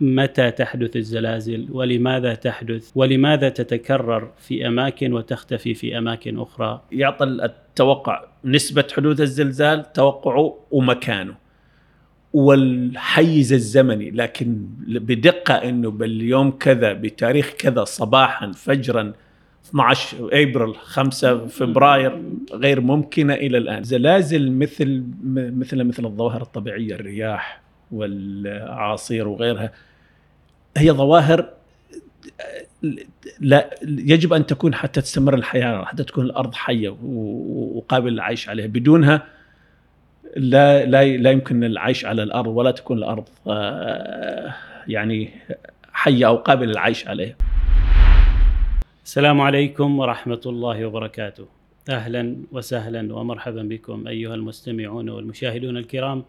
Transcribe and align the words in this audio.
متى 0.00 0.50
تحدث 0.50 0.96
الزلازل؟ 0.96 1.66
ولماذا 1.70 2.34
تحدث؟ 2.34 2.90
ولماذا 2.94 3.48
تتكرر 3.48 4.30
في 4.38 4.66
أماكن 4.66 5.12
وتختفي 5.12 5.74
في 5.74 5.98
أماكن 5.98 6.38
أخرى؟ 6.38 6.82
يعطي 6.92 7.24
التوقع 7.24 8.24
نسبة 8.44 8.86
حدوث 8.96 9.20
الزلزال 9.20 9.92
توقعه 9.92 10.58
ومكانه 10.70 11.34
والحيز 12.32 13.52
الزمني 13.52 14.10
لكن 14.10 14.66
بدقة 14.86 15.54
إنه 15.54 15.90
باليوم 15.90 16.50
كذا 16.50 16.92
بتاريخ 16.92 17.52
كذا 17.58 17.84
صباحا 17.84 18.52
فجرا 18.52 19.12
12 19.70 20.16
إبريل 20.32 20.74
5 20.74 21.46
فبراير 21.46 22.22
غير 22.52 22.80
ممكنة 22.80 23.34
إلى 23.34 23.58
الآن. 23.58 23.82
زلازل 23.82 24.52
مثل 24.52 25.04
مثل 25.24 25.84
مثل 25.84 26.04
الظواهر 26.04 26.42
الطبيعية 26.42 26.94
الرياح 26.94 27.63
والاعاصير 27.94 29.28
وغيرها 29.28 29.72
هي 30.76 30.92
ظواهر 30.92 31.48
لا 33.40 33.70
يجب 33.82 34.32
أن 34.32 34.46
تكون 34.46 34.74
حتى 34.74 35.00
تستمر 35.00 35.34
الحياة 35.34 35.84
حتى 35.84 36.04
تكون 36.04 36.24
الأرض 36.24 36.54
حية 36.54 36.96
وقابل 37.74 38.12
للعيش 38.12 38.48
عليها 38.48 38.66
بدونها 38.66 39.26
لا 40.36 40.86
لا 40.86 41.04
لا 41.04 41.30
يمكن 41.30 41.64
العيش 41.64 42.04
على 42.04 42.22
الأرض 42.22 42.46
ولا 42.46 42.70
تكون 42.70 42.98
الأرض 42.98 43.28
آه، 43.46 44.54
يعني 44.88 45.30
حية 45.92 46.26
أو 46.26 46.36
قابله 46.36 46.72
للعيش 46.72 47.08
عليها. 47.08 47.34
السلام 49.04 49.40
عليكم 49.40 49.98
ورحمة 49.98 50.40
الله 50.46 50.86
وبركاته. 50.86 51.46
أهلا 51.90 52.36
وسهلا 52.52 53.14
ومرحبا 53.14 53.62
بكم 53.62 54.06
أيها 54.08 54.34
المستمعون 54.34 55.08
والمشاهدون 55.08 55.76
الكرام 55.76 56.24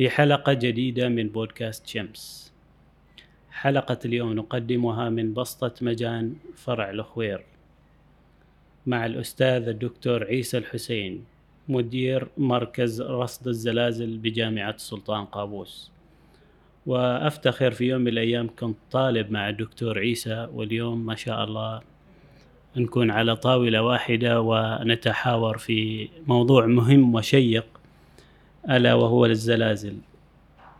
في 0.00 0.10
حلقة 0.10 0.52
جديدة 0.52 1.08
من 1.08 1.28
بودكاست 1.28 1.86
شمس. 1.86 2.52
حلقة 3.50 3.98
اليوم 4.04 4.32
نقدمها 4.32 5.10
من 5.10 5.34
بسطة 5.34 5.74
مجان 5.82 6.34
فرع 6.56 6.90
الخوير 6.90 7.44
مع 8.86 9.06
الأستاذ 9.06 9.68
الدكتور 9.68 10.24
عيسى 10.24 10.58
الحسين 10.58 11.24
مدير 11.68 12.28
مركز 12.38 13.02
رصد 13.02 13.48
الزلازل 13.48 14.18
بجامعة 14.18 14.76
سلطان 14.76 15.24
قابوس 15.24 15.90
وأفتخر 16.86 17.70
في 17.70 17.84
يوم 17.84 18.00
من 18.00 18.08
الأيام 18.08 18.50
كنت 18.58 18.76
طالب 18.90 19.30
مع 19.30 19.48
الدكتور 19.48 19.98
عيسى 19.98 20.48
واليوم 20.52 21.06
ما 21.06 21.14
شاء 21.14 21.44
الله 21.44 21.80
نكون 22.76 23.10
على 23.10 23.36
طاولة 23.36 23.82
واحدة 23.82 24.40
ونتحاور 24.40 25.58
في 25.58 26.08
موضوع 26.26 26.66
مهم 26.66 27.14
وشيق 27.14 27.79
ألا 28.70 28.94
وهو 28.94 29.26
الزلازل 29.26 29.94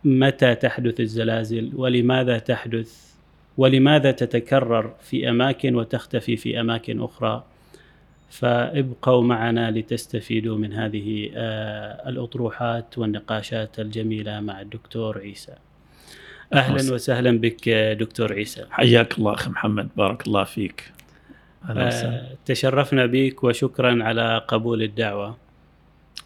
متى 0.04 0.54
تحدث 0.54 1.00
الزلازل 1.00 1.70
ولماذا 1.74 2.38
تحدث 2.38 3.10
ولماذا 3.56 4.10
تتكرر 4.10 4.94
في 5.02 5.30
أماكن 5.30 5.74
وتختفي 5.74 6.36
في 6.36 6.60
أماكن 6.60 7.02
أخرى 7.02 7.44
فابقوا 8.30 9.22
معنا 9.22 9.70
لتستفيدوا 9.70 10.58
من 10.58 10.72
هذه 10.72 11.30
آه، 11.34 12.08
الأطروحات 12.08 12.98
والنقاشات 12.98 13.80
الجميلة 13.80 14.40
مع 14.40 14.60
الدكتور 14.60 15.18
عيسى. 15.18 15.54
أهلا 16.52 16.94
وسهلا 16.94 17.38
بك 17.38 17.68
دكتور 18.00 18.32
عيسى. 18.32 18.66
حياك 18.70 19.18
الله 19.18 19.34
أخي 19.34 19.50
محمد 19.50 19.88
بارك 19.96 20.26
الله 20.26 20.44
فيك. 20.44 20.92
أهلا. 21.68 22.04
آه، 22.04 22.36
تشرفنا 22.46 23.06
بك 23.06 23.44
وشكرا 23.44 24.04
على 24.04 24.44
قبول 24.48 24.82
الدعوة. 24.82 25.36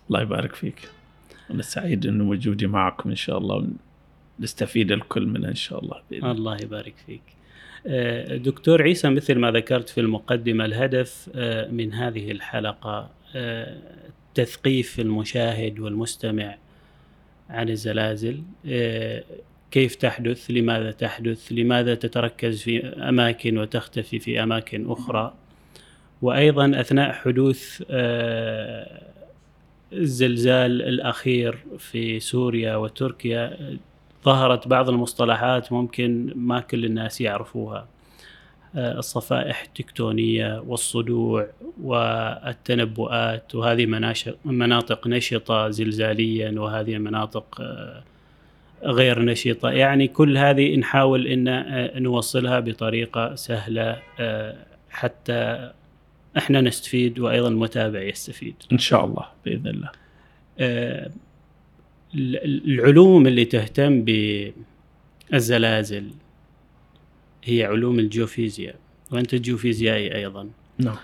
الله 0.09 0.23
يبارك 0.23 0.55
فيك. 0.55 0.89
أنا 1.51 1.63
سعيد 1.63 2.07
أنه 2.07 2.29
وجودي 2.29 2.67
معكم 2.67 3.11
إن 3.11 3.17
شاء 3.17 3.39
الله. 3.39 3.67
نستفيد 4.41 4.93
الكل 4.93 5.27
منها 5.27 5.51
إن 5.51 5.55
شاء 5.55 5.85
الله 5.85 6.03
بإذن 6.11 6.31
الله. 6.31 6.57
يبارك 6.63 6.95
فيك. 7.07 7.23
آه، 7.87 8.37
دكتور 8.37 8.83
عيسى 8.83 9.11
مثل 9.11 9.39
ما 9.39 9.51
ذكرت 9.51 9.89
في 9.89 10.01
المقدمة 10.01 10.65
الهدف 10.65 11.31
آه، 11.35 11.71
من 11.71 11.93
هذه 11.93 12.31
الحلقة 12.31 13.11
آه، 13.37 13.77
تثقيف 14.35 15.01
المشاهد 15.01 15.79
والمستمع 15.79 16.57
عن 17.51 17.69
الزلازل. 17.69 18.43
كيف 19.71 19.95
تحدث؟ 19.95 20.51
لماذا 20.51 20.91
تحدث؟ 20.91 21.53
لماذا 21.53 21.95
تتركز 21.95 22.63
في 22.63 22.87
أماكن 22.87 23.59
وتختفي 23.59 24.19
في 24.19 24.43
أماكن 24.43 24.91
أخرى؟ 24.91 25.35
وأيضا 26.23 26.81
أثناء 26.81 27.13
حدوث 27.13 27.83
الزلزال 29.97 30.83
الأخير 30.83 31.59
في 31.79 32.21
سوريا 32.21 32.77
وتركيا 32.77 33.59
ظهرت 34.25 34.69
بعض 34.69 34.89
المصطلحات 34.89 35.73
ممكن 35.73 36.33
ما 36.37 36.61
كل 36.61 36.85
الناس 36.85 37.21
يعرفوها. 37.21 37.87
آه، 38.77 38.99
الصفائح 38.99 39.63
التكتونية 39.63 40.63
والصدوع 40.67 41.49
والتنبؤات 41.83 43.55
وهذه 43.55 43.87
مناطق 44.45 45.07
نشطة 45.07 45.69
زلزاليا 45.71 46.61
وهذه 46.61 46.99
مناطق 46.99 47.61
آه، 47.61 48.03
غير 48.83 49.23
نشطة. 49.23 49.71
يعني 49.71 50.09
كل 50.09 50.39
هذه 50.39 50.77
نحاول 50.77 51.27
أن 51.27 51.49
آه، 51.49 51.99
نوصلها 51.99 52.61
بطريقة 52.61 53.35
سهلة 53.35 53.99
حتى 54.91 55.71
إحنا 56.39 56.61
نستفيد 56.61 57.19
وأيضا 57.19 57.49
المتابع 57.49 58.03
يستفيد. 58.03 58.55
إن 58.73 58.79
شاء 58.79 59.05
الله 59.05 59.27
بإذن 59.45 59.67
الله. 59.67 59.91
آه 60.59 61.11
العلوم 62.15 63.27
اللي 63.27 63.45
تهتم 63.45 64.05
بالزلازل 65.31 66.11
هي 67.45 67.65
علوم 67.65 67.99
الجيوفيزياء 67.99 68.75
وأنت 69.13 69.35
جيوفيزيائي 69.35 70.15
أيضا. 70.15 70.49
نعم. 70.79 70.97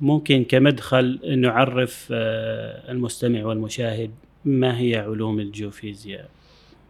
ممكن 0.00 0.44
كمدخل 0.44 1.20
نعرف 1.38 2.08
آه 2.12 2.92
المستمع 2.92 3.44
والمشاهد 3.44 4.10
ما 4.44 4.78
هي 4.78 4.96
علوم 4.96 5.40
الجيوفيزياء؟ 5.40 6.28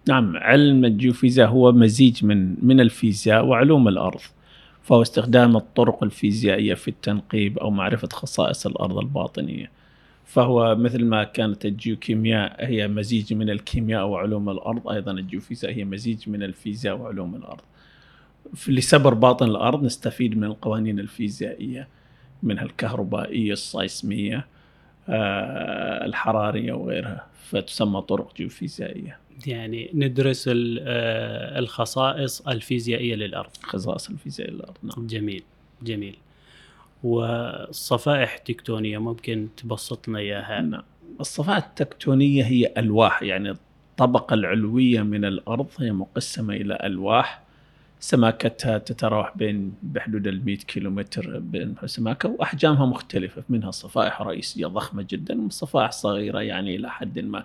نعم 0.09 0.36
علم 0.36 0.84
الجيوفيزياء 0.84 1.48
هو 1.48 1.72
مزيج 1.72 2.24
من 2.24 2.66
من 2.66 2.80
الفيزياء 2.80 3.44
وعلوم 3.44 3.88
الأرض. 3.88 4.20
فهو 4.82 5.03
استخدام 5.03 5.56
الطرق 5.56 6.03
الفيزيائية 6.03 6.75
في 6.75 6.88
التنقيب 6.88 7.59
أو 7.59 7.70
معرفة 7.70 8.09
خصائص 8.12 8.66
الأرض 8.66 8.98
الباطنية. 8.98 9.70
فهو 10.25 10.75
مثل 10.76 11.04
ما 11.04 11.25
كانت 11.25 11.65
الجيوكيمياء 11.66 12.65
هي 12.66 12.88
مزيج 12.88 13.34
من 13.34 13.50
الكيمياء 13.50 14.06
وعلوم 14.06 14.50
الأرض 14.50 14.88
أيضا 14.88 15.12
الجيوفيزياء 15.12 15.72
هي 15.72 15.84
مزيج 15.84 16.28
من 16.28 16.42
الفيزياء 16.42 16.97
وعلوم 16.97 17.34
الأرض. 17.34 17.60
لسبر 18.69 19.15
باطن 19.15 19.47
الأرض 19.47 19.84
نستفيد 19.84 20.37
من 20.37 20.44
القوانين 20.44 20.98
الفيزيائية 20.98 21.88
منها 22.42 22.65
الكهربائية 22.65 23.53
السايسمية 23.53 24.47
آه، 25.09 26.04
الحرارية 26.04 26.72
وغيرها 26.72 27.26
فتسمى 27.50 28.00
طرق 28.00 28.37
جيوفيزيائية. 28.37 29.19
يعني 29.47 29.91
ندرس 29.94 30.48
آه، 30.48 31.59
الخصائص 31.59 32.41
الفيزيائية 32.41 33.15
للأرض. 33.15 33.50
خصائص 33.62 34.10
الفيزيائيه 34.10 34.53
للأرض 34.53 34.76
نعم. 34.82 35.06
جميل 35.06 35.43
جميل. 35.82 36.16
والصفائح 37.04 38.34
التكتونية 38.34 38.98
ممكن 38.98 39.48
تبسط 39.56 40.09
لنا 40.09 40.19
إياها؟ 40.19 40.60
نعم. 40.60 40.82
الصفائح 41.21 41.65
التكتونية 41.66 42.44
هي 42.44 42.72
ألواح 42.78 43.22
يعني 43.22 43.50
الطبقة 43.50 44.34
العلوية 44.34 45.03
من 45.03 45.25
الأرض 45.25 45.69
هي 45.78 45.92
مقسمة 45.92 46.54
إلى 46.54 46.78
ألواح. 46.82 47.42
سماكتها 48.00 48.78
تتراوح 48.78 49.37
بين 49.37 49.75
بحدود 49.82 50.26
ال 50.26 50.44
100 50.44 50.56
كيلومتر 50.56 51.38
بين 51.38 51.75
سماكة 51.87 52.28
وأحجامها 52.28 52.87
مختلفة 52.87 53.42
منها 53.48 53.71
صفائح 53.71 54.22
رئيسية 54.22 54.66
ضخمة 54.66 55.06
جدا 55.10 55.47
وصفائح 55.47 55.91
صغيرة 55.91 56.41
يعني 56.41 56.76
إلى 56.76 56.91
حد 56.91 57.19
ما 57.19 57.44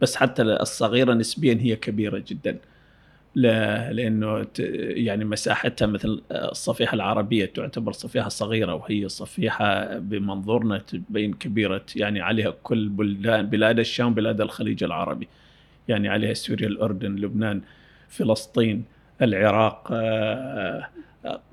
بس 0.00 0.16
حتى 0.16 0.42
الصغيرة 0.42 1.14
نسبيا 1.14 1.58
هي 1.60 1.76
كبيرة 1.76 2.24
جدا. 2.28 2.58
لأنه 3.36 4.46
يعني 4.78 5.24
مساحتها 5.24 5.86
مثل 5.86 6.22
الصفيحة 6.32 6.94
العربية 6.94 7.46
تعتبر 7.46 7.92
صفيحة 7.92 8.28
صغيرة 8.28 8.74
وهي 8.74 9.08
صفيحة 9.08 9.98
بمنظورنا 9.98 10.78
تبين 10.78 11.32
كبيرة 11.32 11.84
يعني 11.96 12.20
عليها 12.20 12.54
كل 12.62 12.88
بلدان 12.88 13.46
بلاد 13.46 13.78
الشام 13.78 14.14
بلاد 14.14 14.40
الخليج 14.40 14.84
العربي. 14.84 15.28
يعني 15.88 16.08
عليها 16.08 16.34
سوريا 16.34 16.68
الأردن 16.68 17.16
لبنان 17.16 17.60
فلسطين 18.08 18.84
العراق 19.22 19.88
آه، 19.92 20.88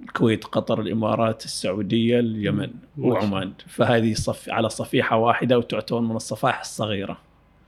الكويت 0.03 0.45
قطر 0.45 0.81
الإمارات 0.81 1.45
السعودية 1.45 2.19
اليمن 2.19 2.69
وعمان. 2.97 3.53
فهذه 3.67 4.13
صف 4.13 4.49
على 4.49 4.69
صفيحة 4.69 5.17
واحدة 5.17 5.57
وتعتبر 5.57 5.99
من 5.99 6.15
الصفائح 6.15 6.59
الصغيرة. 6.59 7.17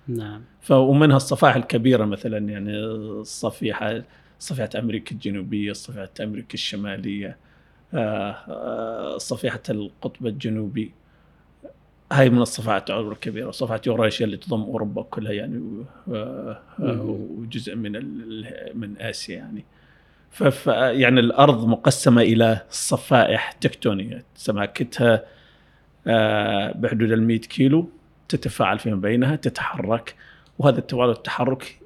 نعم. 0.08 0.42
ومنها 0.70 1.18
الصفائح 1.18 1.56
الكبيرة 1.56 2.06
مثلا 2.06 2.50
يعني 2.50 2.78
الصفيحه 2.80 4.02
صفيحة 4.40 4.70
أمريكا 4.76 5.12
الجنوبية 5.12 5.74
صفيحة 5.74 6.10
أمريكا 6.22 6.54
الشمالية 6.54 7.38
آه، 7.94 8.32
آه، 8.48 9.18
صفيحة 9.18 9.62
القطب 9.70 10.28
الجنوبي. 10.28 10.92
هاي 12.12 12.30
من 12.30 12.42
الصفائح 12.42 12.80
تعتبر 12.80 13.12
الكبيره 13.12 13.52
صفيحه 13.52 13.82
يوراشيا 13.88 14.26
اللي 14.26 14.38
تضم 14.38 14.62
أوروبا 14.62 15.02
كلها 15.02 15.32
يعني 15.32 15.84
آه، 16.14 16.62
وجزء 17.38 17.76
من 17.76 17.92
من 18.78 19.02
آسيا 19.02 19.36
يعني. 19.36 19.66
فف 20.32 20.68
يعني 20.68 21.20
الأرض 21.20 21.68
مقسمة 21.68 22.22
إلى 22.22 22.62
صفائح 22.70 23.52
تكتونية 23.52 24.24
سماكتها 24.36 25.26
بحدود 26.76 27.12
ال 27.12 27.24
100 27.24 27.40
كيلو. 27.40 27.90
تتفاعل 28.36 28.80
فيما 28.80 28.96
بينها 28.96 29.36
تتحرك 29.36 30.16
وهذا 30.60 30.80
التفاعل 30.80 31.08
والتحرك 31.10 31.80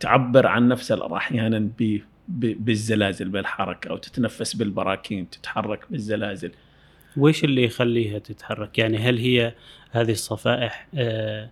تعبر 0.00 0.46
عن 0.46 0.68
نفسها 0.68 1.16
أحيانا 1.16 1.58
ب- 1.78 2.64
بالزلازل 2.64 3.28
بالحركة 3.28 3.90
أو 3.90 3.96
تتنفس 3.96 4.56
بالبراكين 4.56 5.30
تتحرك 5.30 5.80
بالزلازل. 5.90 6.52
وش 7.16 7.44
اللي 7.44 7.64
يخليها 7.64 8.18
تتحرك؟ 8.18 8.78
يعني 8.78 8.98
هل 8.98 9.18
هي 9.18 9.54
هذه 9.90 10.12
الصفائح 10.12 10.86
آه، 10.94 11.50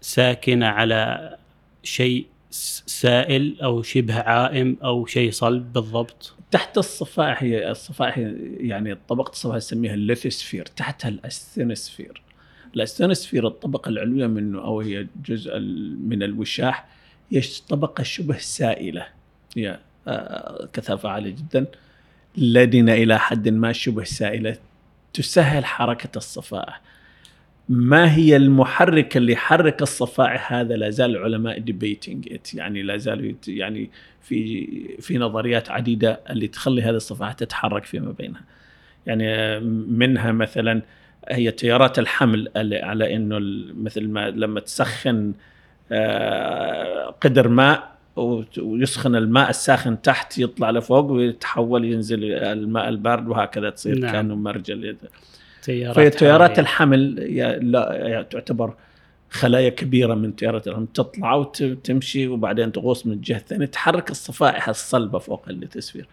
ساكنة 0.00 0.66
على 0.66 1.36
شيء 1.82 2.26
سائل 2.50 3.60
أو 3.62 3.82
شبه 3.82 4.14
عائم 4.14 4.76
أو 4.84 5.06
شيء 5.06 5.30
صلب 5.30 5.72
بالضبط؟ 5.72 6.34
تحت 6.50 6.78
الصفائح 6.78 7.42
هي 7.42 7.70
الصفائح 7.70 8.18
يعني 8.60 8.94
طبقة 9.08 9.30
الصفائح 9.30 9.56
نسميها 9.56 9.94
الليثوسفير 9.94 10.66
تحتها 10.66 11.08
الأستينوسفير. 11.08 12.22
الاستينوسفير 12.76 13.46
الطبقة 13.46 13.88
العلوية 13.88 14.26
منه 14.26 14.64
أو 14.64 14.80
هي 14.80 15.06
جزء 15.26 15.58
من 16.00 16.22
الوشاح 16.22 16.86
هي 17.32 17.42
طبقة 17.68 18.02
شبه 18.02 18.38
سائلة. 18.38 19.06
هي 19.56 19.78
آه، 20.08 20.68
كثافة 20.72 21.08
عالية 21.08 21.30
جدا. 21.30 21.66
لدينا 22.36 22.94
إلى 22.94 23.18
حد 23.18 23.48
ما 23.48 23.72
شبه 23.72 24.04
سائلة 24.04 24.56
تسهل 25.14 25.64
حركة 25.64 26.16
الصفائح. 26.16 26.80
ما 27.68 28.14
هي 28.14 28.36
المحرك 28.36 29.16
اللي 29.16 29.32
يحرك 29.32 29.82
الصفائح 29.82 30.52
هذا؟ 30.52 30.76
لا 30.76 30.90
زال 30.90 31.10
العلماء 31.10 31.58
debating 31.58 32.38
يعني 32.54 32.82
لا 32.82 32.96
زالوا 32.96 33.32
يعني 33.48 33.90
في 34.20 34.68
في 35.00 35.18
نظريات 35.18 35.70
عديدة 35.70 36.20
اللي 36.30 36.48
تخلي 36.48 36.82
هذه 36.82 36.90
الصفائح 36.90 37.32
تتحرك 37.32 37.84
فيما 37.84 38.12
بينها. 38.12 38.42
يعني 39.06 39.34
آه، 39.34 39.58
منها 39.88 40.32
مثلا 40.32 40.82
هي 41.28 41.50
تيارات 41.50 41.98
الحمل 41.98 42.48
على 42.56 43.16
إنه 43.16 43.38
مثل 43.82 44.08
ما 44.08 44.30
لما 44.30 44.60
تسخن 44.60 45.32
آه، 45.92 47.14
قدر 47.20 47.48
ماء 47.48 47.92
ويسخن 48.58 49.16
الماء 49.16 49.50
الساخن 49.50 50.02
تحت 50.02 50.38
يطلع 50.38 50.70
لفوق 50.70 51.10
ويتحول 51.10 51.84
ينزل 51.84 52.24
الماء 52.24 52.88
البارد 52.88 53.28
وهكذا 53.28 53.70
تصير 53.70 53.98
نعم. 53.98 54.12
كأنه 54.12 54.34
مرجل 54.34 54.96
تيارات 55.62 55.96
فهي 55.96 56.10
تيارات. 56.10 56.58
الحمل 56.58 57.14
لا 57.72 58.26
تعتبر 58.30 58.74
خلايا 59.30 59.68
كبيرة 59.68 60.14
من 60.14 60.36
تيارات 60.36 60.68
الحمل 60.68 60.86
تطلع 60.94 61.34
وتمشي 61.34 62.28
وبعدين 62.28 62.72
تغوص 62.72 63.06
من 63.06 63.12
الجهة 63.12 63.36
الثانية 63.36 63.66
تحرك 63.66 64.10
الصفائح 64.10 64.68
الصلبة 64.68 65.18
فوق 65.18 65.44
الليتوسفير. 65.48 66.06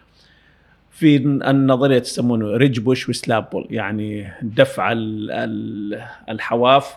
في 1.00 1.16
النظرية 1.16 1.98
تسمونه 1.98 2.56
ridge 2.56 2.80
push 2.80 3.08
و 3.08 3.16
slab 3.16 3.50
pull 3.50 3.66
يعني 3.70 4.32
دفع 4.42 4.92
ال- 4.92 5.30
ال- 5.30 6.02
الحواف 6.28 6.96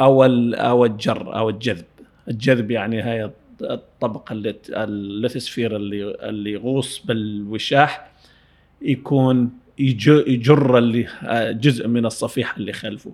أو 0.00 0.24
أو 0.54 0.84
الجر 0.84 1.36
أو 1.38 1.48
الجذب. 1.50 1.84
الجذب 2.28 2.70
يعني 2.70 3.00
هاي 3.00 3.30
الطبقة 3.62 4.32
اللي 4.32 4.54
الليتوسفير 4.70 5.76
اللي 5.76 6.14
اللي 6.28 6.52
يغوص 6.52 7.02
بالوشاح 7.06 8.10
يكون 8.82 9.50
يج- 9.78 10.24
يجر 10.28 10.78
اللي 10.78 11.06
جزء 11.60 11.88
من 11.88 12.06
الصفيحة 12.06 12.56
اللي 12.56 12.72
خلفه 12.72 13.12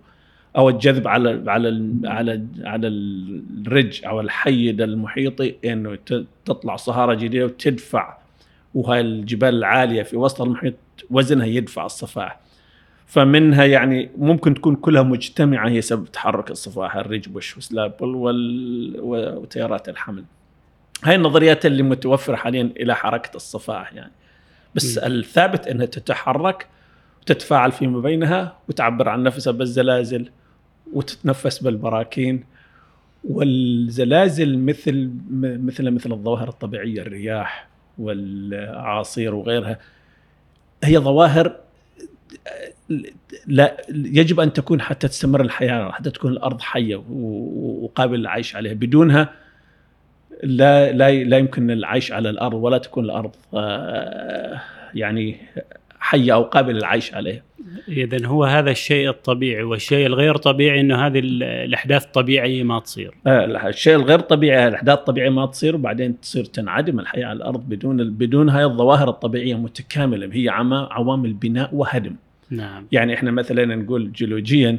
أو 0.56 0.69
الجذب 0.69 1.08
على 1.08 1.43
على 1.50 1.93
على 2.05 2.47
على 2.65 2.88
الرج 2.88 4.00
أو 4.06 4.20
الحيد 4.20 4.81
المحيطي 4.81 5.55
إنه 5.65 5.99
تطلع 6.44 6.76
صهارة 6.76 7.15
جديدة 7.15 7.44
وتدفع 7.44 8.22
وهاي 8.75 9.01
الجبال 9.01 9.55
العالية 9.55 10.03
في 10.03 10.17
وسط 10.17 10.43
المحيط 10.43 10.75
وزنها 11.11 11.47
يدفع 11.47 11.87
الصفائح 11.87 12.41
فمنها 13.07 13.65
يعني 13.65 14.11
ممكن 14.19 14.55
تكون 14.55 14.77
كلها 14.77 15.03
مجتمعة 15.03 15.69
هي 15.69 15.81
سبب 15.81 16.05
تحرك 16.13 16.51
الصفائح 16.51 16.97
الريج 16.97 17.29
بوش 17.29 17.57
وسلابل 17.57 18.07
وال- 18.07 19.01
وتيارات 19.01 19.89
الحمل. 19.89 20.25
هاي 21.05 21.15
النظريات 21.15 21.67
اللي 21.67 21.83
متوفرة 21.83 22.37
حاليا 22.37 22.71
إلى 22.77 22.95
حركة 22.95 23.37
الصفائح 23.37 23.93
يعني. 23.93 24.13
بس 24.75 24.99
م. 24.99 25.01
الثابت 25.05 25.67
إنها 25.67 25.87
تتحرك 25.87 26.67
وتتفاعل 27.23 27.73
فيما 27.73 28.01
بينها 28.01 28.57
وتعبر 28.69 29.09
عن 29.09 29.23
نفسها 29.23 29.53
بالزلازل 29.53 30.31
وتتنفس 30.93 31.59
بالبراكين. 31.59 32.45
والزلازل 33.25 34.59
مثل 34.59 35.11
مثل 35.31 35.91
مثل 35.91 36.13
الظواهر 36.13 36.49
الطبيعية 36.49 37.01
الرياح 37.03 37.69
والاعاصير 38.03 39.35
وغيرها 39.35 39.79
هي 40.85 40.99
ظواهر 40.99 41.57
لا 43.47 43.77
يجب 43.89 44.41
أن 44.41 44.53
تكون 44.53 44.81
حتى 44.81 45.09
تستمر 45.09 45.41
الحياة 45.41 45.93
حتى 45.93 46.11
تكون 46.11 46.33
الأرض 46.33 46.61
حية 46.61 46.97
وقابل 47.83 48.19
للعيش 48.19 48.57
عليها. 48.57 48.75
بدونها 48.75 49.29
لا 50.43 50.93
لا 50.93 51.11
لا 51.25 51.39
يمكن 51.39 51.71
العيش 51.71 52.13
على 52.13 52.31
الأرض 52.31 52.55
ولا 52.55 52.79
تكون 52.79 53.05
الأرض 53.05 53.31
آه، 53.55 54.61
يعني 54.95 55.37
حيه 56.03 56.35
أو 56.35 56.43
قابله 56.43 56.79
للعيش 56.79 57.15
عليها. 57.15 57.43
إذا 57.89 58.27
هو 58.27 58.45
هذا 58.45 58.71
الشيء 58.71 59.09
الطبيعي 59.09 59.63
والشيء 59.63 60.07
الغير 60.07 60.37
طبيعي 60.37 60.81
أنه 60.81 61.07
هذه 61.07 61.19
ال- 61.19 61.43
الأحداث 61.43 62.05
الطبيعية 62.05 62.63
ما 62.63 62.81
تصير 62.81 63.15
آه، 63.27 63.69
الشيء 63.69 63.95
الغير 63.97 64.21
طبيعي 64.21 64.69
الأحداث 64.69 64.99
الطبيعيه 64.99 65.31
ما 65.31 65.47
تصير 65.47 65.75
وبعدين 65.75 66.21
تصير 66.21 66.45
تنعدم 66.45 67.01
الحياة 67.01 67.27
على 67.27 67.37
الأرض 67.37 67.69
بدون 67.69 68.11
بدون 68.11 68.49
هاي 68.49 68.65
الظواهر 68.65 69.09
الطبيعية 69.09 69.55
متكاملة 69.55 70.29
هي 70.33 70.49
عوامل 70.91 71.33
بناء 71.33 71.75
وهدم. 71.75 72.15
نعم 72.51 72.87
يعني 72.93 73.15
إحنا 73.15 73.31
مثلا 73.31 73.65
نقول 73.77 74.13
جيولوجيا 74.13 74.79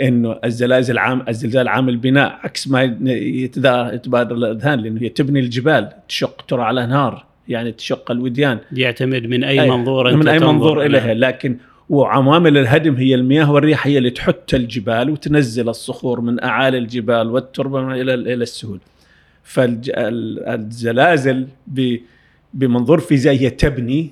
إنه 0.00 0.38
الزلازل 0.44 0.98
عام 0.98 1.24
الزلزال 1.28 1.68
عامل 1.68 1.96
بناء 1.96 2.38
عكس 2.42 2.68
ما 2.68 2.82
يتبادر 2.82 4.34
الأذهان 4.34 4.80
لأنه 4.80 5.02
هي 5.02 5.08
تبني 5.08 5.40
الجبال 5.40 5.88
تشق 6.08 6.42
ترى 6.48 6.62
على 6.62 6.84
انهار 6.84 7.24
يعني 7.48 7.72
تشق 7.72 8.10
الوديان. 8.10 8.58
يعتمد 8.72 9.26
من 9.26 9.44
أي 9.44 9.60
أي- 9.60 9.70
منظور 9.70 10.08
أنت 10.08 10.16
من 10.16 10.28
أي 10.28 10.38
منظور. 10.38 10.86
إليها. 10.86 11.14
لكن 11.14 11.56
وعوامل 11.88 12.58
الهدم 12.58 12.94
هي 12.94 13.14
المياه 13.14 13.52
والرياح 13.52 13.86
هي 13.86 13.98
اللي 13.98 14.10
تحت 14.10 14.54
الجبال 14.54 15.10
وتنزل 15.10 15.68
الصخور 15.68 16.20
من 16.20 16.42
أعالي 16.44 16.78
الجبال 16.78 17.30
والتربة 17.30 17.94
إلى 17.94 18.14
إلى 18.14 18.34
السهول. 18.34 18.80
فالزلازل 19.42 21.46
بمنظور 22.54 23.00
فيزيائي 23.00 23.40
هي 23.40 23.50
تبني 23.50 24.10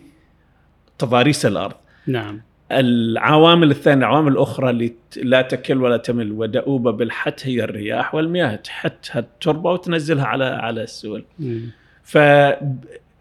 تضاريس 0.98 1.46
الأرض. 1.46 1.74
نعم. 2.06 2.40
العوامل 2.72 3.70
الثانية 3.70 3.98
العوامل 4.06 4.32
الأخرى 4.32 4.70
اللي 4.70 4.92
لا 5.16 5.42
تكل 5.42 5.82
ولا 5.82 5.96
تمل 5.96 6.32
ودؤوبة 6.32 6.90
بالحت 6.90 7.46
هي 7.46 7.64
الرياح 7.64 8.14
والمياه 8.14 8.56
تحتها 8.56 9.18
التربة 9.18 9.72
وتنزلها 9.72 10.24
على 10.24 10.44
على 10.44 10.82
السهول. 10.82 11.24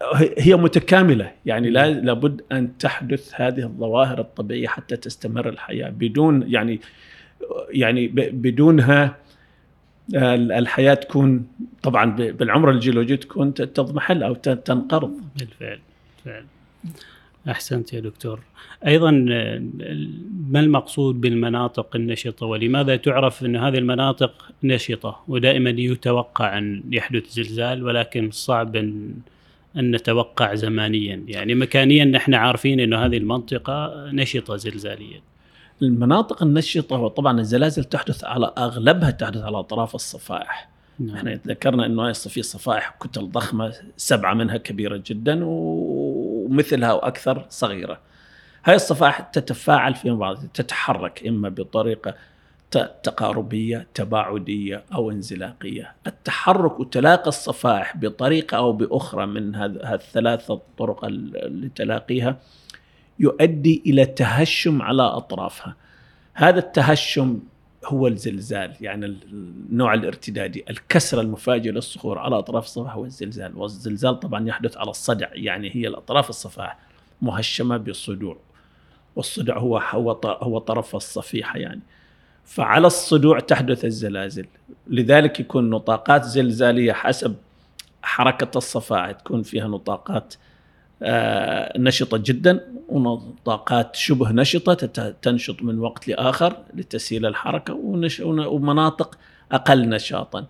فهي 0.00 0.54
متكاملة. 0.56 1.32
يعني 1.46 1.70
لا 1.70 1.90
لابد 1.90 2.42
أن 2.52 2.78
تحدث 2.78 3.32
هذه 3.34 3.62
الظواهر 3.62 4.20
الطبيعية 4.20 4.68
حتى 4.68 4.96
تستمر 4.96 5.48
الحياة 5.48 5.88
بدون 5.90 6.44
يعني 6.52 6.80
يعني 7.70 8.08
بدونها 8.32 9.16
ال- 10.14 10.52
الحياة 10.52 10.94
تكون 10.94 11.46
طبعا 11.82 12.16
بالعمر 12.16 12.70
الجيولوجي 12.70 13.16
تكون 13.16 13.54
تضمحل 13.54 14.22
أو 14.22 14.34
تنقرض. 14.34 15.20
بالفعل 15.38 15.78
بالفعل. 16.24 16.44
أحسنت 17.48 17.92
يا 17.92 18.00
دكتور. 18.00 18.40
أيضا 18.86 19.26
آه، 19.30 19.62
ما 20.50 20.60
المقصود 20.60 21.20
بالمناطق 21.20 21.96
النشطة؟ 21.96 22.46
ولماذا 22.46 22.96
تعرف 22.96 23.44
أن 23.44 23.56
هذه 23.56 23.78
المناطق 23.78 24.52
نشطة؟ 24.62 25.24
ودائما 25.28 25.70
يتوقع 25.70 26.58
أن 26.58 26.82
يحدث 26.90 27.28
زلزال 27.30 27.84
ولكن 27.84 28.30
صعب 28.30 28.76
أن 28.76 29.14
أن 29.76 29.90
نتوقع 29.90 30.54
زمانيا 30.54 31.24
يعني 31.28 31.54
مكانيا 31.54 32.04
نحن 32.04 32.34
عارفين 32.34 32.80
إنه 32.80 33.06
هذه 33.06 33.16
المنطقة 33.16 34.06
نشطة 34.12 34.56
زلزاليا 34.56 35.20
المناطق 35.82 36.42
النشطة 36.42 36.96
وطبعا 36.96 37.40
الزلازل 37.40 37.84
تحدث 37.84 38.24
على 38.24 38.52
أغلبها 38.58 39.10
تحدث 39.10 39.42
على 39.42 39.58
أطراف 39.58 39.94
الصفائح 39.94 40.68
نعم. 40.98 41.16
إحنا 41.16 41.40
ذكرنا 41.46 41.86
إنه 41.86 42.12
في 42.12 42.42
صفائح 42.42 42.96
كتل 43.00 43.30
ضخمة 43.30 43.74
سبعة 43.96 44.34
منها 44.34 44.56
كبيرة 44.56 45.02
جدا 45.06 45.40
ومثلها 45.42 46.92
وأكثر 46.92 47.46
صغيرة. 47.48 48.00
هاي 48.64 48.74
الصفائح 48.74 49.20
تتفاعل 49.20 49.94
فيما 49.94 50.16
بعض 50.16 50.38
تتحرك 50.54 51.26
إما 51.26 51.48
بطريقة 51.48 52.14
ت- 52.70 52.94
تقاربية 53.02 53.86
تباعدية 53.94 54.84
أو 54.94 55.10
انزلاقية. 55.10 55.94
التحرك 56.06 56.80
وتلاقي 56.80 57.28
الصفائح 57.28 57.96
بطريقة 57.96 58.56
أو 58.56 58.72
بأخرى 58.72 59.26
من 59.26 59.54
هذه 59.54 59.94
الثلاث 59.94 60.50
الطرق 60.50 61.04
ال- 61.04 61.60
لتلاقيها 61.66 62.38
يؤدي 63.18 63.82
إلى 63.86 64.06
تهشم 64.06 64.82
على 64.82 65.02
أطرافها. 65.02 65.76
هذا 66.34 66.58
التهشم 66.58 67.38
هو 67.84 68.06
الزلزال 68.06 68.72
يعني 68.80 69.06
النوع 69.06 69.94
الارتدادي 69.94 70.64
الكسرة 70.70 71.20
المفاجئة 71.20 71.70
للصخور 71.70 72.18
على 72.18 72.38
أطراف 72.38 72.64
الصفحة 72.64 72.92
هو 72.94 73.04
الزلزال 73.04 73.56
والزلزال 73.56 74.20
طبعا 74.20 74.48
يحدث 74.48 74.76
على 74.76 74.90
الصدع 74.90 75.28
يعني 75.32 75.70
هي 75.76 75.88
الأطراف 75.88 76.30
الصفحة 76.30 76.78
مهشمة 77.22 77.76
بالصدوع 77.76 78.36
والصدع 79.16 79.58
هو 79.58 79.78
هو 79.78 80.12
هو 80.24 80.58
طرف 80.58 80.96
الصفيحة 80.96 81.58
يعني 81.58 81.80
فعلى 82.46 82.86
الصدوع 82.86 83.40
تحدث 83.40 83.84
الزلازل. 83.84 84.46
لذلك 84.86 85.40
يكون 85.40 85.70
نطاقات 85.70 86.24
زلزالية 86.24 86.92
حسب 86.92 87.34
حركة 88.02 88.58
الصفائح 88.58 89.10
تكون 89.10 89.42
فيها 89.42 89.68
نطاقات 89.68 90.34
آه، 91.02 91.78
نشطة 91.78 92.16
جدا 92.16 92.60
ونطاقات 92.88 93.96
شبه 93.96 94.32
نشطة 94.32 95.12
تنشط 95.22 95.62
من 95.62 95.78
وقت 95.78 96.08
لآخر 96.08 96.56
لتسهيل 96.74 97.26
الحركة 97.26 97.74
ومناطق 98.24 99.18
أقل 99.52 99.88
نشاطا. 99.88 100.46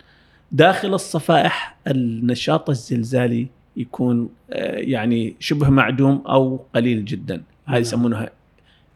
داخل 0.52 0.94
الصفائح 0.94 1.76
النشاط 1.86 2.70
الزلزالي 2.70 3.46
يكون 3.76 4.28
آه، 4.50 4.76
يعني 4.76 5.36
شبه 5.40 5.68
معدوم 5.68 6.22
أو 6.28 6.60
قليل 6.74 7.04
جدا. 7.04 7.34
هذه 7.66 7.72
نعم. 7.72 7.80
يسمونها 7.80 8.30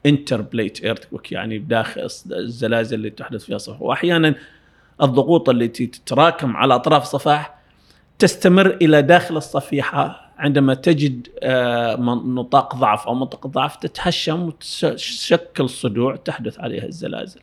intraplate 0.07 0.85
earthquake 0.85 1.33
يعني 1.33 1.59
داخل 1.59 2.09
الزلازل 2.33 2.97
اللي 2.97 3.11
تحدث 3.11 3.45
فيها 3.45 3.59
صفائح 3.59 3.83
واحيانا 3.83 4.35
الضغوط 5.03 5.49
التي 5.49 5.87
تتراكم 5.87 6.57
على 6.57 6.75
أطراف 6.75 7.03
الصفائح 7.03 7.55
تستمر 8.19 8.67
إلى 8.67 9.03
داخل 9.03 9.37
الصفيحة 9.37 10.31
عندما 10.39 10.75
تجد 10.75 11.29
آه، 11.43 11.97
نطاق 12.25 12.77
ضعف 12.77 13.07
أو 13.07 13.15
منطقة 13.15 13.49
ضعف 13.49 13.77
تتهشم 13.77 14.43
وتشكل 14.43 15.69
صدوع 15.69 16.17
تحدث 16.17 16.61
عليها 16.61 16.85
الزلازل. 16.85 17.41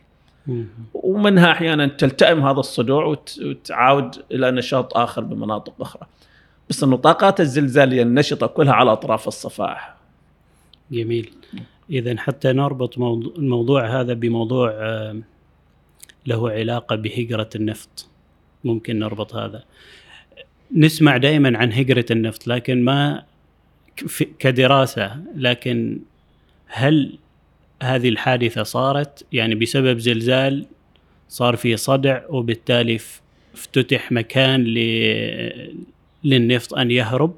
ومنها 0.94 1.52
أحيانا 1.52 1.88
تلتئم 1.88 2.48
هذا 2.48 2.60
الصدوع 2.60 3.16
وتعاود 3.42 4.16
إلى 4.32 4.52
نشاط 4.52 4.98
آخر 4.98 5.24
بمناطق 5.24 5.74
أخرى. 5.82 6.08
بس 6.70 6.84
النطاقات 6.84 7.42
الزلزالية 7.42 8.02
النشطة 8.02 8.48
كلها 8.48 8.74
على 8.74 8.92
أطراف 8.92 9.28
الصفائح. 9.28 9.96
جميل. 10.92 11.34
اذا 11.90 12.18
حتى 12.18 12.54
نربط 12.54 12.98
الموضوع 13.38 14.02
هذا 14.02 14.14
بموضوع 14.14 14.72
آه، 14.72 15.22
له 16.26 16.52
علاقة 16.52 16.96
بهجرة 16.96 17.50
النفط. 17.56 18.10
ممكن 18.64 19.00
نربط 19.00 19.36
هذا. 19.36 19.64
نسمع 20.76 21.18
دائما 21.18 21.58
عن 21.58 21.74
هجرة 21.74 22.06
النفط 22.12 22.48
لكن 22.48 22.84
ما 22.84 23.24
كدراسة 24.40 25.24
لكن 25.36 26.00
هل 26.68 27.18
هذه 27.84 28.10
الحادثة 28.10 28.64
صارت 28.64 29.26
يعني 29.32 29.56
بسبب 29.56 29.98
زلزال 29.98 30.66
صار 31.30 31.56
في 31.56 31.78
صدع 31.78 32.22
وبالتالي 32.30 33.00
افتتح 33.54 34.12
مكان 34.12 34.64
للنفط 36.24 36.74
أن 36.74 36.92
يهرب 36.92 37.36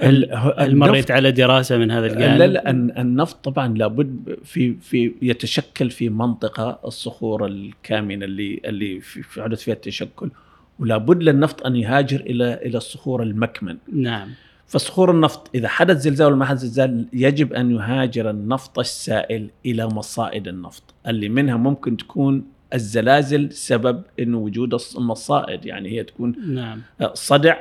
هل, 0.00 0.28
هل 0.58 0.76
مريت 0.76 1.10
على 1.10 1.32
دراسة 1.32 1.78
من 1.78 1.90
هذا 1.90 2.06
الجانب؟ 2.06 2.38
لا 2.38 2.46
لا 2.46 2.70
النفط 3.00 3.44
طبعا 3.44 3.78
لابد 3.78 4.38
في 4.44 4.74
في 4.74 5.12
يتشكل 5.22 5.90
في 5.90 6.08
منطقة 6.08 6.78
الصخور 6.84 7.46
الكامنة 7.46 8.24
اللي 8.24 8.60
اللي 8.64 9.00
في 9.00 9.42
حدث 9.42 9.62
فيها 9.62 9.74
التشكل 9.74 10.30
ولا 10.78 10.96
بد 10.96 11.22
للنفط 11.22 11.66
أن 11.66 11.76
يهاجر 11.76 12.20
إلى 12.20 12.54
إلى 12.54 12.76
الصخور 12.78 13.22
المكمن 13.22 13.76
نعم 13.92 14.28
فصخور 14.66 15.10
النفط 15.10 15.50
إذا 15.54 15.68
حدث 15.68 15.96
زلزال 15.96 16.26
ولا 16.26 16.36
ما 16.36 16.44
حدث 16.44 16.60
زلزال 16.60 17.06
يجب 17.12 17.52
أن 17.52 17.70
يهاجر 17.70 18.30
النفط 18.30 18.78
السائل 18.78 19.50
إلى 19.66 19.86
مصائد 19.86 20.48
النفط 20.48 20.94
اللي 21.06 21.28
منها 21.28 21.56
ممكن 21.56 21.96
تكون 21.96 22.44
الزلازل 22.74 23.52
سبب 23.52 24.02
انه 24.20 24.38
وجود 24.38 24.78
المصائد 24.96 25.66
يعني 25.66 25.88
هي 25.88 26.04
تكون 26.04 26.34
نعم. 26.54 26.80
صدع 27.14 27.56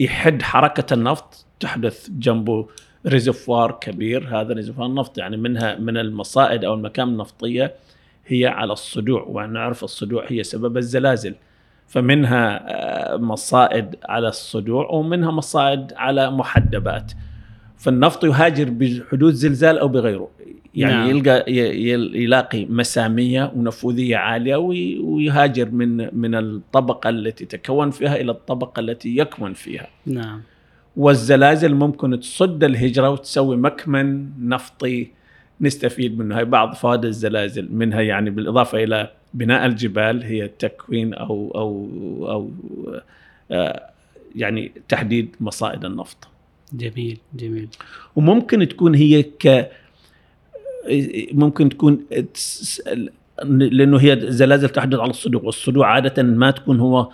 يحد 0.00 0.42
حركة 0.42 0.94
النفط 0.94 1.46
تحدث 1.60 2.08
جنبه 2.10 2.66
ريزفوار 3.06 3.72
كبير. 3.72 4.40
هذا 4.40 4.54
ريزفوار 4.54 4.86
النفط 4.86 5.18
يعني 5.18 5.36
منها 5.36 5.74
من 5.74 5.96
المصائد 5.96 6.64
أو 6.64 6.74
المكان 6.74 7.08
النفطية 7.08 7.74
هي 8.26 8.46
على 8.46 8.72
الصدوع 8.72 9.22
ونعرف 9.22 9.84
الصدوع 9.84 10.24
هي 10.28 10.42
سبب 10.42 10.76
الزلازل. 10.76 11.34
فمنها 11.88 12.64
آه، 12.68 13.16
مصائد 13.16 13.96
على 14.04 14.28
الصدوع 14.28 14.88
ومنها 14.90 15.30
مصائد 15.30 15.92
على 15.96 16.30
محدبات. 16.30 17.12
فالنفط 17.78 18.24
يهاجر 18.24 18.70
بحدوث 18.70 19.34
زلزال 19.34 19.78
أو 19.78 19.88
بغيره 19.88 20.28
يعني 20.74 20.94
نعم. 20.94 21.10
يلقى 21.10 21.44
يلاقي 22.22 22.64
مسامية 22.64 23.52
ونفوذية 23.56 24.16
عالية 24.16 24.56
ويهاجر 24.56 25.70
من 25.70 26.18
من 26.18 26.34
الطبقة 26.34 27.10
التي 27.10 27.44
تكون 27.44 27.90
فيها 27.90 28.16
إلى 28.16 28.32
الطبقة 28.32 28.80
التي 28.80 29.16
يكمن 29.16 29.52
فيها 29.52 29.88
نعم 30.06 30.42
والزلازل 30.96 31.74
ممكن 31.74 32.20
تصد 32.20 32.64
الهجرة 32.64 33.10
وتسوي 33.10 33.56
مكمن 33.56 34.30
نفطي 34.48 35.08
نستفيد 35.60 36.18
منه 36.18 36.38
هاي 36.38 36.44
بعض 36.44 36.74
فوائد 36.74 37.04
الزلازل 37.04 37.68
منها 37.72 38.00
يعني 38.00 38.30
بالإضافة 38.30 38.84
إلى 38.84 39.10
بناء 39.34 39.66
الجبال 39.66 40.22
هي 40.22 40.48
تكوين 40.48 41.14
أو 41.14 41.52
أو 41.54 41.88
أو 42.30 42.50
آه، 43.50 43.90
يعني 44.36 44.72
تحديد 44.88 45.36
مصائد 45.40 45.84
النفط. 45.84 46.28
جميل 46.72 47.18
جميل. 47.34 47.68
وممكن 48.16 48.68
تكون 48.68 48.94
هي 48.94 49.22
ك 49.22 49.70
ممكن 51.32 51.68
تكون 51.68 52.04
لأنه 53.44 53.96
هي 53.96 54.20
زلازل 54.22 54.68
تحدث 54.68 54.98
على 54.98 55.10
الصدوع 55.10 55.42
والصدوع 55.42 55.86
عادة 55.86 56.22
ما 56.22 56.50
تكون 56.50 56.80
هو 56.80 57.10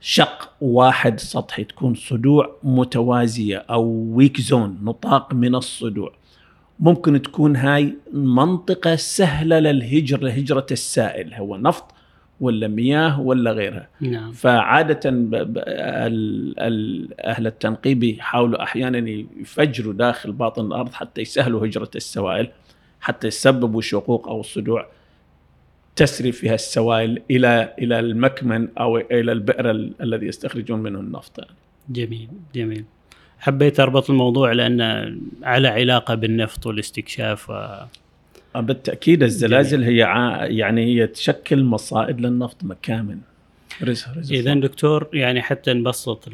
شق 0.00 0.52
واحد 0.60 1.20
سطحي 1.20 1.64
تكون 1.64 1.94
صدوع 1.94 2.56
متوازية 2.62 3.56
أو 3.56 3.84
ويك 4.14 4.40
زون 4.40 4.78
نطاق 4.82 5.34
من 5.34 5.54
الصدوع 5.54 6.12
ممكن 6.80 7.22
تكون 7.22 7.56
هاي 7.56 7.94
منطقة 8.12 8.96
سهلة 8.96 9.58
للهجر 9.58 10.20
لهجرة 10.20 10.66
السائل 10.70 11.34
هو 11.34 11.56
نفط 11.56 11.84
ولا 12.42 12.68
مياه 12.68 13.20
ولا 13.20 13.52
غيرها. 13.52 13.88
نعم. 14.00 14.32
فعادة 14.32 15.00
أهل 17.24 17.46
التنقيب 17.46 18.02
يحاولوا 18.02 18.62
أحيانا 18.62 19.24
يفجروا 19.40 19.92
داخل 19.92 20.32
باطن 20.32 20.66
الأرض 20.66 20.92
حتى 20.92 21.20
يسهلوا 21.20 21.66
هجرة 21.66 21.90
السوائل 21.96 22.48
حتى 23.00 23.26
يسببوا 23.26 23.80
شقوق 23.80 24.28
أو 24.28 24.42
صدوع 24.42 24.86
تسري 25.96 26.32
فيها 26.32 26.54
السوائل 26.54 27.22
إلى 27.30 27.74
إلى 27.78 28.00
المكمن 28.00 28.68
أو 28.78 28.96
إلى 28.96 29.32
البئر 29.32 29.70
الذي 30.00 30.26
يستخرجون 30.26 30.78
منه 30.78 31.00
النفط. 31.00 31.40
جميل 31.90 32.28
جميل. 32.54 32.84
حبيت 33.38 33.80
أربط 33.80 34.10
الموضوع 34.10 34.52
لأنه 34.52 35.16
على 35.42 35.68
علاقة 35.68 36.14
بالنفط 36.14 36.66
والاستكشاف 36.66 37.50
و... 37.50 37.52
آه، 38.56 38.60
بالتأكيد 38.60 39.22
الزلازل 39.22 39.82
هي 39.82 39.96
يعني 40.56 40.84
هي 40.84 41.06
تشكل 41.06 41.64
مصائد 41.64 42.20
للنفط 42.20 42.64
مكامن. 42.64 43.18
اذا 44.30 44.54
دكتور 44.54 45.08
يعني 45.12 45.42
حتى 45.42 45.72
نبسط 45.72 46.28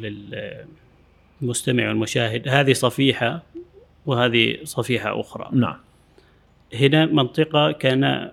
للمستمع 1.41 1.87
والمشاهد. 1.87 2.47
هذه 2.47 2.73
صفيحة 2.73 3.43
وهذه 4.05 4.57
صفيحة 4.63 5.19
أخرى. 5.19 5.49
نعم. 5.53 5.77
هنا 6.73 7.05
منطقة 7.05 7.71
كان 7.71 8.31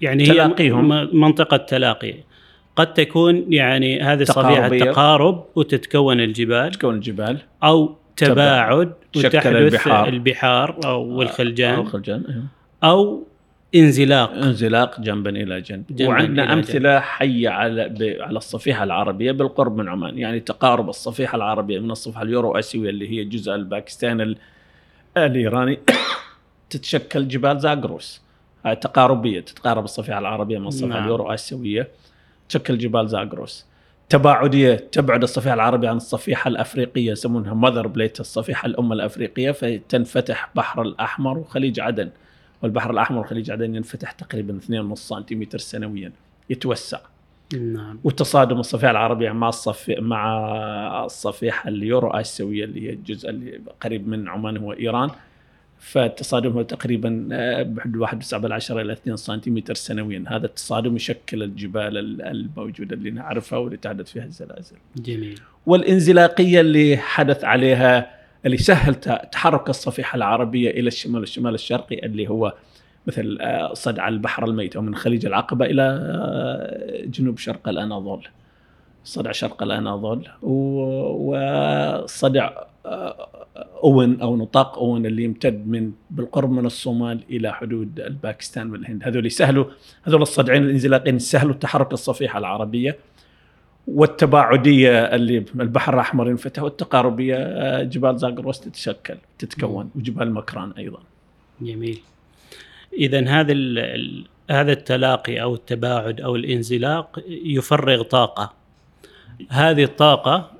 يعني 0.00 0.26
تلاقيهم. 0.26 0.92
هي 0.92 1.08
منطقة 1.12 1.56
تلاقي 1.56 2.14
قد 2.76 2.94
تكون 2.94 3.52
يعني 3.52 4.00
هذه 4.00 4.22
الصفيحة 4.22 4.68
تقارب 4.68 5.44
وتتكون 5.54 6.20
الجبال. 6.20 6.70
تتكون 6.70 6.94
الجبال. 6.94 7.38
أو 7.64 7.96
تباعد 8.16 8.92
وتحدث 9.16 9.46
البحار, 9.46 10.08
البحار 10.08 10.80
أو 10.84 11.22
الخلجان. 11.22 11.74
أو 11.74 11.82
الخلجان 11.82 12.24
أيوه. 12.28 12.59
أو 12.84 13.26
انزلاق. 13.74 14.30
انزلاق 14.32 15.00
جنبا 15.00 15.30
إلى 15.30 15.60
جنب. 15.60 15.84
وعندنا 16.00 16.52
امثله 16.52 16.94
جنب. 16.94 17.02
حية 17.02 17.48
على 17.48 17.82
على 18.20 18.36
الصفيحة 18.36 18.84
العربية 18.84 19.32
بالقرب 19.32 19.76
من 19.76 19.88
عمان. 19.88 20.18
يعني 20.18 20.40
تقارب 20.40 20.88
الصفيحة 20.88 21.36
العربية 21.36 21.78
من 21.78 21.90
الصفحة 21.90 22.22
اليورو 22.22 22.58
آسيوية 22.58 22.90
اللي 22.90 23.10
هي 23.10 23.24
جزء 23.24 23.54
الباكستان 23.54 24.36
الإيراني. 25.16 25.78
تتشكل 26.70 27.28
جبال 27.28 27.60
زاغروس. 27.60 28.22
هاي 28.64 28.76
تقاربية. 28.76 29.40
تتقارب 29.40 29.84
الصفيحة 29.84 30.18
العربية 30.18 30.58
من 30.58 30.66
الصفيحة 30.66 30.88
نعم. 30.88 31.04
اليورو 31.04 31.32
آسيوية. 31.34 31.88
تشكل 32.48 32.78
جبال 32.78 33.08
زاغروس. 33.08 33.66
تباعدية. 34.08 34.74
تبعد 34.74 35.22
الصفيحة 35.22 35.54
العربية 35.54 35.88
عن 35.88 35.96
الصفيحة 35.96 36.48
الأفريقية 36.48 37.10
يسمونها 37.12 37.54
mother 37.54 37.86
plate 37.86 38.20
الصفيحة 38.20 38.66
الأم 38.66 38.92
الأفريقية 38.92 39.50
فتنفتح 39.50 40.50
بحر 40.54 40.82
الأحمر 40.82 41.38
وخليج 41.38 41.80
عدن. 41.80 42.10
والبحر 42.62 42.90
الأحمر 42.90 43.20
وخليج 43.20 43.50
عدن 43.50 43.74
ينفتح 43.74 44.12
تقريبا 44.12 44.58
2.5 44.92 44.94
سنتيمتر 44.94 45.58
سنويا 45.58 46.12
يتوسع. 46.50 46.98
نعم. 47.54 47.98
وتصادم 48.04 48.60
الصفيحه 48.60 48.90
العربيه 48.90 49.30
مع 49.32 49.48
الصفي 49.48 49.96
مع 50.00 51.04
الصفيحه 51.04 51.68
اليورو 51.68 52.10
اسيويه 52.10 52.64
اللي 52.64 52.88
هي 52.88 52.92
الجزء 52.92 53.30
اللي 53.30 53.60
قريب 53.80 54.08
من 54.08 54.28
عمان 54.28 54.56
هو 54.56 54.72
إيران. 54.72 55.10
فتصادمها 55.78 56.62
تقريبا 56.62 57.28
آه، 57.32 57.62
بحدود 57.62 57.96
1.7 58.00 58.34
إلى 58.70 58.92
2 58.92 59.16
سنتيمتر 59.16 59.74
سنويا. 59.74 60.24
هذا 60.28 60.46
التصادم 60.46 60.96
يشكل 60.96 61.42
الجبال 61.42 61.98
ال- 61.98 62.22
الموجودة 62.22 62.96
اللي 62.96 63.10
نعرفها 63.10 63.58
واللي 63.58 63.76
تحدث 63.76 64.12
فيها 64.12 64.24
الزلازل. 64.24 64.76
جميل. 64.96 65.40
والانزلاقية 65.66 66.60
اللي 66.60 66.96
حدث 66.96 67.44
عليها 67.44 68.19
اللي 68.46 68.56
سهل 68.56 68.94
تحرك 69.32 69.70
الصفيحة 69.70 70.16
العربية 70.16 70.70
إلى 70.70 70.88
الشمال 70.88 71.22
الشمال 71.22 71.54
الشرقي 71.54 71.98
اللي 71.98 72.28
هو 72.28 72.54
مثل 73.06 73.38
آه، 73.40 73.74
صدع 73.74 74.08
البحر 74.08 74.44
الميت 74.44 74.76
أو 74.76 74.82
من 74.82 74.94
خليج 74.94 75.26
العقبة 75.26 75.64
إلى 75.64 75.82
آه، 75.82 77.06
جنوب 77.06 77.38
شرق 77.38 77.68
الأناضول. 77.68 78.28
صدع 79.04 79.32
شرق 79.32 79.62
الأناضول 79.62 80.28
وصدع 81.12 82.50
آه، 82.86 83.28
أون 83.84 84.20
أو 84.20 84.36
نطاق 84.36 84.78
أون 84.78 85.06
اللي 85.06 85.24
يمتد 85.24 85.66
من 85.66 85.92
بالقرب 86.10 86.50
من 86.50 86.66
الصومال 86.66 87.20
إلى 87.30 87.52
حدود 87.52 88.00
الباكستان 88.00 88.70
والهند. 88.70 89.02
هذول 89.04 89.26
يسهلوا 89.26 89.64
هذول 90.02 90.22
الصدعين 90.22 90.62
الانزلاقين 90.62 91.18
سهلوا 91.18 91.54
تحرك 91.54 91.92
الصفيحة 91.92 92.38
العربية. 92.38 92.96
والتباعدية 93.94 94.90
اللي 94.90 95.44
البحر 95.60 95.94
الأحمر 95.94 96.30
ينفتح 96.30 96.62
والتقاربية 96.62 97.36
آه، 97.36 97.82
جبال 97.82 98.18
زاغروس 98.18 98.60
تتشكل 98.60 99.16
تتكون 99.38 99.90
وجبال 99.94 100.32
مكران 100.32 100.72
أيضا. 100.78 100.98
جميل. 101.60 102.00
اذا 102.92 103.28
هذا 103.28 103.54
هذا 104.50 104.72
التلاقي 104.72 105.42
أو 105.42 105.54
التباعد 105.54 106.20
أو 106.20 106.36
الانزلاق 106.36 107.22
يفرغ 107.28 108.02
طاقة. 108.02 108.52
هذه 109.48 109.84
الطاقة 109.84 110.50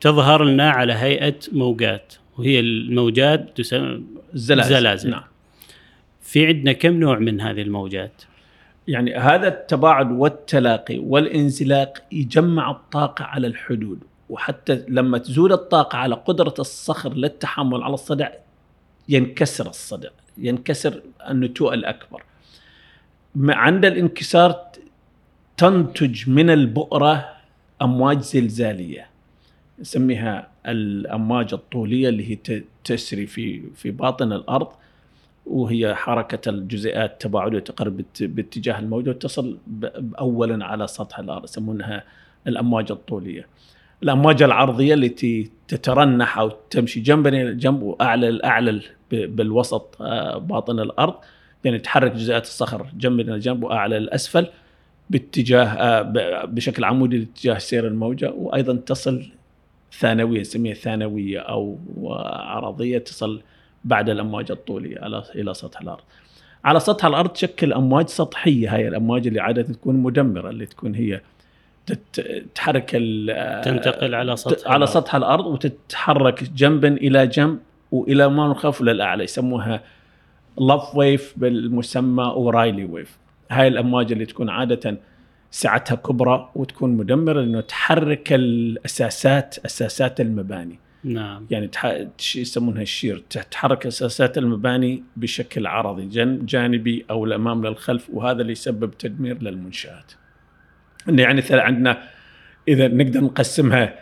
تظهر 0.00 0.44
لنا 0.44 0.70
على 0.70 0.92
هيئة 0.92 1.34
موجات 1.52 2.14
وهي 2.38 2.60
الموجات 2.60 3.56
تسمى 3.56 4.02
الزلازل. 4.34 4.70
زلازل. 4.70 5.10
نعم. 5.10 5.24
في 6.22 6.46
عندنا 6.46 6.72
كم 6.72 7.00
نوع 7.00 7.18
من 7.18 7.40
هذه 7.40 7.62
الموجات؟ 7.62 8.22
يعني 8.88 9.14
هذا 9.14 9.48
التباعد 9.48 10.12
والتلاقي 10.12 10.98
والانزلاق 10.98 11.98
يجمع 12.12 12.70
الطاقة 12.70 13.24
على 13.24 13.46
الحدود. 13.46 13.98
وحتى 14.30 14.84
لما 14.88 15.18
تزول 15.18 15.52
الطاقة 15.52 15.98
على 15.98 16.14
قدرة 16.14 16.54
الصخر 16.58 17.14
للتحمل 17.14 17.82
على 17.82 17.94
الصدع 17.94 18.28
ينكسر 19.08 19.68
الصدع 19.68 20.08
ينكسر 20.38 21.02
النتوء 21.30 21.74
الأكبر. 21.74 22.22
عند 23.36 23.84
الانكسار 23.84 24.66
تنتج 25.56 26.30
من 26.30 26.50
البؤرة 26.50 27.36
أمواج 27.82 28.20
زلزالية 28.20 29.06
نسميها 29.78 30.48
الأمواج 30.66 31.54
الطولية 31.54 32.08
اللي 32.08 32.30
هي 32.30 32.62
تسري 32.84 33.26
في 33.26 33.62
في 33.74 33.90
باطن 33.90 34.32
الأرض. 34.32 34.68
وهي 35.46 35.94
حركة 35.94 36.50
الجزيئات 36.50 37.22
تباعدية 37.22 37.58
تقرب 37.58 37.96
بات- 37.96 38.22
باتجاه 38.22 38.78
الموجة 38.78 39.10
وتصل 39.10 39.58
أولا 40.18 40.64
على 40.66 40.86
سطح 40.86 41.18
الأرض 41.18 41.44
يسمونها 41.44 42.04
الأمواج 42.46 42.90
الطولية. 42.92 43.46
الأمواج 44.02 44.42
العرضية 44.42 44.94
التي 44.94 45.50
تترنح 45.68 46.38
أو 46.38 46.48
تمشي 46.70 47.00
جنبا 47.00 47.28
إلى 47.30 47.54
جنب 47.54 47.82
وأعلى 47.82 48.28
الأعلى 48.28 48.80
بالوسط 49.10 49.96
آه، 50.02 50.38
باطن 50.38 50.80
الأرض. 50.80 51.14
يعني 51.64 51.78
تحرك 51.78 52.12
جزيئات 52.12 52.42
الصخر 52.44 52.86
جنبا 52.96 53.22
إلى 53.22 53.38
جنب 53.38 53.62
وأعلى 53.64 53.96
الأسفل 53.96 54.46
باتجاه 55.10 55.64
آه، 55.64 56.02
بشكل 56.44 56.84
عمودي 56.84 57.18
لاتجاه 57.18 57.58
سير 57.58 57.86
الموجة. 57.86 58.30
وأيضا 58.30 58.74
تصل 58.76 59.26
ثانوية 59.92 60.40
نسميها 60.40 60.74
ثانوية 60.74 61.38
أو 61.38 61.78
عرضية 62.26 62.98
تصل 62.98 63.40
بعد 63.86 64.08
الأمواج 64.10 64.50
الطولية 64.50 64.98
على 65.00 65.22
إلى 65.34 65.54
سطح 65.54 65.80
الأرض. 65.80 66.02
على 66.64 66.80
سطح 66.80 67.04
الأرض 67.04 67.28
تشكل 67.30 67.72
أمواج 67.72 68.08
سطحية 68.08 68.74
هاي 68.74 68.88
الأمواج 68.88 69.26
اللي 69.26 69.40
عادة 69.40 69.62
تكون 69.62 69.96
مدمرة 69.96 70.50
اللي 70.50 70.66
تكون 70.66 70.94
هي 70.94 71.20
تت- 71.86 72.44
تحرك 72.54 72.90
ال- 72.94 73.62
تنتقل 73.64 74.14
على 74.14 74.36
سطح 74.36 74.70
على. 74.70 74.86
سطح 74.86 75.14
الأرض 75.14 75.46
وتتحرك 75.46 76.42
جنبا 76.44 76.88
إلى 76.88 77.26
جنب 77.26 77.58
والى 77.92 78.28
ما 78.28 78.48
نخاف 78.48 78.80
للاعلى 78.82 79.24
يسموها 79.24 79.82
لاف 80.60 80.96
ويف 80.96 81.34
بالمسمى 81.36 82.24
اورايلي 82.24 82.84
ويف. 82.84 83.18
هاي 83.50 83.68
الأمواج 83.68 84.12
اللي 84.12 84.26
تكون 84.26 84.48
عادة 84.50 84.96
سعتها 85.50 85.94
كبرى 85.94 86.50
وتكون 86.54 86.90
مدمرة 86.90 87.40
لأنه 87.40 87.60
تحرك 87.60 88.32
الأساسات 88.32 89.56
أساسات 89.66 90.20
المباني. 90.20 90.78
نعم 91.06 91.46
يعني 91.50 91.70
يسمونها 92.36 92.82
الشير 92.82 93.22
تحرك 93.50 93.86
أساسات 93.86 94.38
المباني 94.38 95.02
بشكل 95.16 95.66
عرضي 95.66 96.06
جن... 96.06 96.46
جانبي 96.46 97.04
أو 97.10 97.24
الأمام 97.24 97.66
للخلف 97.66 98.10
وهذا 98.12 98.40
اللي 98.42 98.52
يسبب 98.52 98.90
تدمير 98.98 99.42
للمنشآت. 99.42 100.12
إنه 101.08 101.22
يعني 101.22 101.36
مثلا 101.38 101.62
عندنا 101.62 102.02
إذا 102.68 102.88
نقدر 102.88 103.20
نقسمها 103.20 103.94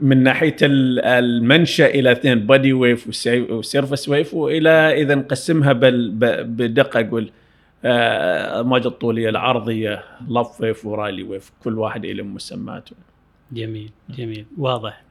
من 0.00 0.22
ناحية 0.22 0.56
ال- 0.62 1.00
المنشأ 1.04 1.86
إلى 1.86 2.12
اثنين 2.12 2.46
body 2.46 2.72
wave 2.72 3.26
و 3.28 3.38
surface 3.38 4.08
wave 4.08 4.34
وإلى 4.34 4.70
إذا 5.02 5.14
نقسمها 5.14 5.72
بدقة 5.72 7.00
أقول 7.00 7.30
آه، 7.84 8.60
الموجه 8.60 8.88
الطولية 8.88 9.28
العرضية 9.28 10.04
Love 10.28 10.60
wave 10.60 10.86
و 10.86 10.90
Rayleigh 10.90 11.22
wave 11.22 11.50
كل 11.64 11.78
واحد 11.78 12.06
له 12.06 12.24
مسماته. 12.24 12.96
جميل 13.52 13.90
جميل 14.10 14.46
واضح 14.58 15.02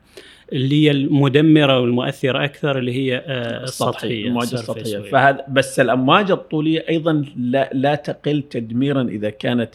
اللي 0.53 0.85
هي 0.85 0.91
المدمرة 0.91 1.79
والمؤثرة 1.79 2.43
أكثر 2.45 2.77
اللي 2.79 2.93
هي 2.93 3.17
آه، 3.17 3.63
السطحية 3.63 4.33
surface 4.39 4.53
السطحية. 4.53 4.99
فهذا 5.11 5.45
بس 5.49 5.79
الأمواج 5.79 6.31
الطولية 6.31 6.85
أيضا 6.89 7.25
لا, 7.37 7.69
لا 7.73 7.95
تقل 7.95 8.41
تدميرا 8.41 9.01
إذا 9.03 9.29
كانت 9.29 9.69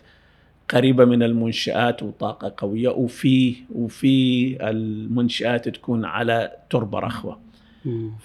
قريبة 0.70 1.04
من 1.04 1.22
المنشآت 1.22 2.02
وطاقة 2.02 2.54
قوية 2.56 2.88
وفي 2.88 3.54
وفي 3.74 4.56
المنشآت 4.70 5.68
تكون 5.68 6.04
على 6.04 6.52
تربة 6.70 6.98
رخوة. 6.98 7.38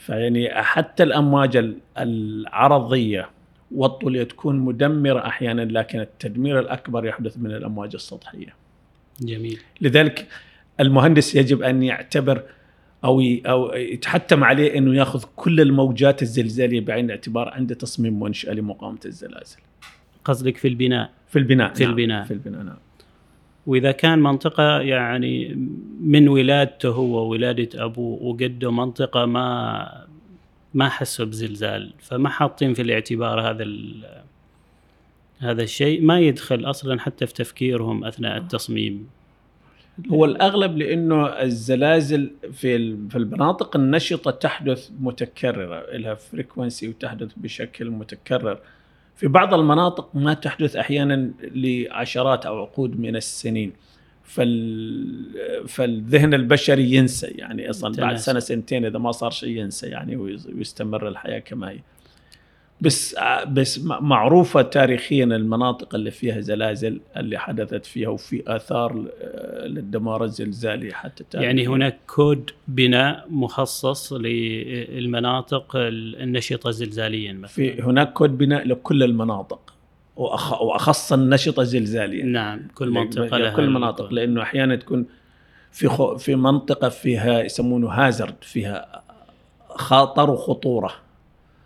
فيعني 0.06 0.50
حتى 0.64 1.04
الأمواج 1.04 1.58
ال- 1.58 1.76
العرضية 1.98 3.30
والطولية 3.76 4.24
تكون 4.24 4.60
مدمرة 4.60 5.26
أحيانا 5.28 5.62
لكن 5.62 6.00
التدمير 6.00 6.60
الأكبر 6.60 7.06
يحدث 7.06 7.38
من 7.38 7.52
الأمواج 7.52 7.92
السطحية 7.94 8.56
جميل 9.22 9.60
لذلك 9.82 10.28
المهندس 10.80 11.36
يجب 11.36 11.62
أن 11.62 11.84
يعتبر 11.84 12.44
أو 13.04 13.22
أو 13.46 13.74
يتحتم 13.74 14.44
عليه 14.44 14.78
إنه 14.78 14.96
يأخذ 14.96 15.24
كل 15.36 15.62
الموجات 15.62 16.22
الزلزالية 16.22 16.82
بعين 16.82 17.06
الاعتبار 17.06 17.50
عند 17.50 17.76
تصميم 17.76 18.20
منشأة 18.20 18.54
لمقاومة 18.54 19.00
الزلازل. 19.06 19.58
قصدك 20.26 20.58
في 20.58 20.68
البناء 20.68 21.10
في 21.28 21.40
البناء 21.40 21.74
في 21.74 21.84
نعم، 21.84 21.92
البناء. 21.92 22.24
في 22.24 22.34
البناء 22.34 22.64
نعم. 22.64 22.78
وإذا 23.68 23.92
كان 23.92 24.20
منطقة 24.20 24.80
يعني 24.80 25.56
من 26.02 26.28
ولادته 26.28 26.90
هو 26.90 27.30
ولاده 27.30 27.86
أبوه 27.86 28.24
وجده 28.24 28.72
منطقة 28.72 29.26
ما 29.26 30.08
ما 30.74 30.90
حسوا 30.90 31.26
بزلزال 31.26 31.94
فما 32.00 32.30
حاطين 32.30 32.74
في 32.74 32.82
الاعتبار 32.82 33.42
هذا 33.42 33.66
هذا 35.40 35.64
الشيء 35.64 36.02
ما 36.02 36.20
يدخل 36.20 36.70
أصلا 36.70 37.00
حتى 37.00 37.28
في 37.28 37.34
تفكيرهم 37.34 38.06
أثناء 38.06 38.38
التصميم 38.38 39.08
هو 40.12 40.26
الأغلب 40.26 40.78
لأنه 40.78 41.26
الزلازل 41.26 42.32
في 42.54 42.98
في 43.10 43.16
المناطق 43.16 43.76
النشطة 43.76 44.32
تحدث 44.32 44.90
متكررة 45.00 45.86
لها 45.98 46.14
فريكونسي 46.14 46.88
وتحدث 46.88 47.32
بشكل 47.38 47.90
متكرر. 47.90 48.60
في 49.16 49.28
بعض 49.28 49.54
المناطق 49.54 50.10
ما 50.16 50.34
تحدث 50.34 50.76
أحيانا 50.76 51.32
لعشرات 51.42 52.46
أو 52.46 52.62
عقود 52.62 53.00
من 53.00 53.16
السنين. 53.16 53.74
فال 54.24 55.68
فالذهن 55.68 56.34
البشري 56.34 56.94
ينسى 56.94 57.28
يعني 57.28 57.70
أصلا 57.70 57.96
بعد. 57.96 58.16
سنة 58.16 58.40
سنتين 58.40 58.86
إذا 58.86 59.00
ما 59.00 59.12
صار 59.12 59.32
شيء 59.32 59.58
ينسى 59.58 59.88
يعني 59.88 60.16
ويستمر 60.16 61.08
الحياة 61.08 61.40
كما 61.40 61.70
هي. 61.70 61.80
بس 62.82 63.16
بس 63.48 63.80
م- 63.80 64.04
معروفة 64.08 64.62
تاريخيا 64.62 65.24
المناطق 65.26 65.96
اللي 65.96 66.12
فيها 66.12 66.40
زلازل 66.42 67.00
اللي 67.18 67.38
حدثت 67.38 67.86
فيها 67.86 68.10
وفي 68.10 68.44
آثار 68.48 69.06
آه، 69.22 69.68
للدمار 69.68 70.24
الزلزالي 70.24 70.94
حتى 70.94 71.24
يعني 71.34 71.48
تاريخياً. 71.54 71.70
هناك 71.76 71.98
كود 72.08 72.52
بناء 72.68 73.26
مخصص 73.30 74.14
للمناطق 74.14 75.72
النشطة 75.76 76.72
زلزاليا 76.72 77.34
مثلا 77.34 77.48
في 77.48 77.82
هناك 77.82 78.14
كود 78.14 78.38
بناء 78.38 78.68
لكل 78.68 79.04
المناطق 79.04 79.74
وأخص 80.16 81.14
النشطة 81.14 81.64
زلزاليا 81.64 82.26
نعم 82.26 82.68
كل 82.76 82.90
منطقة 82.90 83.38
لها 83.38 83.54
كل 83.56 83.64
الكود. 83.78 84.14
لأنه 84.14 84.42
أحيانا 84.42 84.76
تكون 84.76 85.06
في 85.72 85.88
خو 85.88 86.18
في 86.18 86.36
منطقة 86.36 86.90
فيها 86.90 87.42
يسمونه 87.44 87.88
hazard 87.90 88.36
فيها 88.42 89.02
خطر 89.70 90.30
وخطوره 90.30 90.92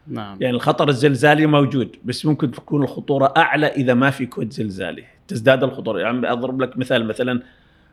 نعم. 0.08 0.38
يعني 0.42 0.56
الخطر 0.56 0.90
الزلزالي 0.90 1.46
موجود 1.46 1.96
بس 2.06 2.26
ممكن 2.26 2.52
تكون 2.52 2.84
الخطورة 2.84 3.34
أعلى 3.38 3.68
إذا 3.68 3.94
ما 3.94 4.10
في 4.10 4.26
كود 4.26 4.52
زلزالي. 4.54 5.04
تزداد 5.28 5.64
الخطورة. 5.64 6.00
يعني 6.00 6.32
أضرب 6.32 6.62
لك 6.62 6.78
مثال 6.78 7.08
مثلا 7.08 7.42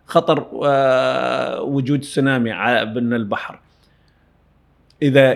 خطر 0.07 0.47
آه، 0.65 1.63
وجود 1.63 2.01
تسونامي 2.01 2.51
ع- 2.53 2.85
من 2.85 3.15
البحر. 3.15 3.59
إذا 5.03 5.33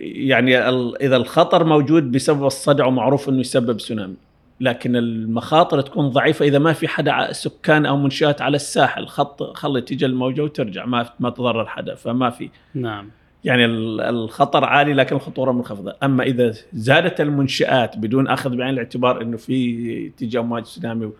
يعني 0.00 0.58
إذا 1.00 1.16
الخطر 1.16 1.64
موجود 1.64 2.12
بسبب 2.12 2.46
الصدع 2.46 2.86
ومعروف 2.86 3.28
إنه 3.28 3.40
يسبب 3.40 3.80
سونامي 3.80 4.14
لكن 4.60 4.96
المخاطر 4.96 5.80
تكون 5.80 6.08
ضعيفة 6.08 6.44
إذا 6.44 6.58
ما 6.58 6.72
في 6.72 6.88
حدا 6.88 7.32
سكان 7.32 7.86
أو 7.86 7.96
منشآت 7.96 8.42
على 8.42 8.56
الساحل 8.56 9.06
خط 9.06 9.42
خلي 9.56 9.80
تيجي 9.80 10.06
الموجة 10.06 10.42
وترجع 10.42 10.86
ما 10.86 11.08
ما 11.20 11.30
تضرر 11.30 11.66
حدا 11.66 11.94
فما 11.94 12.30
في. 12.30 12.50
نعم. 12.74 13.10
يعني 13.44 13.64
ال- 13.64 14.00
الخطر 14.00 14.64
عالي 14.64 14.92
لكن 14.92 15.16
الخطورة 15.16 15.52
منخفضة، 15.52 15.94
أما 16.02 16.24
إذا 16.24 16.54
زادت 16.72 17.20
المنشآت 17.20 17.96
بدون 17.98 18.28
أخذ 18.28 18.56
بعين 18.56 18.74
الاعتبار 18.74 19.22
إنه 19.22 19.36
في 19.36 20.12
امواج 20.38 20.62
تسونامي 20.62 21.10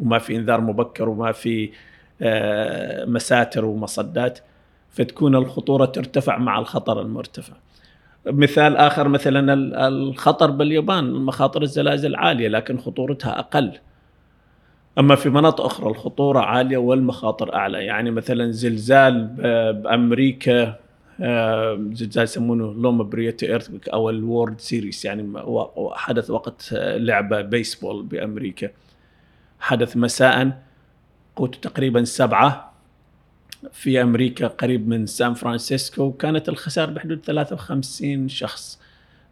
وما 0.00 0.18
في 0.18 0.36
إنذار 0.36 0.60
مبكر 0.60 1.08
وما 1.08 1.32
في 1.32 1.70
آه، 2.22 3.04
مساتر 3.04 3.64
ومصدات 3.64 4.38
فتكون 4.90 5.36
الخطورة 5.36 5.84
ترتفع 5.84 6.38
مع 6.38 6.58
الخطر 6.58 7.00
المرتفع. 7.00 7.52
مثال 8.26 8.76
آخر 8.76 9.08
مثلا 9.08 9.52
ال- 9.52 9.74
الخطر 9.74 10.50
باليابان 10.50 11.12
مخاطر 11.12 11.62
الزلازل 11.62 12.14
عالية 12.16 12.48
لكن 12.48 12.78
خطورتها 12.78 13.38
أقل. 13.38 13.72
أما 14.98 15.14
في 15.14 15.30
مناطق 15.30 15.64
أخرى 15.64 15.90
الخطورة 15.90 16.40
عالية 16.40 16.76
والمخاطر 16.76 17.54
أعلى، 17.54 17.84
يعني 17.84 18.10
مثلا 18.10 18.50
زلزال 18.50 19.24
بأمريكا 19.82 20.76
زلزال 21.92 22.24
يسمونه 22.24 22.74
Loma 22.74 23.08
Prieta 23.08 23.46
earthquake 23.46 23.88
أو 23.88 24.10
ال 24.10 24.18
World 24.18 24.60
Series 24.60 25.04
يعني 25.04 25.32
حدث 25.92 26.30
وقت 26.30 26.72
آه، 26.72 26.96
لعبة 26.96 27.40
بيسبول 27.40 28.02
بأمريكا. 28.02 28.70
حدث 29.60 29.96
مساء 29.96 30.62
قوته 31.36 31.58
تقريبا 31.60 32.04
سبعة 32.04 32.72
في 33.72 34.02
أمريكا 34.02 34.46
قريب 34.46 34.88
من 34.88 35.06
سان 35.06 35.34
فرانسيسكو 35.34 36.12
كانت 36.12 36.48
الخسائر 36.48 36.90
بحدود 36.90 37.24
53 37.24 38.28
شخص. 38.28 38.80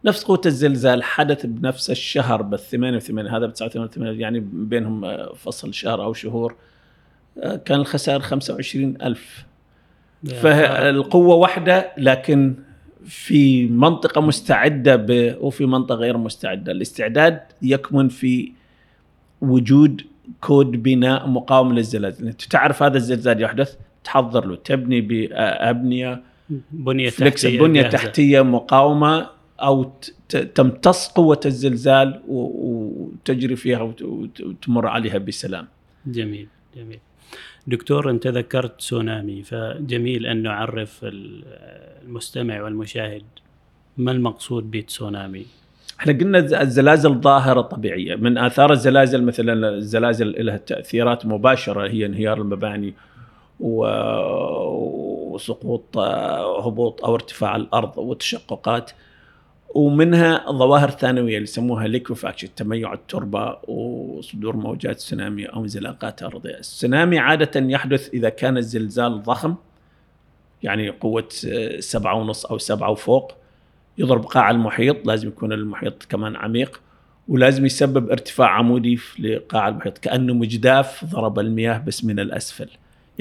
نفس 0.04 0.24
قوة 0.24 0.40
الزلزال 0.46 1.02
حدث 1.02 1.46
بنفس 1.46 1.90
الشهر 1.90 2.42
بال 2.42 2.58
88 2.58 3.26
هذا 3.28 3.46
ب 3.46 3.52
89 3.52 4.20
يعني 4.20 4.40
بينهم 4.52 5.04
آه، 5.04 5.32
فصل 5.34 5.74
شهر 5.74 6.04
أو 6.04 6.12
شهور. 6.12 6.56
آه، 7.38 7.56
كان 7.56 7.80
الخسائر 7.80 8.20
25 8.20 9.02
ألف. 9.02 9.49
فالقوة 10.24 11.35
واحدة 11.35 11.92
لكن 11.98 12.54
في 13.04 13.66
منطقة 13.66 14.20
مستعدة 14.20 14.96
ب... 14.96 15.37
وفي 15.40 15.66
منطقة 15.66 15.94
غير 15.96 16.16
مستعدة. 16.16 16.72
الاستعداد 16.72 17.40
يكمن 17.62 18.09
في 18.09 18.52
وجود 19.40 20.02
كود 20.40 20.70
بناء 20.83 21.28
مقاوم 21.28 21.72
للزلازل. 21.74 22.26
إنت 22.26 22.42
تعرف 22.42 22.83
هذا 22.83 22.96
الزلزال 22.96 23.42
يحدث؟ 23.42 23.76
تحضر 24.04 24.46
له. 24.46 24.56
تبني 24.56 25.00
بأبنية 25.00 26.22
بنية 26.70 27.11
تحتية 27.11 27.61
بنية 27.61 27.83
جاهزة. 27.83 27.96
تحتية 27.96 28.40
مقاومة 28.42 29.26
أو 29.61 29.85
ت- 29.85 30.14
ت- 30.28 30.37
تمتص 30.37 31.09
قوة 31.09 31.40
الزلزال 31.46 32.22
و- 32.28 33.04
وتجري 33.04 33.56
فيها 33.56 33.80
وت- 33.83 34.02
وت- 34.02 34.40
وتمر 34.40 34.87
عليها 34.87 35.18
بسلام. 35.18 35.66
جميل 36.06 36.48
جميل. 36.76 36.98
دكتور 37.66 38.10
أنت 38.10 38.26
ذكرت 38.26 38.78
تسونامي 38.78 39.42
فجميل 39.42 40.26
أن 40.26 40.42
نعرف 40.42 41.00
ال- 41.04 41.42
المستمع 42.06 42.62
والمشاهد 42.62 43.22
ما 43.96 44.12
المقصود 44.12 44.70
بتسونامي؟ 44.70 45.46
إحنا 46.00 46.12
قلنا 46.12 46.38
الز- 46.38 46.54
الزلازل 46.54 47.14
ظاهرة 47.20 47.60
طبيعية. 47.60 48.14
من 48.16 48.38
آثار 48.38 48.72
الزلازل 48.72 49.22
مثلا 49.22 49.68
الزلازل 49.68 50.46
لها 50.46 50.56
تأثيرات 50.56 51.26
مباشرة 51.26 51.88
هي 51.88 52.06
انهيار 52.06 52.38
المباني 52.40 52.94
وسقوط 55.32 55.98
آه، 55.98 56.66
هبوط 56.66 57.04
أو 57.04 57.14
ارتفاع 57.14 57.56
الأرض 57.56 57.98
وتشققات. 57.98 58.90
ومنها 59.74 60.52
ظواهر 60.52 60.90
ثانوية 60.90 61.35
اللي 61.37 61.42
يسموها 61.42 61.88
ليكوفاكشن 61.88 62.54
تميع 62.54 62.92
التربة 62.92 63.59
وصدور 63.68 64.56
موجات 64.56 64.96
تسونامي 64.96 65.46
أو 65.46 65.62
انزلاقات 65.62 66.22
أرضية. 66.22 66.59
السونامي 66.59 67.18
عادة 67.18 67.61
يحدث 67.61 68.09
إذا 68.14 68.28
كان 68.28 68.56
الزلزال 68.56 69.22
ضخم 69.22 69.54
يعني 70.62 70.88
قوة 70.88 71.28
آه، 71.48 71.80
سبعة 71.80 72.14
ونص 72.14 72.46
أو 72.46 72.59
سبعة 72.59 72.90
وفوق 72.90 73.33
يضرب 73.98 74.24
قاع 74.24 74.50
المحيط 74.50 75.06
لازم 75.06 75.28
يكون 75.28 75.52
المحيط 75.52 76.04
كمان 76.04 76.37
عميق 76.37 76.80
ولازم 77.28 77.66
يسبب 77.66 78.11
ارتفاع 78.11 78.48
عمودي 78.48 79.00
لقاع 79.18 79.68
المحيط 79.68 79.98
كأنه 79.98 80.35
مجداف 80.35 81.04
ضرب 81.04 81.38
المياه 81.38 81.78
بس 81.78 82.04
من 82.04 82.20
الأسفل. 82.20 82.68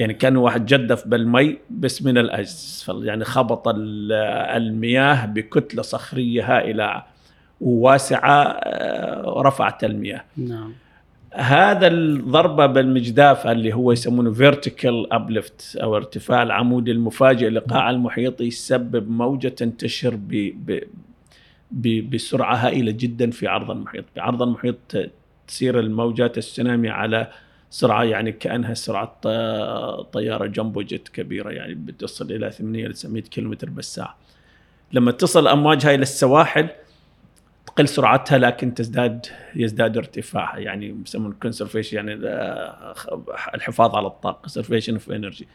يعني 0.00 0.14
كانه 0.14 0.40
واحد 0.40 0.66
جدف 0.66 1.08
بالمي 1.08 1.58
بس 1.70 2.02
من 2.02 2.18
الاسفل 2.18 3.04
يعني 3.04 3.24
خبط 3.24 3.68
ال- 3.68 4.12
المياه 4.56 5.26
بكتلة 5.26 5.82
صخرية 5.82 6.56
هائلة 6.56 7.02
وواسعة 7.60 8.42
آه، 8.44 9.42
رفعت 9.42 9.84
المياه. 9.84 10.24
نعم. 10.36 10.72
هذا 11.32 11.86
الضربة 11.86 12.66
بالمجداف 12.66 13.46
اللي 13.46 13.72
هو 13.74 13.92
يسمونه 13.92 14.32
vertical 14.32 15.12
uplift 15.12 15.76
أو 15.82 15.96
ارتفاع 15.96 16.42
العمود 16.42 16.88
المفاجئ 16.88 17.48
لقاع 17.48 17.90
المحيط 17.90 18.40
يسبب 18.40 19.10
موجة 19.10 19.48
تنتشر 19.48 20.14
ب 20.16 20.52
ب 21.72 22.10
بسرعة 22.10 22.54
هائلة 22.54 22.90
جدا 22.92 23.30
في 23.30 23.46
عرض 23.48 23.70
المحيط، 23.70 24.04
بعرض 24.16 24.42
المحيط 24.42 24.76
ت- 24.88 25.10
تسير 25.48 25.80
الموجات 25.80 26.38
السونامي 26.38 26.88
على 26.88 27.26
سرعة 27.70 28.02
يعني 28.04 28.32
كأنها 28.32 28.74
سرعة 28.74 29.06
ط- 29.22 30.06
طيارة 30.12 30.46
jumbo 30.46 30.82
jet 30.82 31.08
كبيرة 31.08 31.50
يعني 31.50 31.74
بتصل 31.74 32.32
إلى 32.32 32.50
800 32.50 32.84
إلى 32.86 32.92
900 32.92 33.22
كيلومتر 33.22 33.70
بالساعة. 33.70 34.16
لما 34.92 35.12
تصل 35.12 35.40
الأمواج 35.42 35.86
هاي 35.86 35.96
للسواحل 35.96 36.68
تقل 37.66 37.88
سرعتها 37.88 38.38
لكن 38.38 38.74
تزداد 38.74 39.26
يزداد 39.56 39.96
ارتفاعها 39.96 40.58
يعني 40.58 40.96
يسمون 41.06 41.32
conservation 41.32 41.96
يعني 41.96 42.20
آه، 42.26 42.94
الحفاظ 43.54 43.94
على 43.94 44.06
الطاقة 44.06 44.40
conservation 44.40 44.92
of 44.92 45.10
energy 45.10 45.48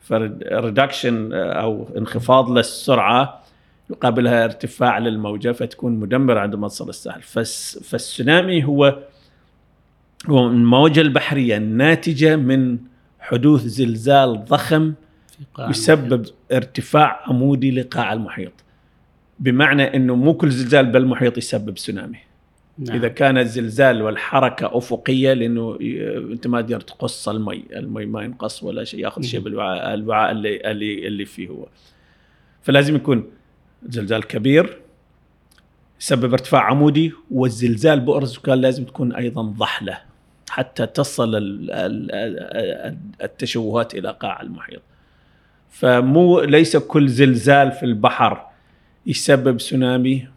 ف 0.00 0.13
reduction 0.13 1.32
أو 1.32 1.88
انخفاض 1.96 2.50
للسرعة 2.50 3.42
يقابلها 3.90 4.44
ارتفاع 4.44 4.98
للموجة 4.98 5.52
فتكون 5.52 5.92
مدمرة 5.92 6.40
عندما 6.40 6.68
تصل 6.68 6.88
الساحل 6.88 7.22
فالس- 7.22 7.78
فالسونامي 7.84 8.64
هو 8.64 8.98
هو 10.28 10.46
الموجه 10.46 11.00
البحرية 11.00 11.56
الناتجة 11.56 12.36
من 12.36 12.78
حدوث 13.20 13.62
زلزال 13.62 14.44
ضخم 14.44 14.94
يسبب 15.58 16.12
المحيط. 16.12 16.34
ارتفاع 16.52 17.22
عمودي 17.26 17.70
لقاع 17.70 18.12
المحيط 18.12 18.52
بمعنى 19.38 19.96
إنه 19.96 20.14
مو 20.14 20.34
كل 20.34 20.50
زلزال 20.50 20.86
بالمحيط 20.86 21.38
يسبب 21.38 21.78
سونامي 21.78 22.18
نعم. 22.78 22.96
إذا 22.96 23.08
كان 23.08 23.38
الزلزال 23.38 24.02
والحركة 24.02 24.78
أفقية 24.78 25.32
لأنه 25.32 25.78
أنت 26.32 26.46
ما 26.46 26.60
تقدر 26.60 26.80
تقص 26.80 27.28
المي 27.28 27.64
المي 27.76 28.06
ما 28.06 28.22
ينقص 28.22 28.62
ولا 28.62 28.84
شيء 28.84 29.00
ياخذ 29.00 29.22
شيء. 29.22 29.40
بالوعاء 29.40 29.94
الوعاء 29.94 30.30
اللي 30.30 30.70
اللي 30.70 31.06
اللي 31.06 31.24
فيه 31.24 31.48
هو 31.48 31.66
فلازم 32.62 32.96
يكون 32.96 33.30
زلزال 33.88 34.24
كبير 34.24 34.78
يسبب 36.00 36.32
ارتفاع 36.32 36.62
عمودي 36.62 37.12
والزلزال 37.30 38.00
بؤر 38.00 38.22
الزكام 38.22 38.54
لازم 38.54 38.84
تكون 38.84 39.12
أيضا 39.12 39.42
ضحلة 39.42 39.98
حتى 40.50 40.86
تصل 40.86 41.36
ال- 41.36 41.70
ال- 41.70 42.14
ال- 42.14 42.98
التشوهات 43.22 43.94
إلى 43.94 44.10
قاع 44.20 44.40
المحيط 44.42 44.82
فمو 45.70 46.40
ليس 46.40 46.76
كل 46.76 47.08
زلزال 47.08 47.72
في 47.72 47.82
البحر 47.82 48.46
يسبب 49.06 49.60
سونامي 49.60 50.28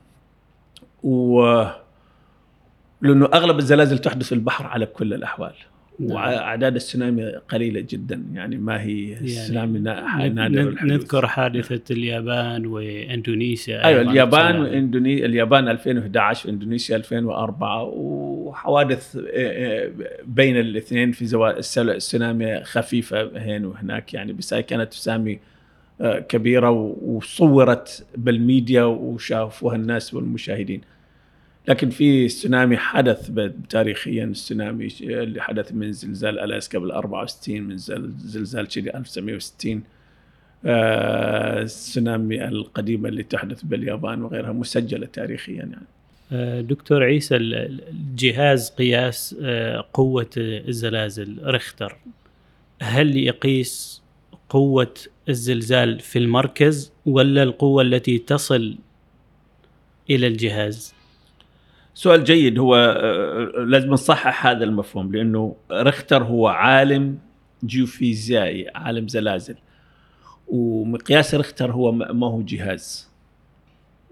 و 1.04 1.41
لأنه 3.02 3.26
أغلب 3.34 3.58
الزلازل 3.60 4.00
تحدث 4.00 4.26
في 4.26 4.32
البحر 4.36 4.65
على 4.67 4.86
كل 4.86 5.13
الأحوال. 5.13 5.54
وأعداد 6.00 6.76
السونامي 6.76 7.26
قليلة 7.50 7.86
جدا 7.90 8.26
يعني 8.34 8.58
ما 8.58 8.82
هي 8.82 9.14
السونامي 9.14 9.80
نا- 9.80 10.28
ند- 10.28 10.34
نادر 10.36 10.70
الحدوث. 10.70 10.92
نذكر 10.92 11.28
حادثة 11.28 11.82
اليابان 11.94 12.66
وإندونيسيا 12.66 13.86
أيوه 13.86 14.02
اليابان. 14.02 14.60
واندونيسيا 14.62 15.26
اليابان 15.26 15.68
2011 15.68 16.48
وإندونيسيا 16.50 16.96
2004 16.96 17.84
وحوادث 17.84 19.16
آه، 19.16 19.22
آه، 19.34 19.92
بين 20.26 20.58
الاثنين 20.58 21.12
في 21.12 21.22
السونامي 21.78 22.64
خفيفة 22.64 23.32
هنا 23.38 23.68
وهناك 23.68 24.14
يعني 24.14 24.34
بس 24.34 24.54
كانت 24.54 24.92
تسامي 24.92 25.40
آه، 26.02 26.20
كبيرة 26.20 26.70
وصورت 26.70 28.06
بالميديا 28.18 28.84
وشافوها 28.84 29.76
الناس 29.76 30.14
والمشاهدين. 30.14 30.82
لكن 31.67 31.89
في 31.89 32.28
تسونامي 32.28 32.78
حدث 32.78 33.32
تاريخيا 33.69 34.24
السونامي 34.26 34.88
اللي 35.02 35.41
حدث 35.41 35.74
من 35.74 35.91
زلزال 35.91 36.39
الاسكا 36.39 36.80
بال 36.80 36.91
64 36.91 37.62
من 37.62 37.78
زل- 37.78 38.13
زلزال 38.17 38.67
تشيلي 38.67 38.93
1960 38.98 39.84
آه، 40.65 41.62
السونامي 41.62 42.48
القديمة 42.48 43.10
اللي 43.10 43.24
تحدث 43.24 43.63
باليابان 43.63 44.22
وغيرها 44.24 44.52
مسجلة 44.52 45.06
تاريخيا 45.06 45.56
يعني. 45.56 45.76
آه، 46.32 46.62
دكتور 46.62 47.04
عيسى 47.04 47.36
ال- 47.36 47.54
ال- 47.54 47.88
الجهاز 47.89 48.69
قياس 48.69 49.36
آه، 49.41 49.86
قوة 49.93 50.30
الزلازل. 50.38 51.38
ريختر 51.43 51.98
هل 52.82 53.17
يقيس 53.17 54.02
قوة 54.50 54.93
الزلزال 55.30 56.00
في 56.00 56.19
المركز 56.19 56.91
ولا 57.06 57.43
القوة 57.43 57.82
التي 57.84 58.17
تصل 58.17 58.76
إلى 60.10 60.28
الجهاز؟ 60.28 60.93
سؤال 62.00 62.24
جيد 62.24 62.60
هو 62.60 62.76
آه، 62.76 63.64
لازم 63.64 63.90
نصحح 63.90 64.46
هذا 64.48 64.64
المفهوم 64.64 65.16
لأنه 65.16 65.56
ريختر 65.72 66.24
هو 66.24 66.48
عالم 66.48 67.18
جيوفيزيائي 67.66 68.70
عالم 68.76 69.08
زلازل. 69.08 69.56
ومقياس 70.48 71.36
ريختر 71.36 71.72
هو 71.72 71.92
ما 71.92 72.28
هو 72.28 72.42
جهاز. 72.42 73.10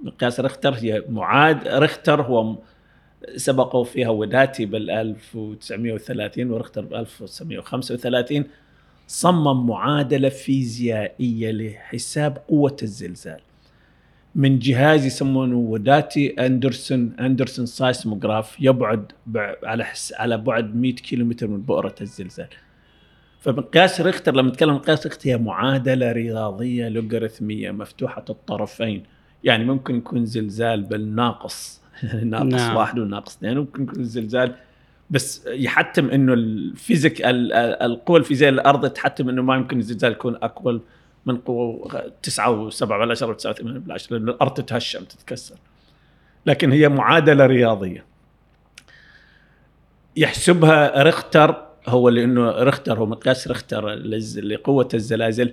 مقياس 0.03 0.39
ريختر 0.39 0.73
هي 0.73 1.03
معاد 1.09 1.67
ريختر 1.67 2.21
هو 2.21 2.55
سبقوا 3.35 3.83
فيها 3.83 4.09
وداتي 4.09 4.65
بال 4.65 4.89
1930 4.89 6.51
وريختر 6.51 6.81
ب 6.81 6.93
1935 6.93 8.43
صمم 9.07 9.67
معادلة 9.67 10.29
فيزيائية 10.29 11.51
لحساب 11.51 12.37
قوة 12.47 12.77
الزلزال. 12.83 13.46
من 14.37 14.59
جهاز 14.59 15.05
يسمونه 15.05 15.55
وداتي 15.57 16.27
أندرسون 16.45 17.13
أندرسون 17.19 17.65
سايسموغراف 17.65 18.57
يبعد 18.59 19.11
بع- 19.33 19.63
على 19.63 19.83
حس 19.85 20.13
على 20.13 20.37
بعد 20.37 20.75
100 20.75 20.95
كيلومتر 20.95 21.47
من 21.47 21.61
بؤرة 21.61 21.95
الزلزال. 22.01 22.47
فمقياس 23.39 24.01
ريختر 24.01 24.35
لما 24.35 24.49
نتكلم 24.49 24.69
عن 24.69 24.75
مقياس 24.75 25.07
ريختر 25.07 25.29
هي 25.29 25.37
معادلة 25.37 26.11
رياضية 26.11 26.89
لوغاريتميه 26.89 27.71
مفتوحة 27.71 28.25
الطرفين 28.29 29.03
يعني 29.43 29.65
ممكن 29.65 29.95
يكون 29.97 30.25
زلزال 30.25 30.81
بالناقص 30.83 31.81
ناقص 32.03 32.23
نعم. 32.23 32.49
نعم. 32.49 32.75
واحد 32.75 32.99
وناقص 32.99 33.35
اثنين 33.37 33.57
ممكن 33.57 33.83
يكون 33.83 34.03
زلزال 34.03 34.55
بس 35.09 35.47
يحتم 35.47 36.09
إنه 36.09 36.33
الفيزيك 36.33 37.21
ال- 37.21 37.53
ال- 37.53 37.81
القوى 37.91 38.19
الفيزيائية 38.19 38.53
للأرض 38.53 38.89
تحتم 38.89 39.29
إنه 39.29 39.41
ما 39.41 39.55
يمكن 39.55 39.79
الزلزال 39.79 40.11
يكون 40.11 40.35
أقوى 40.35 40.81
من 41.27 41.37
قوة 41.37 42.11
9 42.23 42.69
و7 42.69 42.83
بالعشرة 42.83 43.33
و9 43.37 43.55
و8 43.57 43.61
بالعشرة 43.63 44.17
لأن 44.17 44.29
الأرض 44.29 44.53
تتهشم 44.53 45.03
تتكسر. 45.03 45.55
لكن 46.45 46.71
هي 46.71 46.89
معادلة 46.89 47.45
رياضية. 47.45 48.05
يحسبها 50.17 51.03
ريختر 51.03 51.65
هو 51.87 52.09
لأنه 52.09 52.51
ريختر 52.51 52.99
هو 52.99 53.05
مقياس 53.05 53.47
ريختر 53.47 53.89
لز- 53.95 54.39
لقوة 54.39 54.89
الزلازل. 54.93 55.51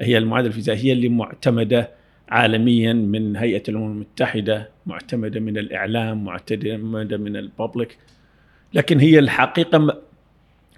هي 0.00 0.18
المعادلة 0.18 0.48
الفيزيائية 0.48 0.92
اللي 0.92 1.08
معتمدة 1.08 1.90
عالميا 2.28 2.92
من 2.92 3.36
هيئة 3.36 3.62
الأمم 3.68 3.92
المتحدة 3.92 4.68
معتمدة 4.86 5.40
من 5.40 5.58
الإعلام 5.58 6.24
معتمدة 6.24 7.16
من 7.16 7.36
الببليك 7.36 7.98
لكن 8.74 9.00
هي 9.00 9.18
الحقيقة 9.18 9.98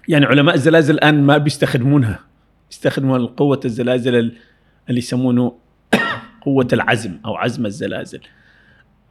يعني 0.09 0.25
علماء 0.25 0.55
الزلازل 0.55 0.93
الآن 0.93 1.23
ما 1.23 1.37
بيستخدمونها. 1.37 2.19
يستخدمون 2.73 3.27
قوه 3.27 3.59
الزلازل 3.65 4.15
ال- 4.15 4.35
اللي 4.89 4.99
يسمونه 4.99 5.55
قوة 6.45 6.67
العزم 6.73 7.17
أو 7.25 7.35
عزم 7.35 7.65
الزلازل 7.65 8.19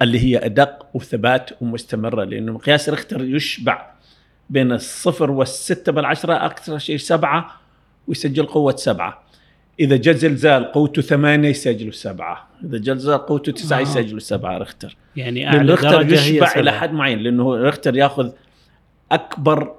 اللي 0.02 0.18
هي 0.18 0.46
أدق 0.46 0.86
وثبات 0.94 1.50
ومستمرة 1.60 2.24
لأنه 2.24 2.52
مقياس 2.52 2.88
ريختر 2.88 3.24
يشبع 3.24 3.90
بين 4.50 4.72
الصفر 4.72 5.30
والستة 5.30 5.92
بالعشرة 5.92 6.46
أكثر 6.46 6.78
شيء 6.78 6.96
سبعة 6.96 7.50
ويسجل 8.08 8.46
قوة 8.46 8.76
سبعة 8.76 9.22
إذا 9.80 9.96
جاء 9.96 10.14
زلزال 10.14 10.72
قوته 10.72 11.02
ثمانية 11.02 11.48
يسجلوا 11.48 11.92
سبعة 11.92 12.48
إذا 12.64 12.78
جاء 12.78 12.94
زلزال 12.94 13.18
قوته 13.18 13.52
تسعة 13.52 13.78
آه. 13.78 13.82
يسجلوا 13.82 14.20
سبعة 14.20 14.58
ريختر 14.58 14.96
يعني 15.16 15.48
أعلى 15.48 15.76
درجة 15.76 16.20
هي 16.20 16.34
يشبع 16.34 16.52
إلى. 16.56 16.72
حد 16.72 16.92
معين 16.92 17.18
لأنه 17.18 17.54
ريختر 17.54 17.96
يأخذ 17.96 18.30
أكبر 19.12 19.74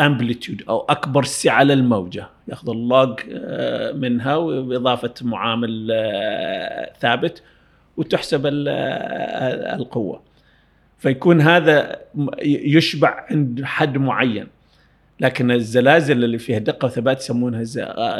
amplitude 0.00 0.62
أو 0.68 0.80
أكبر 0.80 1.24
سعه 1.24 1.62
للموجه 1.62 2.28
ياخذ 2.48 2.70
ال 2.70 2.83
log 2.83 3.20
آه، 3.32 3.92
منها 3.92 4.38
باضافه 4.38 5.14
معامل 5.22 5.88
آه، 5.92 6.92
ثابت 7.00 7.42
وتحسب 7.96 8.46
آه، 8.46 9.74
القوة. 9.74 10.22
فيكون 10.98 11.40
هذا 11.40 12.00
يشبع 12.44 13.26
عند 13.30 13.64
حد 13.64 13.98
معين. 13.98 14.46
لكن 15.20 15.50
الزلازل 15.50 16.24
اللي 16.24 16.38
فيها 16.38 16.58
دقة 16.58 16.86
وثبات 16.86 17.20
يسمونها 17.20 17.64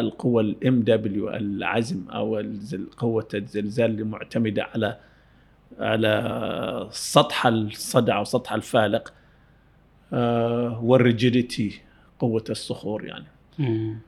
القوة 0.01 0.43
الام 0.43 0.81
دبليو 0.81 1.31
العزم 1.31 2.05
أو 2.11 2.43
قوة 2.97 3.29
الزلزال 3.35 3.91
اللي 3.91 4.05
معتمدة 4.05 4.63
على 4.75 4.97
على 5.79 6.89
سطح 6.91 7.47
الصدع 7.47 8.19
أو 8.19 8.25
سطح 8.25 8.53
الفالق. 8.53 9.13
وال 10.83 11.02
rigidity 11.02 11.81
قوة 12.19 12.45
الصخور 12.51 13.05
يعني. 13.05 13.25
مم. 13.59 13.99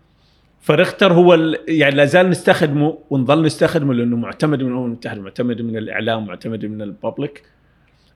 فريختر 0.60 1.12
هو 1.12 1.34
يعني 1.68 1.94
لا 1.94 2.04
زال 2.04 2.30
نستخدمه 2.30 2.98
ونظل 3.10 3.42
نستخدمه 3.42 3.94
لأنه 3.94 4.16
معتمد 4.16 4.62
من 4.62 4.68
الامم 4.68 4.84
المتحده 4.84 5.20
معتمد 5.20 5.62
من 5.62 5.76
الإعلام 5.76 6.26
معتمد 6.26 6.64
من 6.64 6.82
ال 6.82 6.91
public 6.91 7.42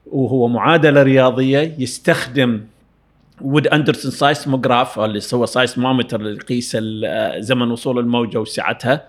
وهو 0.07 0.49
معادلة 0.49 1.03
رياضية 1.03 1.75
يستخدم 1.79 2.61
Wood-Anderson 3.41 4.11
seismograph 4.11 4.99
اللي 4.99 5.21
هو 5.35 5.47
seismometer 5.47 6.21
اللي 6.21 6.37
يقيس 6.37 6.77
آه، 7.05 7.41
زمن 7.41 7.71
وصول 7.71 7.99
الموجة 7.99 8.41
وسعتها. 8.41 9.05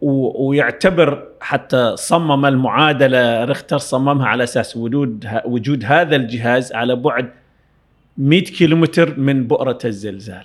ويعتبر 0.00 1.28
حتى 1.40 1.96
صمم 1.96 2.46
المعادلة 2.46 3.44
ريختر 3.44 3.78
صممها 3.78 4.26
على 4.26 4.44
أساس 4.44 4.76
وجود 4.76 5.28
وجود 5.44 5.84
هذا 5.84 6.16
الجهاز 6.16 6.72
على 6.72 6.96
بعد 6.96 7.30
100 8.18 8.44
كيلومتر 8.44 9.20
من 9.20 9.46
بؤرة 9.46 9.78
الزلزال. 9.84 10.44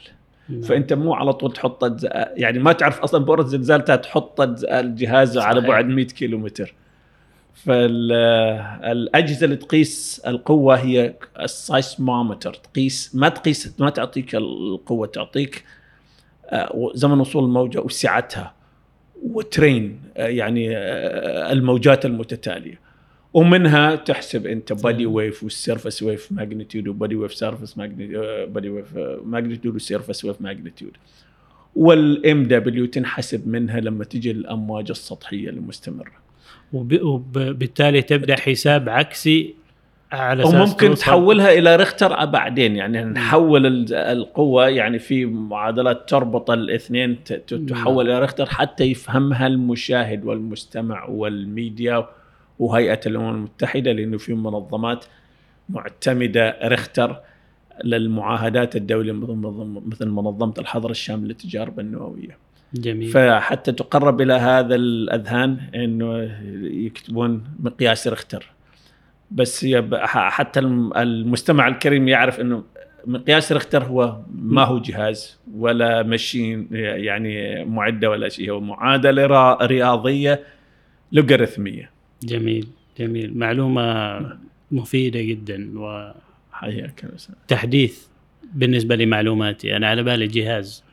نعم. 0.50 0.62
فأنت 0.62 0.94
مو 0.94 1.14
على 1.14 1.34
طول 1.34 1.54
تحط 1.54 2.04
يعني 2.36 2.60
ما 2.60 2.72
تعرف 2.72 3.00
أصلا 3.00 3.26
بؤرة 3.26 3.42
الزلزال 3.42 3.86
تحط 3.86 4.42
الجهاز 4.64 5.38
على. 5.38 5.62
بعد 5.62 5.86
100 5.86 6.06
كيلومتر. 6.06 6.74
فالاجهزه 7.54 9.46
اللي 9.46 9.56
تقيس 9.56 10.22
القوة 10.28 10.76
هي 10.76 11.14
ال 11.39 11.48
seismometer. 11.48 12.54
تقيس 12.54 13.16
ما 13.16 13.30
تقيس 13.30 13.76
ما 13.80 13.90
تعطيك 13.90 14.36
القوة 14.36 15.08
تعطيك 15.08 15.64
آه، 16.46 16.92
زمن 16.94 17.20
وصول 17.20 17.44
الموجة 17.44 17.80
وسعتها. 17.80 18.54
وترين 19.24 20.02
آه، 20.18 20.28
يعني 20.28 20.78
آه، 20.78 21.52
الموجات 21.52 22.06
المتتالية. 22.06 22.90
ومنها 23.34 23.96
تحسب 23.96 24.48
أنت 24.48 24.74
body 24.74 25.06
wave 25.06 25.44
وال 25.44 25.57
surface 25.57 26.04
wave 26.04 26.32
magnitude 26.32 26.88
و 26.88 26.93
body 26.93 27.15
wave 27.15 27.34
surface 27.34 27.74
body 27.74 28.70
wave 28.70 28.98
magnitude 29.26 29.76
و 29.76 29.82
surface 29.82 30.26
wave 30.26 30.41
magnitude 30.41 30.91
وال 31.76 32.44
Mw 32.44 32.86
تنحسب 32.86 33.48
منها 33.48 33.80
لما 33.80 34.04
تجي 34.04 34.32
الأمواج 34.32 34.89
السطحية 34.89 35.50
المستمرة. 35.50 36.12
وب- 36.74 37.02
وبالتالي 37.02 38.02
تبدأ 38.02 38.36
حساب 38.36 38.89
عكسي 38.89 39.56
على 40.12 40.44
أساس 40.44 40.54
وممكن 40.56 40.96
تحولها 40.96 41.52
إلى 41.54 41.76
ريختر 41.76 42.26
بعدين 42.26 42.76
يعني 42.76 43.04
نحول 43.04 43.65
ال- 43.65 43.94
القوة 43.94 44.67
يعني 44.70 45.00
في 45.00 45.26
معادلات 45.26 46.10
تربط 46.10 46.52
الاثنين. 46.52 47.17
تحول 47.70 48.10
إلى 48.10 48.20
ريختر 48.20 48.46
حتى 48.46 48.84
يفهمها 48.84 49.48
المشاهد 49.48 50.26
والمستمع 50.26 51.06
والميديا 51.06 52.08
وهيئة 52.62 53.00
الأمم 53.06 53.30
المتحدة 53.36 53.91
لأنه 53.91 54.17
في 54.17 54.34
منظمات 54.34 55.06
معتمدة 55.69 56.58
ريختر 56.63 57.19
للمعاهدات 57.84 58.76
الدولية 58.76 59.12
مثل 59.12 59.32
منظم- 59.34 59.82
مثل 59.89 60.08
منظمة 60.10 60.54
الحظر 60.58 60.89
الشامل 60.89 61.28
للتجارب 61.28 61.80
النووية. 61.80 62.38
جميل. 62.74 63.08
فحتى 63.10 63.71
تقرب 63.71 64.21
إلى 64.21 64.34
هذا 64.34 64.76
الأذهان 64.76 65.58
إنه 65.76 66.17
يكتبون 66.86 67.43
مقياس 67.60 68.08
ريختر. 68.08 68.45
بس 69.32 69.67
حتى 70.06 70.60
الم- 70.60 70.93
المستمع 70.97 71.67
الكريم 71.67 72.08
يعرف 72.08 72.39
إنه 72.39 72.63
مقياس 73.06 73.52
ريختر 73.52 73.84
هو 73.84 74.17
ما 74.36 74.63
هو 74.63 74.80
جهاز 74.80 75.39
ولا 75.58 76.04
مشين 76.04 76.67
يعني 76.71 77.65
معدة 77.65 78.10
ولا 78.10 78.30
شيء 78.30 78.52
هو 78.52 78.60
معادلة 78.60 79.54
رياضية 79.62 80.43
لوغاريتميه 81.12 81.89
جميل 82.24 82.68
جميل. 83.00 83.38
معلومة 83.38 84.20
مفيدة 84.72 85.22
جدا 85.22 85.72
حياك 86.52 87.04
يا 87.04 87.16
أستاذ. 87.16 87.36
وتحديث 87.46 88.06
بالنسبة 88.54 88.96
لمعلوماتي. 88.96 89.76
أنا 89.76 89.88
على 89.88 90.04
بالي 90.04 90.28
جهاز. 90.28 90.84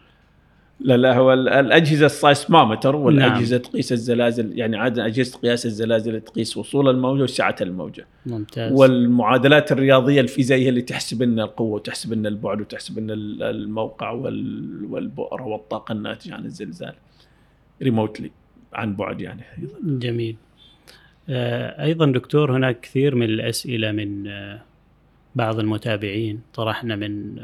لا 0.80 0.96
لا 0.96 1.16
هو 1.16 1.32
ال- 1.32 1.48
الأجهزة 1.48 2.06
السايسمومتر 2.06 2.96
والأجهزة 2.96 3.56
نعم. 3.56 3.62
تقيس 3.66 3.92
الزلازل 3.92 4.58
يعني 4.58 4.76
عادة 4.76 5.06
أجهزة 5.06 5.38
قياس 5.38 5.66
الزلازل 5.66 6.20
تقيس 6.20 6.56
وصول 6.56 6.88
الموجة 6.88 7.22
وسعة 7.22 7.56
الموجة. 7.60 8.06
ممتاز. 8.26 8.72
والمعادلات 8.72 9.72
الرياضية 9.72 10.20
الفيزيائية 10.20 10.68
اللي 10.68 10.82
تحسب 10.82 11.22
لنا 11.22 11.44
القوة 11.44 11.74
وتحسب 11.74 12.12
لنا 12.12 12.28
البعد 12.28 12.60
وتحسب 12.60 12.98
لنا 12.98 13.12
ال- 13.14 13.42
الموقع 13.42 14.10
وال- 14.10 14.84
والبؤرة 14.90 15.42
والطاقة 15.46 15.92
الناتجة 15.92 16.34
عن 16.34 16.44
الزلزال. 16.44 16.94
ريموتلي 17.82 18.30
عن 18.72 18.96
بعد 18.96 19.20
يعني 19.20 19.42
أيضاً. 19.58 19.78
جميل. 19.98 20.36
أيضا 21.30 22.06
دكتور 22.06 22.56
هناك 22.56 22.80
كثير 22.80 23.14
من 23.14 23.26
الأسئلة 23.26 23.92
من 23.92 24.26
آه، 24.28 24.62
بعض 25.34 25.58
المتابعين. 25.58 26.40
طرحنا 26.54 26.96
من 26.96 27.36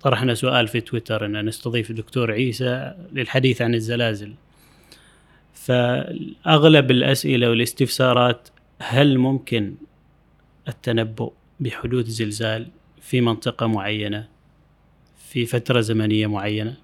طرحنا 0.00 0.34
سؤال 0.34 0.68
في 0.68 0.80
تويتر 0.80 1.26
أن 1.26 1.44
نستضيف 1.44 1.90
الدكتور 1.90 2.32
عيسى 2.32 2.94
للحديث 3.12 3.62
عن 3.62 3.74
الزلازل. 3.74 4.34
فأغلب 5.54 6.90
الأسئلة 6.90 7.50
والاستفسارات 7.50 8.48
هل 8.78 9.18
ممكن 9.18 9.74
التنبؤ 10.68 11.32
بحدوث 11.60 12.06
زلزال 12.06 12.66
في 13.00 13.20
منطقة 13.20 13.66
معينة 13.66 14.28
في 15.28 15.46
فترة 15.46 15.80
زمنية 15.80 16.26
معينة؟ 16.26 16.74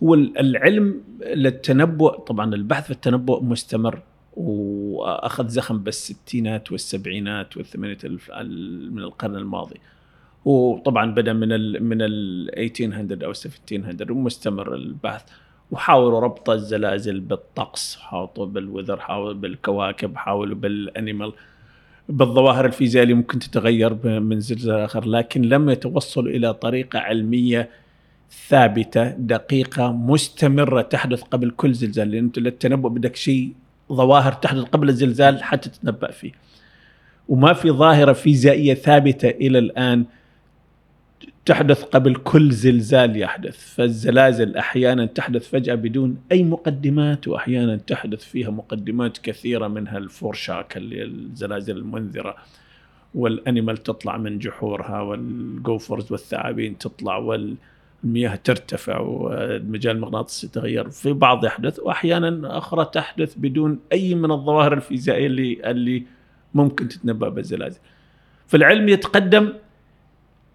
والعلم 0.00 1.02
للتنبؤ 1.34 2.18
طبعا 2.18 2.54
البحث 2.54 2.84
في 2.84 2.90
التنبؤ 2.90 3.42
مستمر. 3.42 4.02
وأخذ 4.36 5.48
زخم 5.48 5.78
بالستينات 5.78 6.72
والسبعينات 6.72 7.56
والثمانينات 7.56 8.04
من 8.92 8.98
القرن 8.98 9.36
الماضي. 9.36 9.80
وطبعا 10.44 11.14
بدأ 11.14 11.32
من 11.32 11.52
ال 11.52 11.84
من 11.84 12.02
ال 12.02 12.58
1800 12.58 13.24
أو 13.24 13.30
1700 13.30 14.10
ومستمر 14.10 14.74
البحث. 14.74 15.22
وحاولوا 15.70 16.20
ربط 16.20 16.50
الزلازل 16.50 17.20
بالطقس 17.20 17.96
حاولوا 17.96 18.46
بالوذر 18.46 19.00
حاولوا 19.00 19.32
بالكواكب 19.32 20.16
حاولوا 20.16 20.56
بالانيمال 20.56 21.32
بالظواهر 22.08 22.66
الفيزيائية 22.66 23.04
اللي 23.04 23.14
ممكن 23.14 23.38
تتغير 23.38 24.20
من 24.20 24.40
زلزال 24.40 24.80
آخر 24.80 25.04
لكن 25.08 25.42
لم 25.42 25.70
يتوصلوا 25.70 26.30
إلى 26.30 26.54
طريقة 26.54 26.98
علمية 26.98 27.70
ثابتة 28.48 29.08
دقيقة 29.10 29.92
مستمرة 29.92 30.82
تحدث 30.82 31.22
قبل 31.22 31.50
كل 31.50 31.74
زلزال. 31.74 32.10
لأن 32.10 32.24
انت 32.24 32.38
للتنبؤ 32.38 32.88
بدك 32.88 33.16
شيء 33.16 33.52
ظواهر 33.94 34.32
تحدث 34.32 34.62
قبل 34.62 34.88
الزلزال 34.88 35.42
حتى 35.42 35.70
تتنبأ 35.70 36.10
فيه. 36.10 36.32
وما 37.28 37.52
في 37.52 37.70
ظاهرة 37.70 38.12
فيزيائيه 38.12 38.74
ثابتة 38.74 39.28
إلى 39.28 39.58
الآن 39.58 40.04
تحدث 41.44 41.82
قبل 41.82 42.16
كل 42.16 42.50
زلزال 42.50 43.16
يحدث. 43.16 43.74
فالزلازل 43.74 44.56
أحيانا 44.56 45.06
تحدث 45.06 45.48
فجأة 45.48 45.74
بدون 45.74 46.16
أي 46.32 46.42
مقدمات 46.42 47.28
وأحيانا 47.28 47.76
تحدث 47.76 48.24
فيها 48.24 48.50
مقدمات 48.50 49.18
كثيرة 49.18 49.68
منها 49.68 49.98
الفورشاك 49.98 50.76
اللي 50.76 51.02
الزلازل 51.04 51.76
المنذرة 51.76 52.36
والأنيمال 53.14 53.76
تطلع 53.76 54.16
من 54.16 54.38
جحورها 54.38 55.00
والجوفرز 55.00 56.12
والثعابين 56.12 56.78
تطلع 56.78 57.16
والمياه 58.04 58.34
ترتفع 58.44 58.98
والمجال 58.98 59.96
المغناطيسي 59.96 60.46
يتغير 60.46 60.90
في 60.90 61.12
بعض 61.12 61.44
يحدث 61.44 61.78
وأحيانا 61.78 62.58
أخرى 62.58 62.84
تحدث 62.84 63.34
بدون 63.36 63.78
أي 63.92 64.14
من 64.14 64.30
الظواهر 64.30 64.72
الفيزيائية 64.72 65.26
اللي 65.26 65.70
اللي 65.70 66.02
ممكن 66.54 66.88
تتنبأ 66.88 67.28
بالزلازل. 67.28 67.78
فالعلم 68.46 68.88
يتقدم 68.88 69.52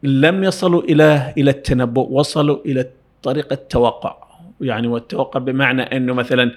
لم 0.04 0.44
يصلوا 0.44 0.82
إلى 0.82 1.34
إلى 1.38 1.52
التنبؤ 1.52 2.08
وصلوا 2.12 2.58
إلى 2.66 2.90
طريقة 3.24 3.54
التوقع. 3.54 4.28
يعني 4.62 4.88
والتوقع 4.88 5.40
بمعنى 5.40 5.82
إنه 5.82 6.14
مثلا 6.14 6.52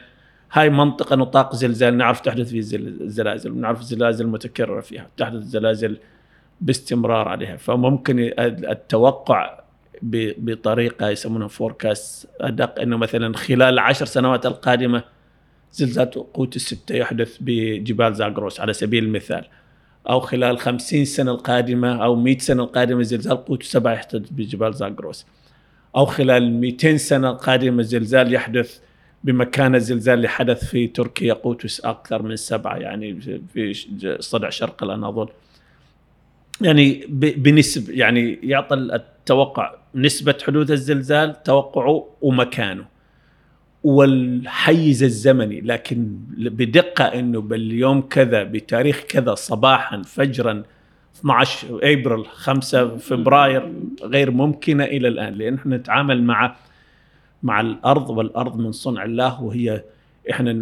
هاي 0.53 0.71
منطقة 0.71 1.17
نطاق 1.17 1.55
زلزال 1.55 1.97
نعرف 1.97 2.21
تحدث 2.21 2.51
فيه 2.51 2.61
زلازل 3.07 3.51
ونعرف 3.51 3.83
زلازل 3.83 4.27
متكررة 4.27 4.81
فيها 4.81 5.07
تحدث 5.17 5.43
زلازل 5.43 5.99
باستمرار 6.61 7.29
عليها. 7.29 7.57
فممكن 7.57 8.33
التوقع 8.39 9.60
بطريقة 10.03 11.09
يسمونها 11.09 11.49
فوركاست 11.49 12.29
أدق 12.41 12.81
إنه 12.81 12.97
مثلا 12.97 13.37
خلال 13.37 13.63
العشر 13.63 14.07
سنوات 14.07 14.47
القادمة 14.47 15.05
زلزال 15.73 16.11
قوه 16.11 16.51
الستة 16.57 16.95
يحدث 16.95 17.37
بجبال 17.41 18.15
زاغروس 18.15 18.61
على 18.61 18.73
سبيل 18.73 19.05
المثال. 19.05 19.45
أو 20.09 20.21
خلال 20.21 20.59
50 20.59 21.05
سنة 21.05 21.31
القادمة 21.31 22.05
أو 22.05 22.17
100 22.17 22.39
سنة 22.39 22.63
القادمة 22.63 23.03
زلزال 23.03 23.45
قوته 23.45 23.65
سبعة 23.65 23.93
يحدث 23.93 24.31
بجبال 24.31 24.75
زاغروس 24.75 25.27
أو 25.97 26.07
خلال 26.07 26.53
200 26.53 26.97
سنة 26.97 27.31
القادمة 27.31 27.83
زلزال 27.83 28.35
يحدث 28.35 28.79
بمكان 29.25 29.75
الزلزال 29.75 30.15
اللي 30.15 30.29
حدث 30.29 30.65
في 30.65 30.87
تركيا 30.87 31.35
قوته 31.35 31.69
أكثر 31.85 32.23
من 32.23 32.37
سبعة 32.37 32.77
يعني 32.77 33.21
في 33.55 34.17
صدع 34.21 34.51
شرق 34.51 34.83
الأناضول. 34.83 35.31
يعني 36.61 37.07
بنسب 37.09 37.91
يعني 37.91 38.39
يعطي 38.43 38.75
التوقع 38.75 39.75
نسبة 39.95 40.39
حدوث 40.47 40.71
الزلزال 40.71 41.43
توقعه 41.43 42.07
ومكانه. 42.23 42.85
والحيز 43.85 45.03
الزمني 45.03 45.61
لكن 45.61 46.19
بدقة 46.37 47.05
إنه 47.05 47.41
باليوم 47.41 48.01
كذا 48.01 48.43
بتاريخ 48.43 49.01
كذا 49.09 49.35
صباحا 49.35 50.03
فجرا 50.03 50.63
12 51.17 51.69
أبريل 51.83 52.27
5 52.27 52.97
فبراير 52.97 53.73
غير 54.03 54.31
ممكنة 54.31 54.85
إلى 54.85 55.09
الآن. 55.09 55.35
لأن 55.35 55.55
إحنا 55.55 55.77
نتعامل 55.77 56.23
مع 56.23 56.57
مع 57.43 57.61
الأرض 57.61 58.11
والأرض 58.11 58.59
من 58.59 58.73
صنع 58.73 59.05
الله 59.05 59.43
وهي 59.43 59.85
إحنا 60.31 60.53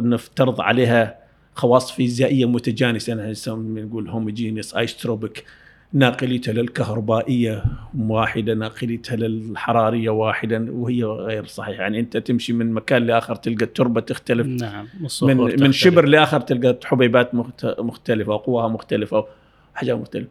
نفترض 0.00 0.60
عليها 0.60 1.18
خواص 1.54 1.92
فيزيائية 1.92 2.48
متجانسة. 2.48 3.14
نقول 3.48 4.08
homogeneous 4.08 4.74
isotropic 4.74 5.44
ناقلتها 5.92 6.52
للكهربائيه 6.52 7.64
واحدة 7.98 8.54
ناقلتها 8.54 9.16
للحراريه 9.16 10.10
واحدة 10.10 10.66
وهي 10.70 11.04
غير 11.04 11.46
صحيح 11.46 11.80
يعني 11.80 12.00
أنت 12.00 12.16
تمشي 12.16 12.52
من 12.52 12.72
مكان 12.72 13.06
لآخر 13.06 13.34
تلقى 13.34 13.64
التربة 13.64 14.00
تختلف. 14.00 14.46
نعم 14.46 14.86
من 15.22 15.36
من 15.36 15.72
شبر 15.72 16.04
لآخر 16.04 16.40
تلقى 16.40 16.78
حبيبات 16.84 17.34
مختلفة 17.64 18.32
وقواها 18.32 18.68
مختلفة 18.68 19.26
وحاجات 19.74 19.96
مختلفة. 19.96 20.28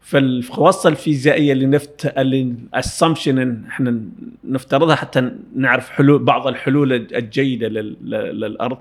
فالخواص 0.00 0.86
الفيزيائية 0.86 1.52
اللي 1.52 1.66
نفت 1.66 2.18
اللي 2.18 2.42
ال 2.42 2.53
assumption 2.53 3.64
إحنا 3.68 4.00
نفترضها 4.44 4.94
حتى 4.94 5.30
نعرف 5.56 5.90
حلول 5.90 6.24
بعض 6.24 6.46
الحلول 6.46 6.92
الجيدة 6.92 7.68
للأرض. 7.68 8.78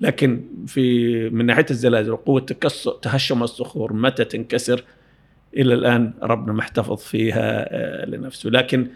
لكن 0.00 0.44
في 0.66 1.30
من 1.30 1.46
ناحية 1.46 1.66
الزلازل 1.70 2.10
وقوه 2.10 2.40
تكسر 2.40 2.90
تهشم 2.90 3.42
الصخور 3.42 3.92
متى 3.92 4.24
تنكسر؟ 4.24 4.84
إلى 5.56 5.74
الآن 5.74 6.12
ربنا 6.22 6.52
محتفظ 6.52 6.96
فيها 6.96 7.66
آه، 7.74 8.06
لنفسه. 8.06 8.50
لكن 8.50 8.86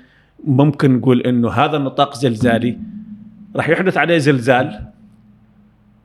ممكن 0.44 0.96
نقول 0.96 1.20
إنه 1.20 1.50
هذا 1.50 1.76
النطاق 1.76 2.14
زلزالي 2.14 2.78
راح 3.56 3.68
يحدث 3.68 3.96
عليه 3.96 4.18
زلزال 4.18 4.80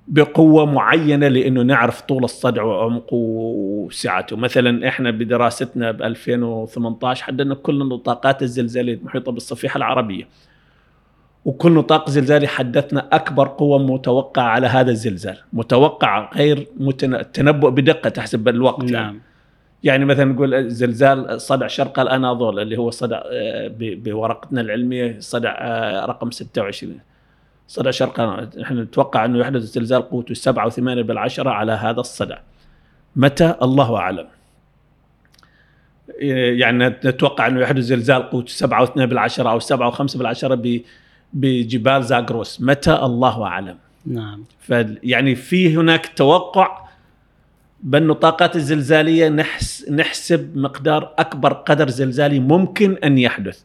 بقوة 0.07 0.65
معينة 0.65 1.27
لأنه 1.27 1.61
نعرف 1.61 2.01
طول 2.01 2.23
الصدع 2.23 2.63
وعمقه 2.63 3.15
وسعته. 3.15 4.37
مثلا 4.37 4.87
إحنا 4.87 5.11
بدراستنا 5.11 5.91
ب 5.91 6.01
2018 6.01 7.23
حددنا 7.23 7.55
كل 7.55 7.81
النطاقات 7.81 8.43
الزلزالية 8.43 8.93
المحيطة 8.93 9.31
بالصفيحة 9.31 9.77
العربية. 9.77 10.27
وكل 11.45 11.71
نطاق 11.71 12.09
زلزالي 12.09 12.47
حدثنا 12.47 13.07
أكبر 13.11 13.47
قوة 13.47 13.79
متوقعة 13.93 14.43
على 14.43 14.67
هذا 14.67 14.91
الزلزال. 14.91 15.37
متوقع 15.53 16.31
غير 16.35 16.67
متن... 16.79 17.31
تنبؤ 17.31 17.69
بدقة 17.69 18.09
تحسب 18.09 18.47
الوقت. 18.47 18.83
نعم. 18.83 18.93
يعني. 18.93 19.19
يعني 19.83 20.05
مثلا 20.05 20.25
نقول 20.25 20.69
زلزال 20.69 21.41
صدع 21.41 21.67
شرق 21.67 21.99
الاناضول 21.99 22.59
اللي 22.59 22.77
هو 22.77 22.89
صدع 22.89 23.21
آه، 23.25 23.71
بورقتنا 23.79 24.61
العلمية 24.61 25.19
صدع 25.19 25.55
آه، 25.59 26.05
رقم 26.05 26.31
26 26.31 26.99
صدع 27.67 27.91
شرق 27.91 28.19
إحنا 28.61 28.81
نتوقع 28.83 29.25
أنه 29.25 29.39
يحدث 29.39 29.61
زلزال 29.61 30.01
قوته 30.01 30.33
7 30.33 30.69
و8 30.69 30.79
بالعشرة 30.79 31.49
على 31.49 31.71
هذا 31.71 31.99
الصدع. 31.99 32.37
متى؟ 33.15 33.55
الله 33.61 33.97
أعلم. 33.97 34.27
يعني 36.59 36.87
نتوقع 36.87 37.47
أنه 37.47 37.61
يحدث 37.61 37.83
زلزال 37.83 38.29
قوته 38.29 38.47
7 38.47 38.85
و2 38.85 38.91
بالعشرة 38.95 39.49
أو 39.49 39.59
7 39.59 39.91
و5 39.91 40.17
بالعشرة 40.17 40.81
بجبال 41.33 42.03
زاغروس. 42.03 42.61
متى؟ 42.61 42.93
الله 42.93 43.45
أعلم. 43.45 43.77
نعم. 44.05 44.43
فيعني 44.59 45.35
في 45.35 45.77
هناك 45.77 46.11
توقع 46.15 46.80
بالنطاقات 47.83 48.55
الزلزالية 48.55 49.29
نحس 49.29 49.89
نحسب 49.89 50.57
مقدار 50.57 51.13
أكبر 51.17 51.53
قدر 51.53 51.89
زلزالي 51.89 52.39
ممكن 52.39 52.97
أن 53.03 53.17
يحدث. 53.17 53.61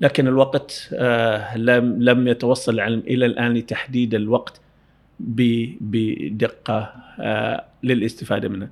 لكن 0.00 0.26
الوقت 0.28 0.88
آه 0.94 1.56
لم 1.56 2.02
لم 2.02 2.28
يتوصل 2.28 2.74
العلم 2.74 3.02
إلى 3.06 3.26
الآن 3.26 3.54
لتحديد 3.54 4.14
الوقت 4.14 4.60
بدقة 5.20 6.92
آه 7.20 7.64
للاستفادة 7.82 8.48
منه 8.48 8.68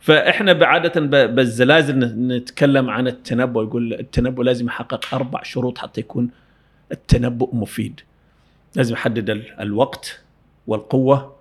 فإحنا 0.00 0.52
بعادة 0.52 1.00
بالزلازل 1.26 1.98
نتكلم 2.26 2.90
عن 2.90 3.06
التنبؤ 3.06 3.62
يقول 3.62 3.92
التنبؤ 3.94 4.42
لازم 4.42 4.66
يحقق 4.66 5.14
أربع 5.14 5.42
شروط 5.42 5.78
حتى 5.78 6.00
يكون 6.00 6.30
التنبؤ 6.92 7.54
مفيد. 7.56 8.00
لازم 8.76 8.94
يحدد 8.94 9.30
الوقت 9.60 10.20
والقوة 10.66 11.36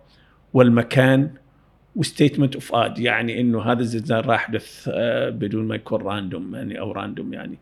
والمكان 0.53 1.29
و 1.95 2.01
statement 2.01 2.55
of 2.55 2.75
odds 2.75 2.99
يعني 2.99 3.41
إنه 3.41 3.61
هذا 3.61 3.79
الزلزال 3.81 4.27
راح 4.27 4.41
يحدث 4.41 4.89
آه، 4.93 5.29
بدون 5.29 5.67
ما 5.67 5.75
يكون 5.75 6.01
random 6.01 6.55
يعني 6.55 6.79
أو 6.79 6.91
random 6.91 7.34
يعني 7.33 7.57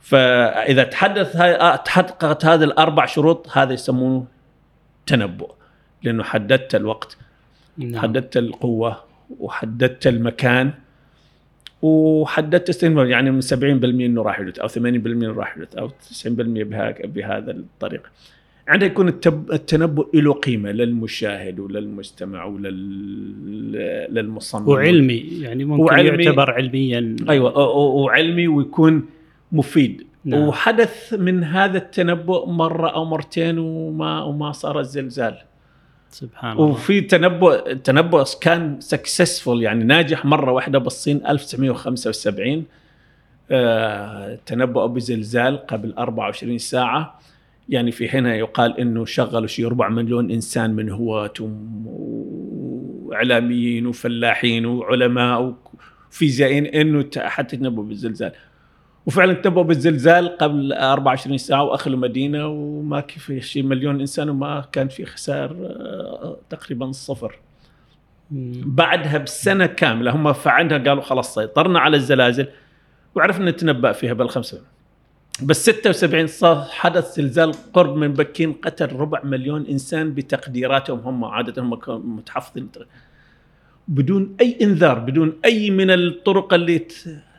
فإذا 0.00 0.84
تحدث 0.84 1.36
هاي 1.36 1.54
آه، 1.54 1.76
تحققت 1.76 2.44
هذه 2.44 2.64
الأربع 2.64 3.06
شروط 3.06 3.48
هذا 3.52 3.72
يسمونه 3.72 4.26
تنبؤ 5.06 5.50
لأنه 6.02 6.22
حددت 6.22 6.74
الوقت 6.74 7.16
نعم. 7.78 8.02
حددت 8.02 8.36
القوة 8.36 9.04
وحددت 9.40 10.06
المكان 10.06 10.72
وحددت 11.82 12.68
استثمار 12.68 13.06
يعني 13.06 13.30
من 13.30 13.40
70% 13.40 13.54
إنه 13.54 14.22
راح 14.22 14.40
يحدث 14.40 14.58
أو 14.58 14.68
80% 14.68 14.76
إنه 14.76 15.32
راح 15.32 15.48
يحدث 15.56 15.76
أو 15.76 15.88
90% 15.88 15.92
بها- 16.64 17.06
بهذا 17.06 17.50
الطريقة. 17.50 18.08
عندها 18.68 18.88
يكون 18.88 19.08
التنبؤ 19.52 20.16
له 20.16 20.32
قيمة 20.32 20.72
للمشاهد 20.72 21.60
وللمستمع 21.60 22.44
وللمصمم 22.44 23.78
وعلمي 24.68 25.28
يعني 25.40 25.64
ممكن 25.64 25.82
وعلمي. 25.82 26.24
يعتبر 26.24 26.50
علميا. 26.50 27.16
أيوه 27.28 27.58
وعلمي 27.76 28.48
ويكون 28.48 29.06
مفيد. 29.52 30.06
نعم. 30.24 30.42
وحدث 30.42 31.14
من 31.14 31.44
هذا 31.44 31.78
التنبؤ 31.78 32.46
مرة 32.46 32.88
أو 32.88 33.04
مرتين 33.04 33.58
وما 33.58 34.22
وما 34.22 34.52
صار 34.52 34.80
الزلزال. 34.80 35.34
سبحان 36.10 36.52
الله. 36.52 36.64
وفي 36.64 37.00
تنبؤ 37.00 37.70
التنبؤ 37.70 38.24
كان 38.40 38.80
سكسسفول 38.80 39.62
يعني 39.62 39.84
ناجح 39.84 40.24
مرة 40.24 40.52
واحدة 40.52 40.78
بالصين 40.78 41.26
1975 41.26 42.64
آه 43.50 44.38
تنبؤوا 44.46 44.86
بزلزال 44.86 45.66
قبل 45.66 45.92
24 45.98 46.58
ساعة. 46.58 47.18
يعني 47.72 47.92
في 47.92 48.08
حينها 48.08 48.34
يقال 48.34 48.80
إنه 48.80 49.04
شغلوا 49.04 49.46
شيء 49.46 49.68
ربع 49.68 49.88
مليون 49.88 50.30
إنسان 50.30 50.74
من 50.74 50.90
هواة 50.90 51.32
وإعلاميين 53.02 53.86
وفلاحين 53.86 54.66
وعلماء 54.66 55.54
وفيزيائيين 56.10 56.66
إنه 56.66 57.10
حتى 57.16 57.56
يتنبؤوا 57.56 57.84
بالزلزال. 57.86 58.32
وفعلا 59.06 59.32
تنبؤوا 59.32 59.64
بالزلزال 59.64 60.38
قبل 60.38 60.72
24 60.72 61.38
ساعة 61.38 61.62
وأخلوا 61.64 61.98
مدينة 61.98 62.46
وما 62.46 63.00
كيف 63.00 63.32
شيء 63.32 63.62
مليون 63.62 64.00
إنسان 64.00 64.28
وما 64.28 64.64
كان 64.72 64.88
في 64.88 65.04
خسائر 65.04 65.50
آه، 65.50 66.36
تقريبا 66.50 66.92
صفر. 66.92 67.38
بعدها 68.64 69.18
بسنة 69.18 69.66
كاملة 69.66 70.10
هم 70.10 70.32
فعندها 70.32 70.78
قالوا 70.78 71.02
خلاص 71.02 71.34
سيطرنا 71.34 71.80
على 71.80 71.96
الزلازل 71.96 72.46
وعرفنا 73.14 73.50
نتنبأ 73.50 73.92
فيها 73.92 74.12
بالخمسة. 74.12 74.60
بس 75.40 75.70
76 75.70 76.26
صار 76.26 76.64
حدث 76.70 77.14
زلزال 77.16 77.52
قرب 77.72 77.96
من 77.96 78.12
بكين 78.12 78.52
قتل 78.52 78.96
ربع 78.96 79.20
مليون 79.24 79.66
إنسان 79.66 80.14
بتقديراتهم 80.14 80.98
هم 80.98 81.24
عاده 81.24 81.62
هم 81.62 81.78
متحفظين. 82.16 82.68
بدون 83.88 84.36
أي 84.40 84.58
إنذار 84.62 84.98
بدون 84.98 85.32
أي 85.44 85.70
من 85.70 85.90
الطرق 85.90 86.54
اللي 86.54 86.86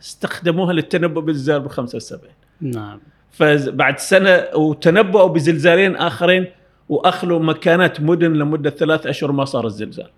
استخدموها 0.01 0.73
للتنبؤ 0.73 1.21
بالزلزال 1.21 1.59
ب 1.59 1.67
75 1.67 2.31
نعم. 2.61 2.99
فبعد 3.31 3.99
سنة 3.99 4.45
وتنبؤوا 4.55 5.27
بزلزالين 5.27 5.95
آخرين 5.95 6.45
وأخلوا 6.89 7.39
مكانات 7.39 8.01
مدن 8.01 8.33
لمدة 8.33 8.69
ثلاث 8.69 9.07
أشهر 9.07 9.31
ما 9.31 9.45
صار 9.45 9.65
الزلزال. 9.65 10.09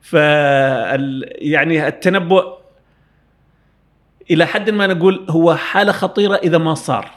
ف 0.00 0.12
يعني 0.12 1.88
التنبؤ 1.88 2.61
إلى 4.30 4.46
حد 4.46 4.70
ما 4.70 4.86
نقول 4.86 5.26
هو 5.30 5.54
حالة 5.54 5.92
خطيرة 5.92 6.34
إذا 6.34 6.58
ما 6.58 6.74
صار. 6.74 7.10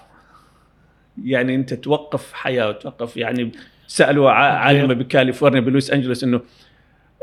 يعني 1.25 1.55
أنت 1.55 1.73
توقف 1.73 2.33
حياة 2.33 2.69
وتوقف 2.69 3.17
يعني 3.17 3.51
سألوا 3.87 4.31
ع- 4.31 4.57
عالمة 4.57 4.93
بكاليفورنيا 4.93 5.59
بلوس 5.59 5.91
أنجلوس 5.91 6.23
إنه 6.23 6.41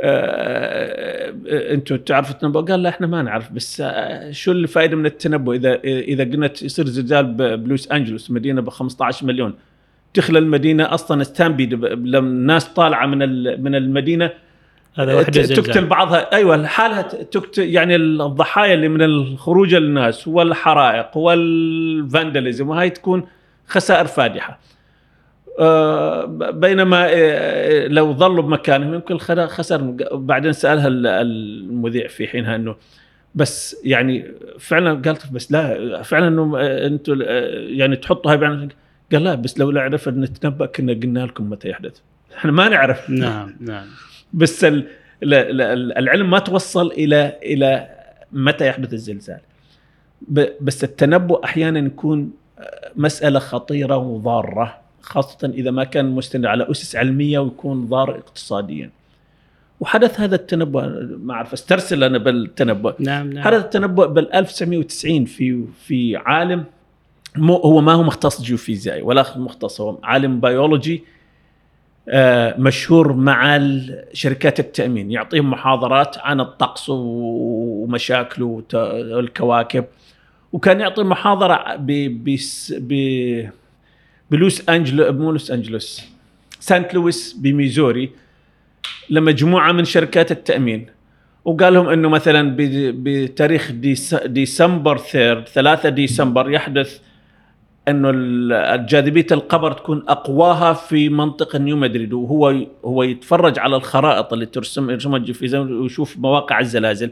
آه، 0.03 1.35
آه، 1.49 1.75
أنتم 1.75 1.97
تعرفوا 1.97 2.35
التنبؤ؟ 2.35 2.61
قال 2.61 2.83
لا 2.83 2.89
إحنا 2.89 3.07
ما 3.07 3.23
نعرف 3.23 3.53
بس 3.53 3.81
آه، 3.85 4.31
شو 4.31 4.53
الفائدة 4.53 4.97
من 4.97 5.07
التنبؤ 5.07 5.55
إذا 5.55 5.75
إذا 5.85 6.25
قلنا 6.25 6.51
يصير 6.63 6.87
زلزال 6.87 7.25
بلوس 7.57 7.93
أنجلوس 7.93 8.31
مدينة 8.31 8.61
ب 8.61 8.69
15 8.69 9.27
مليون 9.27 9.55
تخلى 10.15 10.39
المدينة 10.39 10.95
أصلا 10.95 11.23
ستامبيد 11.23 11.73
الناس 11.85 12.69
طالعة 12.69 13.07
من 13.07 13.19
من 13.63 13.75
المدينة 13.75 14.31
هذا 14.95 15.15
وحده 15.15 15.43
ت- 15.43 15.47
تقتل 15.47 15.63
زلزال 15.63 15.87
بعضها. 15.87 16.33
أيوه 16.33 16.67
حالها 16.67 17.03
تقتل 17.03 17.63
يعني 17.63 17.97
الضحايا 17.97 18.75
اللي 18.75 18.89
من 18.89 19.03
الخروج 19.03 19.75
الناس 19.75 20.29
والحرائق 20.29 21.17
والفانداليزم 21.17 22.69
وهاي 22.69 22.91
تكون 22.91 23.27
خسائر 23.67 24.07
فادحة. 24.07 24.59
ب- 26.27 26.61
بينما 26.61 27.07
آه، 27.11 27.87
لو 27.89 28.13
ظلوا 28.13 28.43
بمكانهم 28.43 28.95
يمكن 28.95 29.19
خسر. 29.19 29.81
بعدين 30.13 30.53
سألها 30.53 30.89
ال- 30.89 31.07
المذيع 31.07 32.09
في 32.09 32.27
حينها 32.29 32.57
إنه 32.57 32.77
بس 33.35 33.77
يعني 33.85 34.33
فعلا 34.59 34.91
قالت 35.05 35.33
بس 35.33 35.53
لا 35.53 36.03
فعلا 36.03 36.29
إنه 36.29 36.59
آه، 36.59 36.87
أنتم 36.87 37.23
يعني 37.69 37.97
تحطوا 37.97 38.31
هاي 38.31 38.37
بعين. 38.37 38.69
قال 39.13 39.25
لا 39.25 39.35
بس 39.35 39.59
لو 39.59 39.71
لا 39.71 39.81
عرف 39.81 40.09
نتنبأ 40.09 40.67
كنا 40.67 40.93
قلنا 40.93 41.27
لكم 41.27 41.51
متى 41.51 41.69
يحدث. 41.69 41.99
إحنا 42.37 42.53
ما 42.53 42.69
نعرف. 42.69 43.11
نعم 43.11 43.57
نعم. 43.61 43.87
بس 44.35 44.65
ال- 44.65 44.87
ال- 45.23 45.61
ال- 45.61 45.99
العلم 45.99 46.31
ما 46.31 46.39
توصل 46.39 46.87
إلى 46.87 47.39
إلى 47.43 47.89
متى 48.33 48.67
يحدث 48.67 48.93
الزلزال. 48.93 49.41
بس 50.61 50.85
التنبؤ 50.85 51.45
أحيانا 51.45 51.79
يكون 51.79 52.31
مسألة 52.97 53.39
خطيرة 53.39 53.97
وضارة 53.97 54.79
خاصة 55.01 55.53
إذا 55.55 55.71
ما 55.71 55.85
كان 55.85 56.11
مستند 56.11 56.47
على 56.47 56.71
أسس 56.71 56.97
علمية 56.97 57.39
ويكون 57.39 57.87
ضار 57.87 58.11
اقتصاديا. 58.11 58.91
وحدث 59.81 60.21
هذا 60.21 60.35
التنبؤ 60.35 60.83
ما 61.23 61.35
أعرف 61.35 61.53
استرسل 61.53 62.05
أنا 62.05 62.19
بالتنبؤ. 62.19 62.93
نعم 62.99 63.33
نعم. 63.33 63.45
حدث 63.45 63.65
التنبؤ 63.65 64.07
بال 64.07 64.33
1990 64.35 65.25
في 65.25 65.65
في 65.87 66.17
عالم 66.17 66.65
مو 67.37 67.55
هو 67.57 67.81
ما 67.81 67.93
هو 67.93 68.03
مختص 68.03 68.43
جيوفيزيائي 68.43 69.03
ولا 69.03 69.27
مختص 69.37 69.81
هو 69.81 69.99
عالم 70.03 70.41
بيولوجي. 70.41 70.97
آه، 70.97 71.22
مشهور 72.59 73.13
مع 73.13 73.61
شركات 74.13 74.61
التأمين 74.61 75.11
يعطيهم 75.11 75.51
محاضرات 75.51 76.19
عن 76.19 76.41
الطقس 76.41 76.87
ومشاكله 76.89 78.63
والكواكب 78.75 79.85
وكان 80.53 80.81
يعطي 80.81 81.03
محاضرة 81.03 81.77
ب 81.77 81.87
ب 82.71 83.49
ب 84.31 84.40
Los 84.40 84.69
Angelo 84.69 85.13
مو 85.13 85.33
لوس 85.33 85.51
أنجلوس 85.51 86.03
سانت 86.61 86.95
لويس 86.95 87.33
بميزوري 87.33 88.11
لمجموعة 89.11 89.73
من 89.73 89.85
شركات 89.85 90.33
التأمين 90.33 90.87
وقال 91.45 91.75
لهم 91.75 91.89
إنه 91.89 92.09
مثلا 92.09 92.57
بتاريخ 93.03 93.71
Dec 93.73 94.15
December 94.15 94.99
3 94.99 95.45
3 95.45 95.89
ديسمبر 95.89 96.51
يحدث 96.51 97.01
إنه 97.89 98.11
ال- 98.15 98.87
جاذبيه 98.87 99.27
القمر 99.33 99.73
تكون 99.73 100.05
أقواها 100.09 100.73
في 100.73 101.09
منطقه 101.09 101.59
نيو 101.59 101.77
مدريد 101.77 102.13
وهو 102.13 102.55
هو 102.85 103.03
يتفرج 103.03 103.59
على 103.59 103.77
الخرائط 103.77 104.33
اللي 104.33 104.47
ترسم 104.47 104.91
يرسمها 104.91 105.17
الجيوفيزيائيين 105.17 105.73
ويشوف 105.81 106.19
مواقع 106.19 106.61
الزلازل 106.61 107.11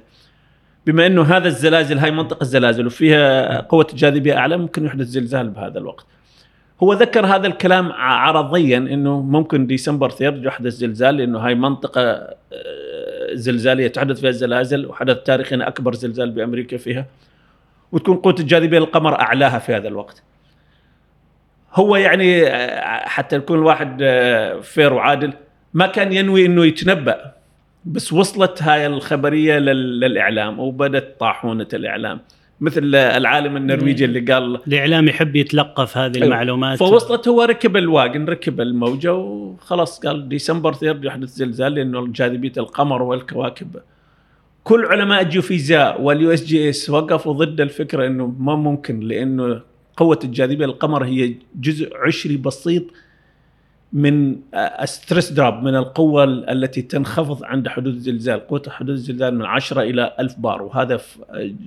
بما 0.87 1.07
إنه 1.07 1.23
هذا 1.23 1.49
الزلازل 1.49 1.99
هاي 1.99 2.11
منطقة 2.11 2.43
الزلازل 2.43 2.87
وفيها 2.87 3.61
قوة 3.61 3.87
الجاذبيه 3.91 4.37
أعلى 4.39 4.57
ممكن 4.57 4.85
يحدث 4.85 5.07
زلزال 5.07 5.49
بهذا 5.51 5.79
الوقت. 5.79 6.07
هو 6.83 6.93
ذكر 6.93 7.27
هذا 7.27 7.47
الكلام 7.47 7.93
عرضيا 7.93 8.79
إنه 8.79 9.23
ممكن 9.23 9.67
ديسمبر 9.67 10.11
3 10.11 10.47
يحدث 10.47 10.73
زلزال 10.73 11.15
لأنه 11.17 11.39
هاي 11.39 11.55
منطقة 11.55 12.01
آه، 12.03 12.37
زلزالية 13.33 13.89
تحدث 13.89 14.21
فيها 14.21 14.31
الزلازل 14.31 14.87
وحدث 14.87 15.17
تاريخي 15.23 15.57
أكبر 15.57 15.95
زلزال 15.95 16.31
بأمريكا 16.31 16.77
فيها 16.77 17.07
وتكون 17.93 18.17
قوة 18.17 18.35
الجاذبية 18.41 18.79
للقمر 18.79 19.21
أعلاها 19.21 19.59
في 19.59 19.75
هذا 19.75 19.89
الوقت. 19.89 20.23
هو 21.75 21.97
يعني 21.97 22.47
آه، 22.47 23.09
حتى 23.09 23.37
يكون 23.37 23.59
الواحد 23.59 23.99
آه، 24.03 24.61
فير 24.61 24.93
وعادل 24.93 25.33
ما 25.75 25.87
كان 25.87 26.13
ينوي 26.13 26.47
إنه 26.47 26.65
يتنبأ 26.67 27.33
بس 27.85 28.13
وصلت 28.13 28.63
هاي 28.63 28.87
الخبرية 28.87 29.59
لل- 29.59 30.01
للإعلام 30.01 30.61
وبدت 30.61 31.21
طاحونة 31.21 31.69
الإعلام. 31.75 32.21
مثل 32.61 32.95
العالم 32.95 33.57
النرويجي 33.57 34.05
اللي 34.05 34.21
قال 34.21 34.61
الإعلام 34.69 35.09
يحب 35.09 35.37
يتلقف 35.37 35.99
هذه 35.99 36.17
أيوة. 36.17 36.27
المعلومات. 36.27 36.79
فوصلت 36.79 37.29
هو 37.29 37.43
ركب 37.43 37.77
الواجن 37.77 38.25
ركب 38.25 38.61
الموجة 38.61 39.15
وخلاص 39.15 40.01
قال 40.07 40.29
ديسمبر 40.29 40.73
3 40.73 41.07
يحدث 41.07 41.29
زلزال 41.29 41.75
لأنه 41.75 42.07
جاذبيه 42.07 42.53
القمر 42.59 43.03
والكواكب. 43.03 43.77
كل 44.65 44.85
علماء 44.87 45.23
الجيوفيزياء 45.23 46.01
وال 46.03 46.31
USGS 46.33 46.91
وقفوا 46.91 47.33
ضد 47.33 47.61
الفكرة 47.61 48.07
إنه 48.07 48.35
ما 48.39 48.55
ممكن 48.57 49.01
لأنه 49.01 49.61
قوة 50.01 50.19
الجاذبية 50.25 50.67
للقمر 50.67 51.05
هي 51.05 51.35
جزء 51.55 51.97
عشري 51.97 52.37
بسيط 52.37 52.83
من 53.93 54.37
stress 54.85 55.31
drop 55.33 55.55
من 55.55 55.77
القوة 55.77 56.25
التي 56.25 56.83
تنخفض 56.83 57.45
عند 57.45 57.69
حدوث 57.69 57.95
الزلزال. 57.95 58.47
قوة 58.47 58.63
حدوث 58.69 58.95
الزلزال 58.95 59.35
من 59.39 59.45
10 59.45 59.83
إلى 59.83 60.15
1000 60.21 60.39
بار 60.39 60.63
وهذا 60.63 60.97
ف- 60.97 61.19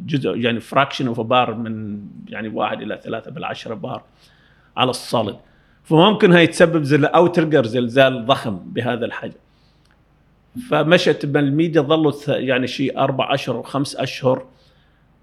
جزء 0.08 0.38
يعني 0.38 0.60
fraction 0.60 1.08
of 1.08 1.22
bar 1.22 1.54
من 1.56 2.00
يعني 2.30 2.48
واحد 2.48 2.82
إلى 2.82 3.00
ثلاثة 3.04 3.32
بالعشرة 3.32 3.74
بار 3.74 4.04
على 4.78 4.90
ال 4.90 4.97
solid 4.97 5.36
فممكن 5.84 6.34
هاي 6.34 6.48
تسبب 6.48 6.84
زل 6.84 7.06
أو 7.06 7.28
trigger 7.28 7.66
زلزال 7.66 8.26
ضخم 8.26 8.56
بهذا 8.66 9.06
الحجم. 9.06 9.34
فمشت 10.70 11.26
بالميديا 11.26 12.12
ث- 12.12 12.30
يعني 12.30 12.68
شيء 12.68 13.00
أربع 13.00 13.34
أشهر 13.34 13.56
وخمس 13.56 13.96
أشهر 13.96 14.46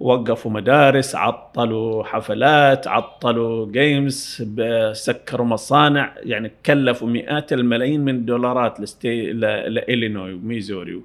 وقفوا 0.00 0.50
مدارس 0.50 1.14
عطلوا 1.14 2.04
حفلات 2.04 2.88
عطلوا 2.88 3.72
games 3.72 4.44
سكروا 4.92 5.46
مصانع 5.46 6.14
يعني 6.22 6.52
كلفوا 6.66 7.08
مئات 7.08 7.52
الملايين 7.52 8.00
من 8.00 8.14
الدولارات 8.14 8.80
ل 8.80 8.89
state 8.89 9.32
لإلينوي 9.32 10.32
وميزوري 10.32 11.02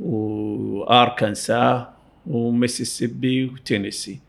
واركنساس 0.00 1.92
وميسيسيبي 2.26 3.44
وتينيسي 3.44 4.20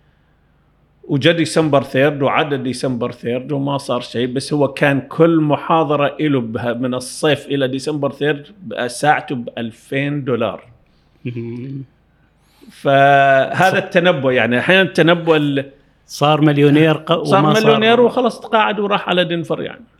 وجا 1.04 1.32
December 1.32 1.84
third 1.84 2.22
وعدى 2.22 2.58
December 2.58 3.12
third 3.12 3.52
وما 3.52 3.78
صار 3.78 4.02
شيء 4.02 4.28
بس 4.28 4.54
هو 4.54 4.68
كان 4.68 5.02
كل 5.02 5.42
محاضرة 5.42 6.18
له 6.20 6.42
من 6.74 6.94
الصيف 6.94 7.46
إلى 7.46 7.68
December 7.68 8.12
third 8.12 8.46
ساعته 8.88 9.36
ب 9.36 9.50
2000 9.58 10.10
دولار. 10.10 10.64
فهذا 12.72 13.78
التنبؤ 13.78 14.30
يعني 14.32 14.60
أحيانا 14.60 14.82
التنبؤ 14.82 15.36
ال- 15.36 15.72
صار 16.06 16.42
مليونير 16.42 16.94
ق... 16.98 17.24
صار 17.24 17.40
وما 17.46 17.54
مليونير 17.54 18.02
وخلص 18.02 18.40
تقاعد 18.40 18.80
وراح 18.80 19.10
على 19.10 19.24
دنفر 19.26 19.62
يعني. 19.62 19.84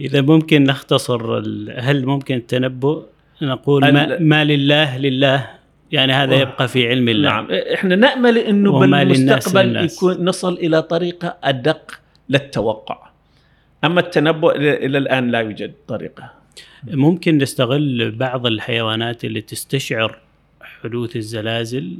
إذا 0.00 0.20
ممكن 0.20 0.64
نختصر 0.64 1.38
ال... 1.38 1.74
هل 1.78 2.06
ممكن 2.06 2.34
التنبؤ؟ 2.34 3.02
نقول 3.42 3.92
ما, 3.92 4.04
ال- 4.04 4.28
ما 4.28 4.44
لله 4.44 4.98
لله. 4.98 5.50
يعني 5.92 6.12
هذا 6.12 6.34
يبقى 6.34 6.68
في 6.68 6.88
علم 6.88 7.08
الله. 7.08 7.28
نعم. 7.30 7.48
إحنا 7.74 7.96
نأمل 7.96 8.38
إنه 8.38 8.78
بالمستقبل 8.80 9.66
للناس. 9.66 9.96
يكون 9.96 10.24
نصل 10.24 10.52
إلى 10.52 10.82
طريقة 10.82 11.36
أدق 11.44 11.90
للتوقع. 12.28 12.98
أما 13.84 14.00
التنبؤ 14.00 14.56
إلى 14.56 14.98
الآن 14.98 15.30
لا 15.30 15.38
يوجد 15.40 15.72
طريقة. 15.88 16.32
ممكن 16.90 17.38
نستغل 17.38 18.10
بعض 18.10 18.46
الحيوانات 18.46 19.24
اللي 19.24 19.40
تستشعر 19.40 20.18
حدوث 20.82 21.16
الزلازل 21.16 21.96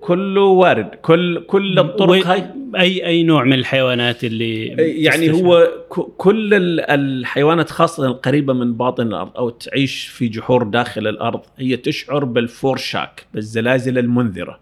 كله 0.00 0.40
وارد. 0.40 0.88
كل 1.02 1.44
كل 1.46 1.78
الطرق 1.78 2.26
هاي 2.26 2.44
اي 2.76 3.06
أي 3.06 3.22
نوع 3.22 3.44
من 3.44 3.52
الحيوانات 3.52 4.24
اللي 4.24 4.66
يعني. 5.04 5.30
هو 5.30 5.68
كل 6.16 6.54
ال- 6.54 6.80
الحيوانات 6.80 7.70
خاصة 7.70 8.06
القريبة 8.06 8.52
من 8.52 8.72
باطن 8.74 9.06
الأرض 9.06 9.36
أو 9.36 9.50
تعيش 9.50 10.06
في 10.06 10.28
جحور 10.28 10.62
داخل 10.62 11.06
الأرض 11.06 11.40
هي 11.58 11.76
تشعر 11.76 12.24
بال 12.24 12.42
foreshock 12.42 13.26
بالزلازل 13.34 13.98
المنذرة. 13.98 14.60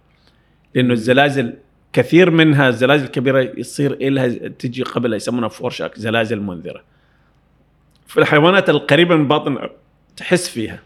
لأنه 0.75 0.93
الزلازل 0.93 1.55
كثير 1.93 2.31
منها 2.31 2.69
الزلازل 2.69 3.05
الكبيرة 3.05 3.53
يصير 3.57 3.93
إلها 3.93 4.29
تجي 4.49 4.83
قبلها 4.83 5.17
يسمونها 5.17 5.49
foreshock 5.49 5.99
زلازل 5.99 6.41
منذرة. 6.41 6.83
في 8.07 8.21
الحيوانات 8.21 8.71
القريبة 8.71 9.17
من 9.17 9.29
باطن 9.29 9.53
الأرض 9.53 9.71
تحس 10.17 10.49
فيها. 10.49 10.83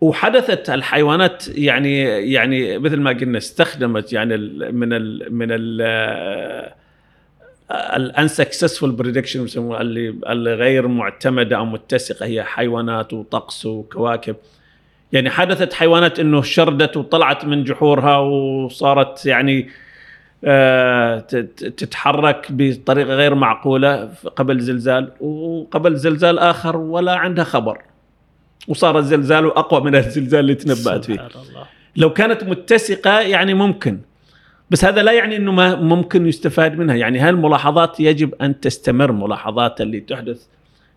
وحدثت 0.00 0.70
الحيوانات 0.70 1.48
يعني 1.48 2.02
يعني 2.32 2.78
مثل 2.78 3.00
ما 3.00 3.10
قلنا 3.10 3.38
استخدمت 3.38 4.12
يعني 4.12 4.36
من 4.72 4.92
ال 4.92 5.34
من 5.34 5.48
ال 5.50 5.82
ال 7.70 7.79
unsuccessful 7.79 8.90
prediction 8.92 9.44
يسموها 9.44 9.80
اللي 9.80 10.08
اللي 10.08 10.54
غير 10.54 10.88
معتمدة 10.88 11.56
أو 11.56 11.64
متسقة. 11.64 12.26
هي 12.26 12.44
حيوانات 12.44 13.12
وطقس 13.12 13.66
وكواكب. 13.66 14.36
يعني 15.12 15.30
حدثت 15.30 15.72
حيوانات 15.72 16.20
إنه 16.20 16.42
شردت 16.42 16.96
وطلعت 16.96 17.44
من 17.44 17.64
جحورها 17.64 18.18
وصارت 18.18 19.26
يعني 19.26 19.68
آه، 20.44 21.18
تتحرك 21.76 22.46
بطريقة 22.50 23.14
غير 23.14 23.34
معقولة 23.34 24.10
قبل 24.36 24.60
زلزال. 24.60 25.12
وقبل 25.20 25.96
زلزال 25.96 26.38
آخر 26.38 26.76
ولا 26.76 27.16
عندها 27.16 27.44
خبر. 27.44 27.82
وصار 28.68 28.98
الزلزال 28.98 29.46
أقوى 29.46 29.80
من 29.80 29.94
الزلزال 29.94 30.40
اللي 30.40 30.54
تنبأت 30.54 31.04
فيه. 31.04 31.14
الله. 31.14 31.66
لو 31.96 32.12
كانت 32.12 32.44
متسقة 32.44 33.20
يعني 33.20 33.54
ممكن. 33.54 34.00
بس 34.70 34.84
هذا 34.84 35.02
لا 35.02 35.12
يعني 35.12 35.36
إنه 35.36 35.52
ما 35.52 35.74
ممكن 35.74 36.26
يستفاد 36.26 36.78
منها. 36.78 36.94
يعني 36.94 37.18
هالملاحظات 37.18 38.00
يجب 38.00 38.34
أن 38.34 38.60
تستمر 38.60 39.12
ملاحظات 39.12 39.80
اللي 39.80 40.00
تحدث 40.00 40.46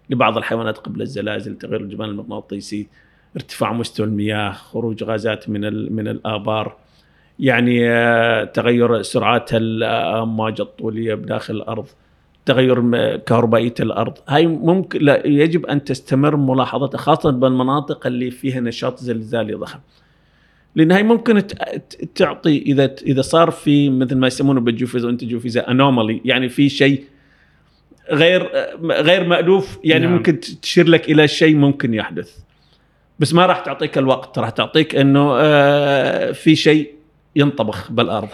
لبعض 0.09 0.38
الحيوانات 0.38 0.78
قبل 0.78 1.01
الزلازل 1.01 1.57
تغير 1.57 1.82
الجبال 1.82 2.09
المغناطيسي 2.09 2.88
ارتفاع 3.36 3.74
مستوى 3.74 4.05
المياه 4.05 4.51
خروج 4.51 5.03
غازات 5.03 5.49
من 5.49 5.93
من 5.95 6.07
الآبار؟ 6.07 6.76
يعني 7.39 7.89
آه، 7.89 8.43
تغير 8.43 9.01
سرعات 9.01 9.49
الامواج 9.53 10.61
الطولية 10.61 11.14
بداخل 11.14 11.55
الأرض. 11.55 11.88
تغير 12.46 13.18
كهربائية 13.18 13.74
الأرض. 13.80 14.18
هاي 14.28 14.48
ممكن 14.48 15.00
لا 15.02 15.28
يجب 15.28 15.66
أن 15.66 15.84
تستمر 15.84 16.36
ملاحظتها 16.36 16.98
خاصة 16.98 17.32
بالمناطق 17.32 18.08
اللي 18.08 18.32
فيها 18.32 18.60
نشاط 18.60 19.00
زلزالي 19.00 19.54
ضخم. 19.54 19.80
لأن 20.76 20.91
هاي 20.91 21.04
ممكن 21.04 21.44
تعطي 22.16 22.58
إذا 22.62 22.96
إذا 23.08 23.22
صار 23.22 23.52
في 23.52 23.89
مثل 23.89 24.18
ما 24.18 24.28
يسمونه 24.28 24.62
بالجيوفيزا 24.62 25.08
وأنت 25.08 25.24
جيوفيزا 25.24 25.72
انومالي 25.72 26.22
يعني 26.26 26.50
في 26.50 26.70
شيء 26.70 27.04
غير 28.12 28.50
غير 28.84 29.28
مألوف 29.28 29.80
يعني 29.84 30.06
نعم. 30.06 30.16
ممكن 30.16 30.39
تشير 30.39 30.88
لك 30.88 31.10
إلى 31.10 31.28
شيء 31.28 31.56
ممكن 31.56 31.94
يحدث. 31.94 32.38
بس 33.20 33.34
ما 33.34 33.46
راح 33.46 33.60
تعطيك 33.60 33.98
الوقت 33.98 34.39
راح 34.39 34.50
تعطيك 34.50 34.96
إنه 34.96 35.34
آه، 35.38 36.32
في 36.32 36.56
شيء 36.56 36.94
ينطبخ 37.36 37.91
بالأرض. 37.91 38.30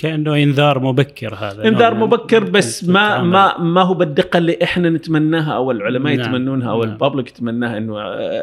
كأنه 0.00 0.36
إنذار 0.42 0.78
مبكر 0.78 1.34
هذا 1.34 1.68
إنذار 1.68 1.94
مبكر 1.94 2.44
بس 2.44 2.84
ما. 2.84 3.22
ما 3.22 3.58
ما 3.58 3.82
هو 3.82 3.94
بالدقة 3.94 4.38
اللي 4.38 4.58
إحنا 4.62 4.90
نتمناها 4.90 5.52
أو 5.52 5.70
العلماء 5.70 6.16
نعم، 6.16 6.20
يتمنونها 6.20 6.70
أو 6.70 6.82
نعم. 6.84 6.92
الببليك 6.92 7.28
يتمناها 7.28 7.78
إنه 7.78 8.00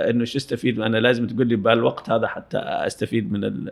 إنه 0.10 0.26
شو 0.26 0.38
استفيد 0.38 0.80
أنا 0.80 0.98
لازم 0.98 1.28
تقول 1.28 1.48
لي 1.48 1.56
بالوقت 1.56 2.10
هذا 2.10 2.28
حتى 2.28 2.58
أستفيد 2.58 3.32
من 3.32 3.44
ال... 3.44 3.72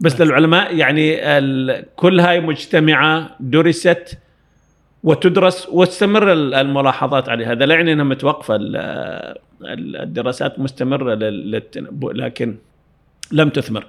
بس 0.00 0.20
للعلماء 0.20 0.76
يعني 0.76 1.38
ال... 1.38 1.84
كل 1.96 2.20
هاي 2.20 2.40
مجتمعة 2.40 3.30
درست 3.40 4.18
وتدرس 5.02 5.68
وتستمر 5.72 6.32
ال- 6.32 6.54
الملاحظات 6.54 7.28
عليها 7.28 7.52
هذا 7.52 7.66
لا 7.66 7.74
يعني 7.74 7.92
إنها 7.92 8.04
متوقفة 8.04 8.56
ال- 8.56 8.76
ال- 9.64 9.96
الدراسات 9.96 10.58
مستمرة 10.58 11.14
لل- 11.14 11.50
للتنبؤ 11.50 12.12
لكن 12.12 12.56
لم 13.32 13.48
تثمر 13.48 13.86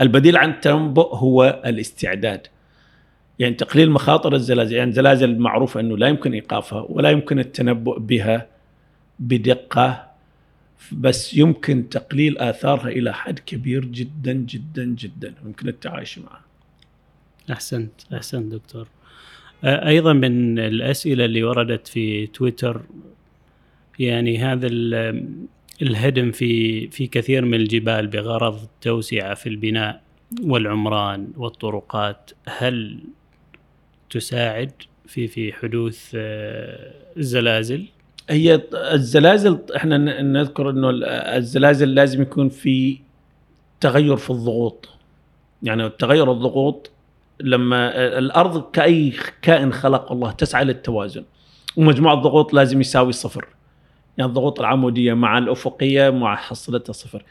البديل 0.00 0.36
عن 0.36 0.50
التنبؤ 0.50 1.14
هو 1.14 1.62
الاستعداد. 1.66 2.46
يعني 3.38 3.54
تقليل 3.54 3.90
مخاطر 3.90 4.34
الزلازل 4.34 4.76
يعني 4.76 4.90
الزلازل 4.90 5.38
معروفة 5.38 5.80
أنه 5.80 5.96
لا 5.96 6.08
يمكن 6.08 6.32
إيقافها 6.32 6.86
ولا 6.88 7.10
يمكن 7.10 7.38
التنبؤ 7.38 7.98
بها 7.98 8.46
بدقة 9.18 10.08
بس 10.92 11.34
يمكن 11.34 11.88
تقليل 11.88 12.38
آثارها 12.38 12.88
إلى 12.88 13.14
حد 13.14 13.38
كبير 13.38 13.84
جدا 13.84 14.32
جدا 14.32 14.84
جدا. 14.84 15.34
يمكن 15.44 15.68
التعايش 15.68 16.18
معها 16.18 16.40
أحسنت 17.52 17.92
أحسنت 18.14 18.52
دكتور. 18.52 18.88
أيضا 19.64 20.12
من 20.12 20.58
الأسئلة 20.58 21.24
اللي 21.24 21.42
وردت 21.42 21.88
في 21.88 22.26
تويتر 22.26 22.82
يعني 23.98 24.38
هذا 24.38 24.68
الهدم 25.82 26.30
في 26.32 26.86
في 26.88 27.06
كثير 27.06 27.44
من 27.44 27.54
الجبال 27.54 28.06
بغرض 28.06 28.62
التوسعة 28.62 29.34
في 29.34 29.48
البناء 29.48 30.00
والعمران 30.42 31.28
والطرقات. 31.36 32.30
هل 32.48 33.00
تساعد 34.10 34.72
في 35.06 35.26
في 35.28 35.52
حدوث 35.52 36.10
آه، 36.14 36.92
الزلازل؟ 37.16 37.84
هي 38.30 38.62
الزلازل 38.74 39.58
إحنا 39.76 40.22
نذكر 40.22 40.70
إنه 40.70 40.90
ال- 40.90 41.04
الزلازل 41.04 41.94
لازم 41.94 42.22
يكون 42.22 42.48
في 42.48 42.98
تغير 43.80 44.16
في 44.16 44.30
الضغوط. 44.30 44.88
يعني 45.62 45.88
تغير 45.88 46.32
الضغوط 46.32 46.90
لما 47.40 47.92
الأرض 48.18 48.70
كأي 48.70 49.12
كائن 49.42 49.72
خلق 49.72 50.12
الله 50.12 50.30
تسعى 50.32 50.64
للتوازن. 50.64 51.24
ومجموع 51.76 52.12
الضغوط 52.12 52.54
لازم 52.54 52.80
يساوي 52.80 53.12
صفر. 53.12 53.48
يعني 54.18 54.28
الضغوط 54.28 54.60
العمودية 54.60 55.14
مع 55.14 55.38
الأفقية 55.38 56.10
مع 56.10 56.36
حصلتها 56.36 56.92
صفر 56.92 57.22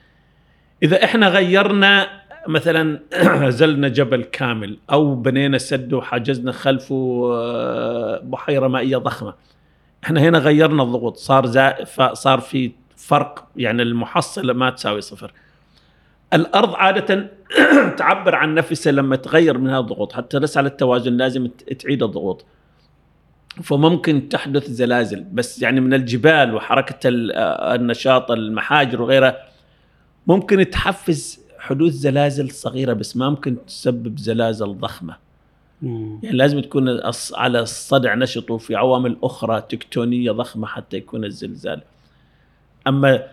إذا 0.83 1.03
إحنا 1.03 1.29
غيرنا 1.29 2.07
مثلا 2.47 2.99
زلنا 3.49 3.87
جبل 3.87 4.23
كامل 4.23 4.77
أو 4.91 5.15
بنينا 5.15 5.57
سد 5.57 5.93
وحجزنا 5.93 6.51
خلفه 6.51 7.29
آه، 7.33 8.19
بحيرة 8.23 8.67
مائية 8.67 8.97
ضخمة. 8.97 9.33
إحنا 10.03 10.19
هنا 10.21 10.37
غيرنا 10.37 10.83
الضغوط. 10.83 11.17
صار 11.17 11.45
زا 11.45 11.75
صار 12.13 12.39
في 12.39 12.71
فرق 12.97 13.47
يعني 13.55 13.81
المحصلة 13.81 14.53
ما 14.53 14.69
تساوي 14.69 15.01
صفر. 15.01 15.33
الأرض 16.33 16.75
عادة 16.75 17.29
تعبر 17.97 18.35
عن 18.35 18.53
نفسها 18.55 18.91
لما 18.91 19.15
تغير 19.15 19.57
من 19.57 19.69
هذه 19.69 19.79
الضغوط. 19.79 20.13
حتى 20.13 20.39
تسعى 20.39 20.63
للتوازن 20.63 21.13
لازم 21.17 21.47
ت- 21.47 21.73
تعيد 21.73 22.03
الضغوط. 22.03 22.45
فممكن 23.63 24.29
تحدث 24.29 24.67
زلازل 24.67 25.23
بس 25.23 25.61
يعني 25.61 25.81
من 25.81 25.93
الجبال 25.93 26.55
وحركة 26.55 27.09
آه، 27.09 27.75
النشاط 27.75 28.31
المحاجر 28.31 29.01
وغيرها 29.01 29.37
ممكن 30.27 30.69
تحفز 30.69 31.39
حدوث 31.59 31.93
زلازل 31.93 32.51
صغيرة 32.51 32.93
بس 32.93 33.17
ما 33.17 33.29
ممكن 33.29 33.65
تسبب 33.65 34.19
زلازل 34.19 34.77
ضخمة 34.77 35.15
مم. 35.81 36.19
يعني 36.23 36.37
لازم 36.37 36.59
تكون 36.59 36.99
على 37.33 37.59
الصدع 37.59 38.15
نشط 38.15 38.51
وفي 38.51 38.75
عوامل 38.75 39.17
أخرى 39.23 39.61
تكتونية 39.69 40.31
ضخمة 40.31 40.67
حتى 40.67 40.97
يكون 40.97 41.25
الزلزال. 41.25 41.81
أما 42.87 43.23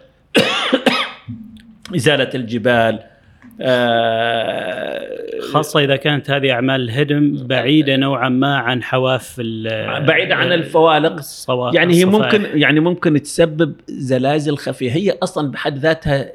إزالة 1.97 2.31
الجبال 2.35 3.14
آه، 3.61 5.40
خاصة 5.52 5.80
إذا 5.80 5.96
كانت 5.96 6.30
هذه 6.30 6.52
أعمال 6.52 6.80
الهدم 6.80 7.46
بعيدة 7.46 7.96
نوعا 7.96 8.28
ما 8.28 8.57
عن 8.57 8.82
حواف 8.82 9.36
ال- 9.38 10.07
بعيدة 10.07 10.34
عن 10.34 10.52
الفوالق. 10.52 11.20
يعني 11.74 11.94
هي. 11.94 12.05
ممكن 12.05 12.46
يعني 12.55 12.80
ممكن 12.80 13.22
تسبب 13.22 13.74
زلازل 13.88 14.57
خفية. 14.57 14.90
هي 14.92 15.18
أصلا 15.22 15.50
بحد 15.50 15.78
ذاتها 15.78 16.32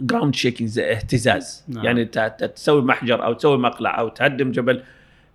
ground 0.00 0.34
shaking 0.34 0.78
اهتزاز. 0.78 1.64
نعم. 1.68 1.84
يعني 1.84 2.04
تسوي 2.54 2.82
محجر 2.82 3.24
أو 3.24 3.32
تسوي 3.32 3.58
مقلع 3.58 4.00
أو 4.00 4.08
تهدم 4.08 4.52
جبل 4.52 4.80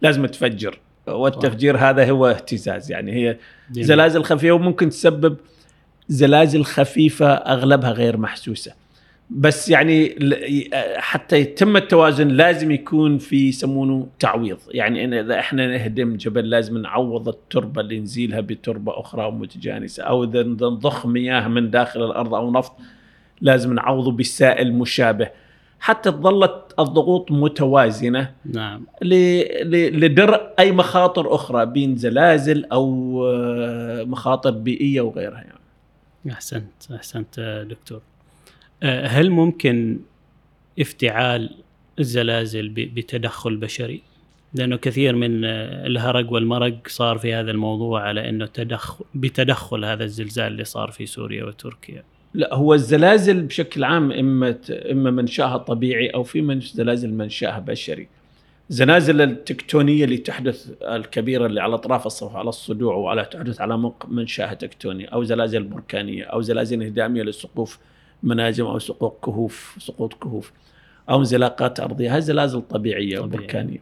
لازم 0.01 0.26
تفجر. 0.26 0.80
والتفجير 1.07 1.78
هذا 1.78 2.09
هو 2.09 2.28
اهتزاز. 2.28 2.91
يعني 2.91 3.11
هي 3.11 3.38
جميل. 3.72 3.86
زلازل 3.86 4.24
خفيفه 4.24 4.51
وممكن 4.51 4.89
تسبب 4.89 5.38
زلازل 6.09 6.63
خفيفة 6.63 7.28
أغلبها 7.34 7.91
غير 7.91 8.18
محسوسة. 8.18 8.72
بس 9.30 9.70
يعني 9.70 10.16
حتى 10.98 11.38
يتم 11.38 11.78
التوازن 11.78 12.28
لازم 12.28 12.72
يكون 12.72 13.18
في 13.18 13.48
يسمونه 13.48 14.08
تعويض. 14.20 14.58
يعني 14.72 15.06
إن 15.06 15.14
إذا 15.14 15.40
إحنا 15.40 15.68
نهدم 15.68 16.16
جبل 16.16 16.50
لازم 16.50 16.78
نعوض 16.78 17.28
التربة 17.28 17.82
اللي 17.82 18.00
نزيلها 18.00 18.40
بتربة 18.40 19.00
أخرى 19.00 19.32
متجانسة 19.32 20.04
أو 20.04 20.24
إذا 20.24 20.44
نضخ 20.44 21.06
مياه 21.06 21.48
من 21.48 21.70
داخل 21.70 22.06
الأرض 22.06 22.34
أو 22.34 22.52
نفط 22.52 22.74
لازم 23.42 23.74
نعوضه 23.74 24.12
بسائل 24.12 24.74
مشابه. 24.74 25.30
حتى 25.80 26.12
تظلت 26.12 26.74
الضغوط 26.80 27.32
متوازنة 27.32 28.34
نعم. 28.46 28.86
لدرء 29.02 30.54
أي 30.60 30.72
مخاطر 30.72 31.36
أخرى 31.36 31.66
بين 31.66 31.96
زلازل 31.96 32.66
أو 32.66 33.22
آه، 33.28 34.04
مخاطر 34.04 34.52
بيئية 34.52 35.02
وغيرها 35.02 35.38
يعني. 35.38 35.60
أحسنت 36.32 36.92
أحسنت 36.96 37.40
آه، 37.40 37.64
دكتور. 37.64 38.02
هل 38.84 39.30
ممكن 39.30 40.00
افتعال 40.80 41.50
الزلازل 42.00 42.70
بتدخل 42.70 43.58
بشري؟ 43.58 44.02
لأنه 44.54 44.76
كثير 44.76 45.16
من 45.16 45.46
آه، 45.46 45.88
الهرج 45.88 46.32
والمرق 46.32 46.88
صار 46.88 47.18
في 47.18 47.34
هذا 47.34 47.52
الموضوع 47.52 48.02
على 48.02 48.30
إنه 48.30 48.46
تدخل 48.46 49.06
بتدخل 49.16 49.86
هذا 49.86 50.04
الزلزال 50.04 50.48
اللي 50.48 50.64
صار 50.64 50.92
في 50.92 51.06
سوريا 51.06 51.46
وتركيا. 51.46 52.04
لا 52.34 52.56
هو 52.56 52.74
الزلازل 52.74 53.42
بشكل 53.42 53.84
عام 53.84 54.12
إما 54.12 54.56
إما 54.72 55.12
منشأها 55.12 55.58
طبيعي 55.58 56.08
أو 56.08 56.24
في 56.24 56.42
من 56.42 56.60
زلازل 56.60 57.14
منشأها 57.14 57.60
بشري. 57.60 58.08
الزلازل 58.70 59.22
التكتونية 59.22 60.04
اللي 60.04 60.18
تحدث 60.18 60.72
الكبيرة 60.82 61.46
اللي 61.46 61.62
على 61.62 61.76
أطراف 61.76 62.06
الصف 62.06 62.36
على 62.36 62.50
الصدوع 62.50 62.96
وعلى 62.96 63.26
تحدث 63.26 63.62
على 63.62 63.92
منشأها 64.08 64.54
تكتوني 64.54 65.06
أو 65.06 65.24
زلازل 65.24 65.64
بركانية 65.64 66.24
أو 66.24 66.42
زلازل 66.42 66.82
انهداميه 66.82 67.24
لسقوف 67.24 67.80
مناجم 68.24 68.65
أو 68.65 68.80
سقوط 68.80 69.18
كهوف 69.26 69.76
سقوط 69.80 70.13
كهوف 70.13 70.51
أو 71.09 71.20
انزلاقات 71.20 71.80
أرضية 71.80 72.15
هذه 72.15 72.20
زلازل 72.20 72.61
طبيعية 72.61 73.20
طبيعي. 73.20 73.41
بركانيه. 73.43 73.78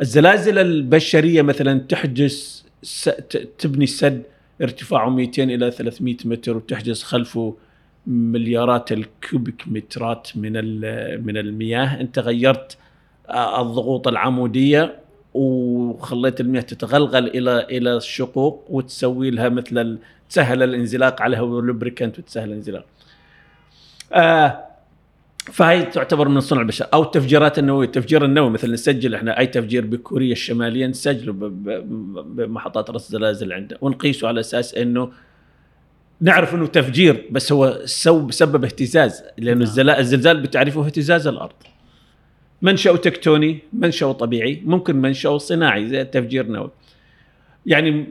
الزلازل 0.00 0.58
البشرية 0.58 1.42
مثلا 1.42 1.78
تحدث 1.80 2.62
س... 2.82 3.04
ت- 3.04 3.48
تبني 3.58 3.86
سد 3.86 4.22
ارتفاعه 4.62 5.08
200 5.08 5.42
إلى 5.44 5.70
300 5.70 6.16
متر 6.24 6.56
وتحجز 6.56 7.02
خلفه 7.02 7.54
مليارات 8.06 8.92
الكوبيك 8.92 9.62
مترات 9.66 10.28
من 10.36 10.52
ال- 10.56 11.26
من 11.26 11.36
المياه 11.36 12.00
أنت 12.00 12.18
غيرت 12.18 12.76
الضغوط 13.30 14.08
العمودية 14.08 14.98
وخليت 15.34 16.40
المياه 16.40 16.60
تتغلغل 16.62 17.26
إلى 17.26 17.60
إلى 17.70 17.96
الشقوق 17.96 18.64
وتسوي 18.68 19.30
لها 19.30 19.48
مثل 19.48 19.98
تسهل 20.30 20.62
الانزلاق 20.62 21.22
عليها 21.22 21.40
واللوبريكانت 21.40 22.18
وتسهل 22.18 22.48
الانزلاق. 22.48 22.84
آه 24.12 24.64
فهي 25.52 25.82
تعتبر 25.82 26.28
من 26.28 26.40
صنع 26.40 26.60
البشر 26.60 26.86
أو 26.94 27.02
التفجيرات 27.02 27.58
النووية، 27.58 27.86
التفجير 27.86 28.24
النووي 28.24 28.50
مثلا 28.50 28.72
نسجل 28.72 29.14
إحنا 29.14 29.38
أي 29.38 29.46
تفجير 29.46 29.86
بكوريا 29.86 30.32
الشمالية 30.32 30.86
نسجله 30.86 31.32
بمحطات 31.32 32.90
رصد 32.90 33.12
زلازل 33.12 33.52
عنده 33.52 33.78
ونقيسه 33.80 34.28
على 34.28 34.40
أساس 34.40 34.74
إنه 34.74 35.12
نعرف 36.20 36.54
إنه 36.54 36.66
تفجير 36.66 37.24
بس 37.30 37.52
هو 37.52 37.80
سو 37.84 38.30
سبب 38.30 38.64
اهتزاز 38.64 39.22
لأنه. 39.38 39.64
الزلا- 39.64 39.98
الزلزال 39.98 40.40
بتعرفه 40.40 40.86
اهتزاز 40.86 41.26
الأرض. 41.26 41.54
منشأه 42.62 42.96
تكتوني، 42.96 43.58
منشأه 43.72 44.12
طبيعي، 44.12 44.62
ممكن 44.64 44.96
منشأه 44.96 45.38
صناعي 45.38 45.86
زي 45.86 46.00
التفجير 46.00 46.44
النووي. 46.44 46.70
يعني 47.66 48.06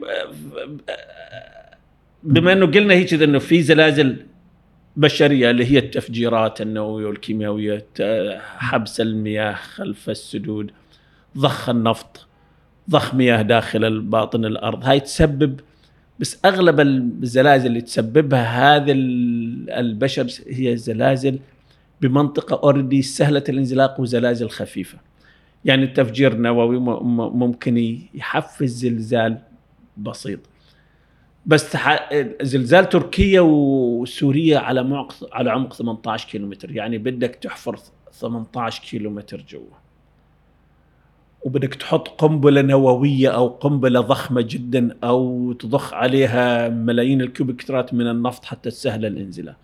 بما 2.22 2.52
إنه 2.52 2.66
قلنا 2.66 2.94
هيك 2.94 3.14
إنه 3.14 3.38
في 3.38 3.62
زلازل 3.62 4.16
بشرية 4.96 5.50
اللي 5.50 5.64
هي 5.72 5.78
التفجيرات 5.78 6.60
النووية 6.60 7.06
والكيميائيه 7.06 7.84
ت- 7.94 8.38
حبس 8.58 9.00
المياه 9.00 9.52
خلف 9.52 10.10
السدود 10.10 10.70
ضخ 11.38 11.68
النفط 11.68 12.26
ضخ 12.90 13.14
مياه 13.14 13.42
داخل 13.42 14.00
باطن 14.00 14.44
الأرض. 14.44 14.84
هاي 14.84 15.00
تسبب 15.00 15.60
بس 16.18 16.38
أغلب 16.44 16.80
الزلازل 16.80 17.66
اللي 17.66 17.80
تسببها 17.80 18.76
هذا 18.76 18.92
ال- 18.92 19.70
البشر 19.70 20.26
هي 20.46 20.76
زلازل 20.76 21.38
بمنطقة 22.00 22.60
اوريدي 22.64 23.02
سهلة 23.02 23.44
الانزلاق 23.48 24.00
وزلازل 24.00 24.50
خفيفة. 24.50 24.98
يعني 25.64 25.84
التفجير 25.84 26.32
النووي 26.32 26.78
ممكن 27.30 27.76
يحفز 28.14 28.70
زلزال 28.70 29.38
بسيط. 29.96 30.38
بس 31.46 31.70
تح... 31.72 32.08
زلزال 32.42 32.88
تركيا 32.88 33.40
وسوريا 33.40 34.58
على 34.58 34.80
عمق 34.80 35.14
على 35.32 35.50
عمق 35.50 35.72
18 35.72 36.28
كيلومتر. 36.28 36.70
يعني 36.70 36.98
بدك 36.98 37.34
تحفر 37.34 37.76
18 38.12 38.82
كيلومتر 38.82 39.44
جوا. 39.48 39.66
وبدك 41.44 41.74
تحط 41.74 42.08
قنبلة 42.08 42.62
نووية 42.62 43.28
أو 43.28 43.48
قنبلة 43.48 44.00
ضخمة 44.00 44.40
جدا 44.48 44.96
أو 45.04 45.52
تضخ 45.52 45.94
عليها 45.94 46.68
ملايين 46.68 47.20
الكوبيكترات 47.20 47.94
من 47.94 48.06
النفط 48.10 48.44
حتى 48.44 48.70
تسهل 48.70 49.06
الإنزلاق. 49.06 49.56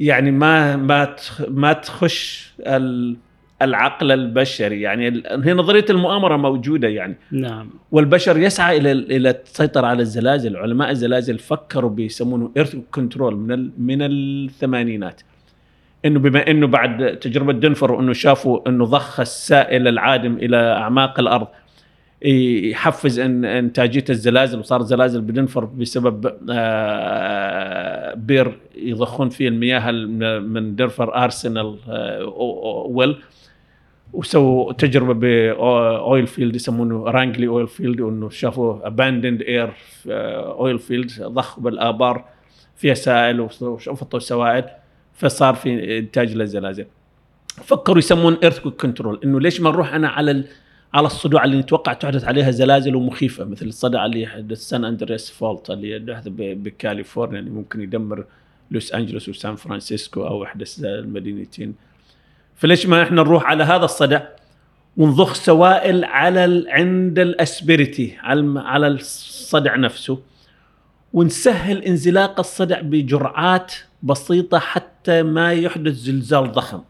يعني 0.00 0.30
ما 0.30 0.76
ما 0.76 1.04
تخ- 1.04 1.48
ما 1.48 1.72
تخش 1.72 2.54
ال- 2.60 3.16
العقل 3.64 4.12
البشري 4.12 4.80
يعني 4.80 5.22
هي 5.44 5.52
نظرية 5.54 5.84
المؤامرة 5.90 6.36
موجودة 6.36 6.88
يعني. 6.88 7.16
نعم. 7.30 7.70
والبشر 7.92 8.38
يسعى 8.38 8.76
إلى 8.76 8.92
إلى 8.92 9.30
السيطرة 9.30 9.86
على 9.86 10.02
الزلازل، 10.02 10.56
علماء 10.56 10.90
الزلازل 10.90 11.38
فكروا 11.38 11.90
بيسمونه 11.90 12.50
ايرث 12.56 12.76
كنترول 12.90 13.36
من 13.36 13.52
ال- 13.52 13.70
من 13.78 13.98
الثمانينات. 14.02 15.20
إنه 16.04 16.18
بما 16.18 16.50
إنه 16.50 16.66
بعد 16.66 17.16
تجربة 17.16 17.52
دنفر 17.52 17.92
وانه 17.92 18.12
شافوا 18.12 18.68
إنه 18.68 18.84
ضخ 18.84 19.20
السائل 19.20 19.88
العادم 19.88 20.34
إلى 20.34 20.56
أعماق 20.56 21.20
الأرض 21.20 21.46
يحفز 22.24 23.18
إن 23.18 23.44
إنتاجية 23.44 24.04
الزلازل 24.10 24.58
وصارت 24.58 24.84
زلازل 24.86 25.20
بدنفر 25.20 25.64
بسبب 25.64 26.32
آه، 26.50 28.14
بير 28.14 28.58
يضخون 28.76 29.28
فيه 29.28 29.48
المياه 29.48 29.90
ال- 29.90 30.48
من 30.48 30.76
Denver 30.76 31.14
Arsenal 31.24 31.76
آه، 31.88 32.24
well 32.88 33.16
وسووا 34.12 34.72
تجربة 34.72 35.12
ب 35.14 35.42
oil 35.42 36.26
field 36.26 36.56
يسمونه 36.56 37.04
Rangely 37.04 37.46
oil 37.46 37.68
field 37.68 38.00
وإنه 38.00 38.28
شافوا 38.30 38.86
abandoned 38.86 39.42
اير 39.42 39.72
oil 40.06 40.78
field 40.78 41.10
ضخوا 41.22 41.62
بالآبار 41.62 42.24
فيها 42.76 42.94
سائل 42.94 43.40
وشفطوا 43.60 44.18
سوائل 44.18 44.64
فصار 45.14 45.54
في 45.54 45.98
إنتاج 45.98 46.34
للزلازل. 46.36 46.86
فكروا 47.48 47.98
يسمون 47.98 48.36
earth 48.42 48.60
control 48.68 49.20
إنه 49.24 49.40
ليش 49.40 49.60
ما 49.60 49.70
نروح 49.70 49.94
أنا 49.94 50.08
على 50.08 50.44
على 50.94 51.06
الصدوع 51.06 51.44
اللي 51.44 51.56
نتوقع 51.58 51.92
تحدث 51.92 52.24
عليها 52.24 52.50
زلازل 52.50 52.96
ومخيفة 52.96 53.44
مثل 53.44 53.66
الصدع 53.66 54.06
اللي 54.06 54.22
يحدث 54.22 54.58
San 54.58 54.84
Andreas 54.84 55.30
fault 55.30 55.70
اللي 55.70 56.12
يحدث 56.12 56.28
ب- 56.28 56.62
بكاليفورنيا 56.62 57.38
اللي 57.38 57.50
ممكن 57.50 57.80
يدمر 57.80 58.24
لوس 58.70 58.92
أنجلوس 58.94 59.28
وسان 59.28 59.56
فرانسيسكو 59.56 60.26
أو 60.26 60.44
إحدى 60.44 60.64
المدينتين 60.84 61.74
فليش 62.62 62.86
ما 62.86 63.02
إحنا 63.02 63.22
نروح 63.22 63.44
على 63.44 63.64
هذا 63.64 63.84
الصدع 63.84 64.20
ونضخ 64.96 65.34
سوائل 65.34 66.04
على 66.04 66.44
ال... 66.44 66.66
عند 66.70 67.18
ال 67.18 67.29
asperity 67.29 68.16
على. 68.20 68.60
على 68.60 68.86
الصدع 68.86 69.76
نفسه 69.76 70.18
ونسهل 71.12 71.82
انزلاق 71.82 72.38
الصدع 72.40 72.80
بجرعات 72.80 73.72
بسيطة 74.02 74.58
حتى 74.58 75.22
ما 75.22 75.52
يحدث 75.52 75.92
زلزال 75.94 76.52
ضخم. 76.52 76.80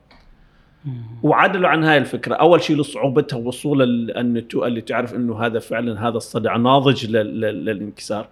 وعدلوا 1.23 1.69
عن 1.69 1.85
هاي 1.85 1.99
الفكرة 1.99 2.35
أول 2.35 2.63
شيء 2.63 2.77
لصعوبتها 2.81 3.37
وصول 3.37 3.83
ال- 3.83 4.17
النتوء 4.19 4.67
اللي 4.67 4.81
تعرف 4.81 5.15
إنه 5.15 5.39
هذا 5.47 5.59
فعلا 5.59 6.09
هذا 6.09 6.17
الصدع 6.17 6.57
ناضج 6.57 7.07
لل- 7.07 7.41
لل- 7.41 7.65
للانكسار 7.65 8.29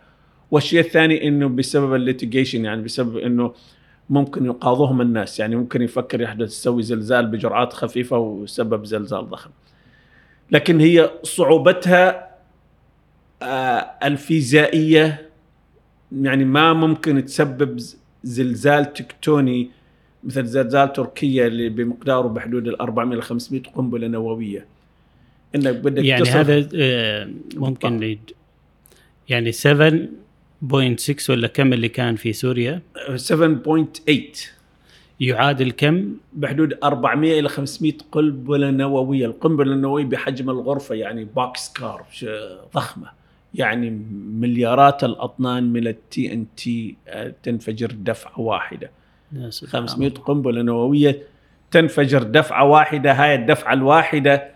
والشيء 0.50 0.80
الثاني 0.80 1.28
إنه 1.28 1.48
بسبب 1.48 1.94
الليتيجيشن 1.94 2.64
يعني 2.64 2.82
بسبب 2.82 3.16
إنه 3.16 3.52
ممكن 4.10 4.46
يقاضهم 4.46 5.00
الناس 5.00 5.40
يعني 5.40 5.56
ممكن 5.56 5.82
يفكر 5.82 6.20
يحدث 6.20 6.48
يسوي 6.48 6.82
زلزال 6.82 7.26
بجرعات 7.26 7.72
خفيفة 7.72 8.18
وسبب 8.18 8.84
زلزال 8.84 9.30
ضخم. 9.30 9.50
لكن 10.50 10.80
هي 10.80 11.10
صعوبتها 11.22 12.30
آه، 13.42 13.90
الفيزيائية 14.04 15.28
يعني 16.22 16.44
ما 16.44 16.72
ممكن 16.72 17.24
تسبب 17.24 17.80
زلزال 18.24 18.92
تكتوني 18.92 19.70
مثل 20.24 20.44
زلزال 20.44 20.92
تركيا 20.92 21.46
اللي 21.46 21.68
بمقداره 21.68 22.28
بحدود 22.28 22.68
ال 22.68 22.80
400 22.80 23.18
ل 23.18 23.22
500 23.22 23.62
قنبلة 23.62 24.08
نووية. 24.08 24.66
إنك 25.54 25.74
بدك 25.74 26.04
يعني 26.04 26.28
هذا 26.28 26.68
آه، 26.74 27.30
ممكن 27.56 28.18
يعني 29.28 29.52
7 29.52 29.92
6 30.96 31.32
ولا 31.32 31.46
كم 31.46 31.72
اللي 31.72 31.88
كان 31.88 32.16
في 32.16 32.32
سوريا؟ 32.32 32.82
7.8 33.16 34.12
يعادل 35.20 35.70
كم؟ 35.70 36.14
بحدود 36.32 36.78
400 36.84 37.40
إلى 37.40 37.48
500 37.48 37.92
قنبله 38.12 38.70
نووية، 38.70 39.26
القنبلة 39.26 39.72
النووية 39.72 40.04
بحجم 40.04 40.50
الغرفة 40.50 40.94
يعني 40.94 41.24
boxcar 41.24 42.04
ضخمة. 42.74 43.10
يعني 43.54 43.90
مليارات 44.40 45.04
الأطنان 45.04 45.72
من 45.72 45.86
ال 45.86 46.32
TN 46.32 46.40
آه، 46.40 46.46
T 46.56 46.96
تنفجر 47.42 47.92
دفعة 47.92 48.40
واحدة. 48.40 48.90
500 49.66 50.10
قنبلة 50.10 50.62
نووية 50.62 51.22
تنفجر 51.70 52.22
دفعة 52.22 52.64
واحدة، 52.64 53.12
هاي 53.12 53.34
الدفعة 53.34 53.72
الواحدة 53.72 54.50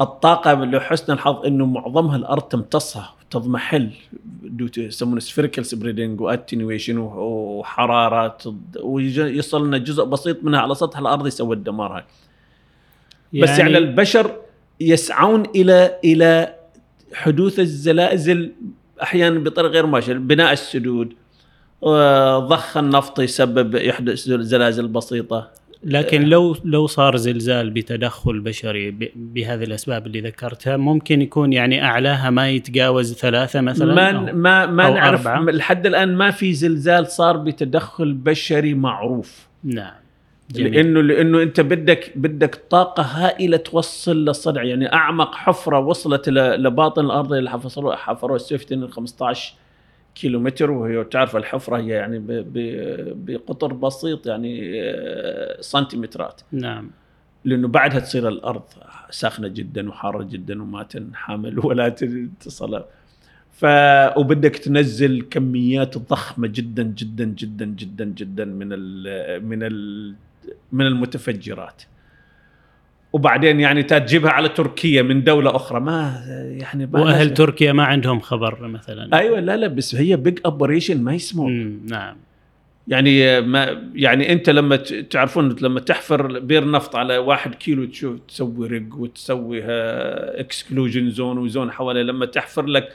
الطاقة 0.00 0.54
لحسن 0.54 1.12
الحظ 1.12 1.46
إنه 1.46 1.66
معظمها 1.66 2.16
الأرض 2.16 2.42
تمتصها. 2.42 3.14
تضمحل 3.34 3.90
يسمونه 4.78 5.20
spherical 5.20 5.66
spreading 5.66 6.20
و 6.20 6.26
attenuation 6.26 6.98
وحرارات 6.98 8.42
ويصل 8.82 9.66
لنا 9.66 9.78
جزء 9.78 10.04
بسيط 10.04 10.44
منها 10.44 10.60
على 10.60 10.74
سطح 10.74 10.98
الأرض 10.98 11.26
يسوي 11.26 11.56
الدمار 11.56 11.96
هاي. 11.96 12.04
بس 13.42 13.58
يعني 13.58 13.78
البشر 13.78 14.36
يسعون 14.80 15.42
إلى 15.56 15.98
إلى 16.04 16.54
حدوث 17.12 17.58
الزلازل 17.60 18.52
أحيانا 19.02 19.38
بطريقة 19.38 19.72
غير 19.72 19.86
مباشرة 19.86 20.18
بناء 20.18 20.52
السدود 20.52 21.12
آه، 21.84 22.38
ضخ 22.38 22.76
النفط 22.76 23.20
يسبب 23.20 23.74
يحدث 23.74 24.18
زلازل 24.24 24.88
بسيطة. 24.88 25.50
لكن 25.84 26.22
لو 26.22 26.56
لو 26.64 26.86
صار 26.86 27.16
زلزال 27.16 27.70
بتدخل 27.70 28.40
بشري 28.40 28.90
بهذه 29.16 29.62
الأسباب 29.64 30.06
اللي 30.06 30.20
ذكرتها 30.20 30.76
ممكن 30.76 31.22
يكون 31.22 31.52
يعني 31.52 31.84
أعلاها 31.84 32.30
ما 32.30 32.50
يتجاوز 32.50 33.14
ثلاثة 33.14 33.60
مثلا 33.60 33.94
ما 33.94 34.10
أو- 34.30 34.34
ما 34.34 34.66
ما 34.66 34.86
أو 34.86 34.94
نعرف 34.94 35.26
أربعة. 35.26 35.52
لحد 35.52 35.86
الآن 35.86 36.14
ما 36.14 36.30
في 36.30 36.52
زلزال 36.54 37.06
صار 37.06 37.36
بتدخل 37.36 38.12
بشري 38.12 38.74
معروف. 38.74 39.46
نعم. 39.64 39.92
جميل. 40.50 40.72
لأنه 40.74 41.00
لأنه 41.00 41.42
أنت 41.42 41.60
بدك 41.60 42.12
بدك 42.16 42.54
طاقة 42.70 43.02
هائلة 43.02 43.56
توصل 43.56 44.24
للصدع. 44.24 44.62
يعني 44.62 44.92
أعمق 44.92 45.34
حفرة 45.34 45.78
وصلت 45.78 46.28
لباطن 46.28 47.04
الأرض 47.04 47.32
اللي 47.32 47.50
حفروها 47.50 47.96
حفروها 47.96 48.36
السيفتين 48.36 48.88
15 48.88 49.54
كيلو 50.14 50.40
متر 50.40 50.70
وهي 50.70 51.04
تعرف 51.04 51.36
الحفرة 51.36 51.76
هي 51.76 51.88
يعني 51.88 52.22
بقطر 53.14 53.72
بسيط 53.72 54.26
يعني 54.26 54.82
آه، 54.82 55.60
سنتيمترات. 55.60 56.40
نعم. 56.52 56.90
لأنه 57.44 57.68
بعدها 57.68 58.00
تصير 58.00 58.28
الأرض 58.28 58.62
ساخنة 59.10 59.48
جدا 59.48 59.88
وحارة 59.88 60.22
جدا 60.22 60.62
وما 60.62 60.82
تنحمل 60.82 61.66
ولا 61.66 61.88
تصل. 62.40 62.84
ف 63.52 63.66
وبدك 64.16 64.56
تنزل 64.56 65.22
كميات 65.30 65.98
ضخمة 65.98 66.48
جدا 66.48 66.82
جدا 66.82 67.24
جدا 67.24 67.64
جدا 67.64 68.04
جدا 68.04 68.44
من 68.44 68.68
ال 68.72 69.44
من 69.44 69.62
ال 69.62 70.14
من 70.72 70.86
المتفجرات. 70.86 71.82
وبعدين 73.14 73.60
يعني 73.60 73.82
تجيبها 73.82 74.30
على 74.30 74.48
تركيا 74.48 75.02
من 75.02 75.24
دولة 75.24 75.56
أخرى 75.56 75.80
ما 75.80 76.24
يعني 76.60 76.86
ما 76.86 77.00
وأهل 77.00 77.18
لازم. 77.18 77.34
تركيا 77.34 77.72
ما 77.72 77.84
عندهم 77.84 78.20
خبر 78.20 78.66
مثلا. 78.66 79.18
أيوه 79.18 79.40
لا 79.40 79.56
لا 79.56 79.66
بس 79.66 79.94
هي 79.94 80.16
big 80.16 80.38
operation 80.46 81.02
ما 81.02 81.14
يسمون 81.14 81.52
مم، 81.52 81.80
نعم. 81.90 82.16
يعني 82.88 83.40
ما 83.40 83.82
يعني 83.94 84.32
أنت 84.32 84.50
لما 84.50 84.76
تعرفون 85.10 85.56
لما 85.60 85.80
تحفر 85.80 86.38
بير 86.38 86.70
نفط 86.70 86.96
على 86.96 87.18
واحد 87.18 87.54
كيلو 87.54 87.84
تشوف 87.84 88.18
تسوي 88.28 88.68
rig 88.68 88.96
وتسوي 88.98 89.62
exclusion 90.40 91.10
zone 91.10 91.38
و 91.38 91.44
zone 91.44 91.70
حواليه 91.70 92.02
لما 92.02 92.26
تحفر 92.26 92.66
لك 92.66 92.88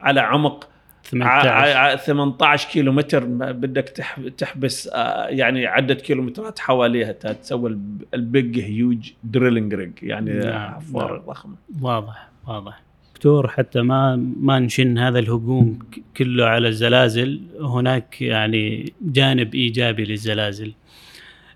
على 0.00 0.20
عمق 0.20 0.68
18 1.10 1.48
ع- 1.76 1.96
18 1.96 2.68
كيلو 2.68 2.92
متر 2.92 3.24
بدك 3.52 3.88
تح- 3.88 4.18
تحبس 4.38 4.88
آه، 4.92 5.26
يعني 5.26 5.66
عدد 5.66 6.00
كيلومترات 6.00 6.58
حواليها 6.58 7.12
تسوي 7.12 7.70
الب- 7.70 8.02
ال 8.14 8.25
big 8.25 8.58
huge 8.60 9.10
drilling 9.24 9.74
rig 9.74 9.92
يعني 10.02 10.32
نعم، 10.32 10.74
حفار 10.74 11.12
نعم. 11.16 11.26
ضخمه 11.26 11.54
واضح 11.80 12.28
واضح. 12.48 12.80
دكتور 13.14 13.48
حتى 13.48 13.80
ما 13.82 14.16
ما 14.40 14.58
نشن 14.58 14.98
هذا 14.98 15.18
الهجوم 15.18 15.78
كله 16.16 16.44
على 16.46 16.68
الزلازل 16.68 17.40
هناك 17.60 18.22
يعني 18.22 18.92
جانب 19.02 19.54
إيجابي 19.54 20.04
للزلازل. 20.04 20.72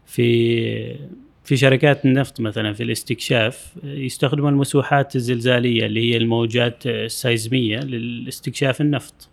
في 0.07 0.97
في 1.45 1.57
شركات 1.57 2.05
النفط 2.05 2.41
مثلا 2.41 2.73
في 2.73 2.83
الاستكشاف 2.83 3.75
يستخدموا 3.85 4.51
المسوحات 4.51 5.17
الزلزالية 5.17 5.87
اللي 5.87 6.13
هي 6.13 6.17
الموجات 6.17 6.87
السيزمية 6.87 7.79
لاستكشاف 7.79 8.81
النفط. 8.81 9.29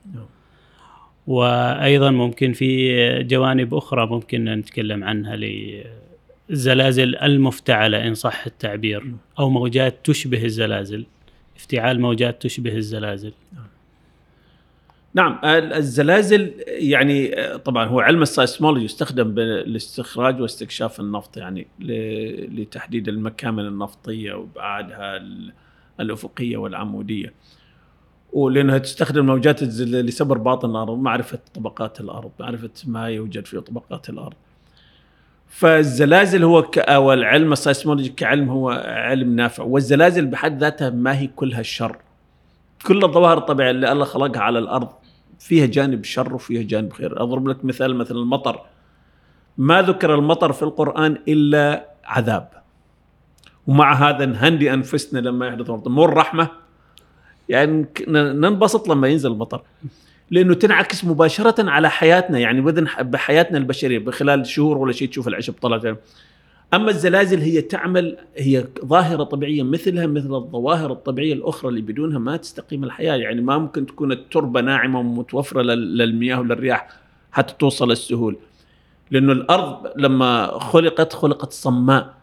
وأيضا 1.28 2.12
ممكن 2.12 2.54
في 2.54 3.24
جوانب 3.24 3.74
أخرى 3.74 4.06
ممكن 4.08 4.46
نتكلم 4.46 5.04
عنها 5.04 5.36
للزلازل 6.50 7.16
المفتعلة 7.16 8.08
إن 8.08 8.14
صح 8.14 8.46
التعبير 8.46 9.04
أو 9.40 9.50
موجات 9.50 9.96
تشبه 10.04 10.46
الزلازل 10.46 11.06
افتعال 11.56 12.02
موجات 12.02 12.42
تشبه 12.42 12.76
الزلازل 12.76 13.34
نعم 15.14 15.40
ال- 15.44 15.74
الزلازل 15.74 16.54
يعني 16.68 17.36
طبعا 17.58 17.86
هو 17.86 18.00
علم 18.00 18.22
السايسمولوجي 18.22 18.86
يستخدم 18.86 19.34
بالاستخراج 19.34 20.42
واستكشاف 20.42 21.00
النفط 21.00 21.38
يعني 21.38 21.68
لتحديد 22.50 23.08
المكامن 23.08 23.66
النفطية 23.68 24.34
وابعادها 24.34 25.18
ال- 25.18 25.54
الأفقية 26.00 26.58
والعمودية. 26.58 27.34
ولأنها 28.34 28.78
تستخدم 28.78 29.26
موجات 29.26 29.64
لسبر 29.84 30.38
باطن 30.38 30.70
الأرض 30.70 30.98
معرفة 30.98 31.40
طبقات 31.54 32.02
الأرض، 32.02 32.32
معرفة 32.40 32.70
ما 32.88 33.10
يوجد 33.10 33.46
في 33.46 33.60
طبقات 33.62 34.10
الأرض. 34.10 34.34
فالزلازل 35.48 36.44
هو. 36.44 36.60
أو 36.78 37.14
العلم 37.14 37.52
السايسمولوجي 37.54 38.10
كعلم 38.10 38.50
هو 38.50 38.70
علم 38.86 39.36
نافع 39.36 39.64
والزلازل 39.64 40.26
بحد 40.26 40.60
ذاتها 40.64 40.90
ما 40.90 41.20
هي 41.20 41.28
كلها 41.28 41.62
شر. 41.62 41.98
كل 42.86 43.04
الظواهر 43.04 43.38
الطبيعيه 43.38 43.72
اللي 43.72 43.92
الله 43.92 44.06
خلقها 44.06 44.42
على 44.42 44.60
الأرض 44.60 44.90
فيها 45.42 45.66
جانب 45.66 46.04
شر 46.04 46.36
وفيها 46.36 46.62
جانب 46.62 46.94
خير. 46.94 47.24
أضرب 47.24 47.48
لك 47.48 47.66
مثال 47.66 47.96
مثلا 47.96 48.18
المطر. 48.18 48.62
ما 49.58 49.82
ذكر 49.82 50.16
المطر 50.16 50.54
في 50.54 50.64
القرآن 50.64 51.18
إلا 51.28 51.90
عذاب. 52.06 52.50
ومع 53.68 53.94
هذا 53.94 54.26
نهندي 54.26 54.74
أنفسنا 54.74 55.20
لما 55.20 55.48
يحدث 55.48 55.70
مطر 55.70 55.90
مو 55.92 56.06
الرحمة؟ 56.06 56.48
يعني 57.50 57.86
ننبسط 58.08 58.88
لما 58.88 59.08
ينزل 59.08 59.32
المطر. 59.32 59.62
لأنه 60.32 60.54
تنعكس 60.54 61.06
مباشرة 61.06 61.70
على 61.70 61.90
حياتنا 61.90 62.40
يعني 62.40 62.62
بحياتنا 63.02 63.58
البشرية 63.58 64.00
بخلال 64.00 64.48
شهور 64.48 64.78
ولا 64.78 64.92
شيء 64.92 65.10
تشوف 65.10 65.28
العشب 65.28 65.54
طلعت. 65.62 65.98
أما 66.74 66.90
الزلازل 66.90 67.40
هي 67.40 67.62
تعمل 67.62 68.18
هي 68.36 68.66
ظاهرة 68.86 69.24
طبيعية 69.24 69.64
مثلها 69.64 70.06
مثل 70.06 70.36
الظواهر 70.36 70.92
الطبيعية 70.92 71.34
الأخرى 71.34 71.70
اللي 71.70 71.82
بدونها 71.82 72.20
ما 72.20 72.38
تستقيم 72.38 72.84
الحياة. 72.84 73.16
يعني 73.16 73.42
ما 73.42 73.58
ممكن 73.58 73.86
تكون 73.86 74.12
التربة 74.12 74.62
ناعمة 74.62 75.00
ومتوفرة 75.00 75.62
لل- 75.62 75.98
للمياه 75.98 76.40
وللرياح 76.40 76.88
حتى 77.32 77.54
توصل 77.60 77.92
السهول. 77.92 78.38
لأنه 79.12 79.32
الأرض 79.32 79.78
لما 79.96 80.60
خلقت 80.60 81.14
خلقت 81.14 81.52
صماء. 81.54 82.14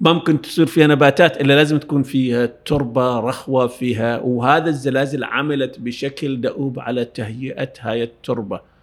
ما 0.00 0.12
ممكن 0.12 0.40
تصير 0.42 0.66
فيها 0.66 0.86
نباتات 0.86 1.40
إلا 1.40 1.52
لازم 1.52 1.78
تكون 1.78 2.02
فيها 2.02 2.46
تربة 2.46 3.20
رخوة 3.20 3.66
فيها. 3.66 4.20
وهذا 4.20 4.68
الزلازل 4.68 5.24
عملت 5.24 5.80
بشكل 5.80 6.40
دؤوب 6.40 6.80
على 6.80 7.04
تهيئة 7.04 7.72
هاي 7.80 8.02
التربة. 8.02 8.73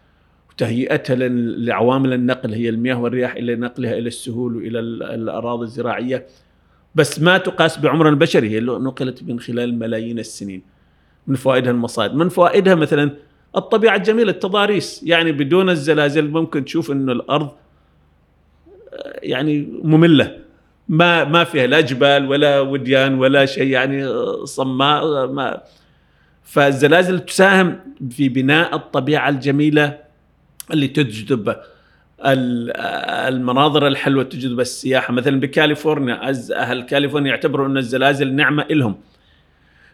وتهيئتها 0.62 1.16
لل- 1.16 1.66
لعوامل 1.66 2.14
النقل 2.14 2.54
هي 2.54 2.70
المياه 2.70 2.96
والرياح 3.02 3.36
إلى 3.36 3.56
نقلها 3.56 3.94
إلى 3.98 4.08
السهول 4.08 4.56
وإلى 4.56 4.80
ال- 4.80 5.04
الأراضي 5.04 5.64
الزراعية. 5.64 6.26
بس 6.96 7.20
ما 7.22 7.38
تقاس 7.38 7.80
بعمر 7.80 8.10
البشري 8.10 8.50
هي 8.50 8.60
نقلت 8.60 9.24
من 9.24 9.40
خلال 9.40 9.80
ملايين 9.80 10.20
السنين. 10.20 10.62
من 11.28 11.36
فوائدها 11.36 11.72
المصائد. 11.72 12.14
من 12.14 12.30
فوائدها 12.30 12.76
مثلا 12.76 13.12
الطبيعة 13.56 13.96
الجميلة 13.96 14.32
التضاريس. 14.32 15.04
يعني 15.04 15.32
بدون 15.32 15.70
الزلازل 15.70 16.30
ممكن 16.30 16.66
تشوف 16.66 16.92
إنه 16.92 17.12
الأرض 17.12 17.50
آه، 18.94 19.20
يعني 19.24 19.68
مملة. 19.84 20.38
ما 20.90 21.24
ما 21.24 21.44
فيها 21.44 21.68
لا 21.68 21.82
جبال 21.82 22.28
ولا 22.30 22.60
وديان 22.60 23.20
ولا 23.20 23.46
شيء 23.46 23.68
يعني 23.68 24.08
صماء 24.46 25.04
آه، 25.04 25.26
ما. 25.26 25.62
فالزلازل 26.44 27.20
تساهم 27.20 27.80
في 28.10 28.30
بناء 28.30 28.76
الطبيعة 28.76 29.30
الجميلة 29.30 30.11
اللي 30.74 30.88
تجذب 30.88 31.50
ال- 32.26 32.78
المناظر 33.34 33.88
الحلوة 33.88 34.24
تجذب 34.24 34.60
السياحة. 34.60 35.14
مثلا 35.14 35.40
بكاليفورنيا 35.40 36.30
أهل 36.56 36.82
كاليفورنيا 36.82 37.30
يعتبروا 37.32 37.68
أن 37.68 37.78
الزلازل 37.78 38.34
نعمة 38.34 38.66
لهم 38.70 38.96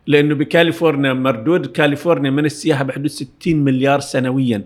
لأنه 0.08 0.36
بكاليفورنيا 0.36 1.14
مردود 1.14 1.66
كاليفورنيا 1.66 2.32
من 2.32 2.46
السياحة 2.46 2.84
بحدود 2.84 3.08
60 3.08 3.56
مليار 3.56 4.00
سنويا. 4.00 4.64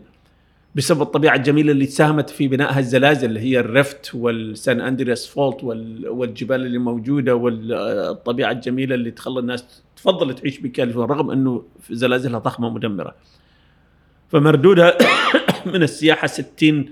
بسبب 0.75 1.01
الطبيعة 1.01 1.35
الجميلة 1.35 1.71
اللي 1.71 1.85
ساهمت 1.85 2.29
في 2.29 2.47
بنائها 2.47 2.79
الزلازل 2.79 3.27
اللي 3.29 3.39
هي 3.39 3.59
الرفت 3.59 4.11
والسان 4.15 4.81
أندرياس 4.81 5.27
فولت 5.27 5.63
وال- 5.63 6.07
والجبال 6.09 6.65
اللي 6.65 6.77
موجودة 6.77 7.35
والطبيعة 7.35 8.51
الجميلة 8.51 8.95
اللي 8.95 9.11
تخلي 9.11 9.39
الناس 9.39 9.65
تفضل 9.95 10.35
تعيش 10.35 10.59
بكاليفورنيا 10.59 11.15
رغم 11.15 11.31
أنه 11.31 11.63
زلازلها 11.89 12.39
ضخمة 12.39 12.69
مدمره. 12.69 13.15
فمردودها 14.29 14.97
من 15.65 15.83
السياحة 15.83 16.27
60 16.27 16.85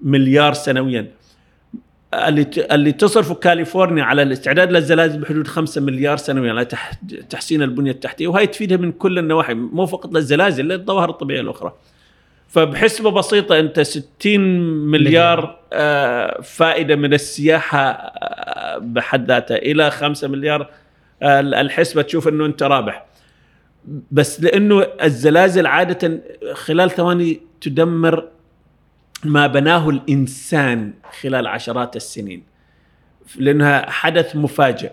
مليار 0.00 0.52
سنويا. 0.52 1.06
اللي 2.14 2.46
اللي 2.72 2.92
تصرفه 2.92 3.34
كاليفورنيا 3.34 4.04
على 4.04 4.22
الاستعداد 4.22 4.72
للزلازل 4.72 5.20
بحدود 5.20 5.46
5 5.46 5.80
مليار 5.80 6.16
سنويا 6.16 6.50
على 6.52 6.64
تح- 6.64 6.92
تحسين 7.30 7.62
البنية 7.62 7.90
التحتية 7.90 8.26
وهي 8.26 8.46
تفيدها 8.46 8.76
من 8.76 8.92
كل 8.92 9.18
النواحي 9.18 9.54
مو 9.54 9.86
فقط 9.86 10.14
للزلازل 10.14 10.64
للظواهر 10.68 11.10
الطبيعية 11.10 11.40
الأخرى. 11.40 11.72
فبحسبة 12.48 13.10
بسيطة 13.10 13.58
أنت 13.58 13.80
60 13.80 14.40
مليار 14.90 15.58
آه، 15.72 16.40
فائدة 16.40 16.96
من 16.96 17.14
السياحة 17.14 17.80
آه، 17.90 18.78
بحد 18.78 19.28
ذاتها 19.28 19.56
إلى 19.56 19.90
5 19.90 20.28
مليار 20.28 20.70
آه، 21.22 21.40
الحسبة 21.40 22.02
تشوف 22.02 22.28
إنه 22.28 22.46
أنت 22.46 22.62
رابح. 22.62 23.06
بس 24.12 24.40
لأنه 24.40 24.80
الزلازل 24.82 25.66
عادة 25.66 26.20
خلال 26.52 26.90
ثواني 26.90 27.40
تدمر 27.60 28.28
ما 29.24 29.46
بناه 29.46 29.88
الإنسان 29.88 30.92
خلال 31.20 31.46
عشرات 31.46 31.96
السنين 31.96 32.42
لأنها 33.36 33.90
حدث 33.90 34.36
مفاجئ. 34.36 34.90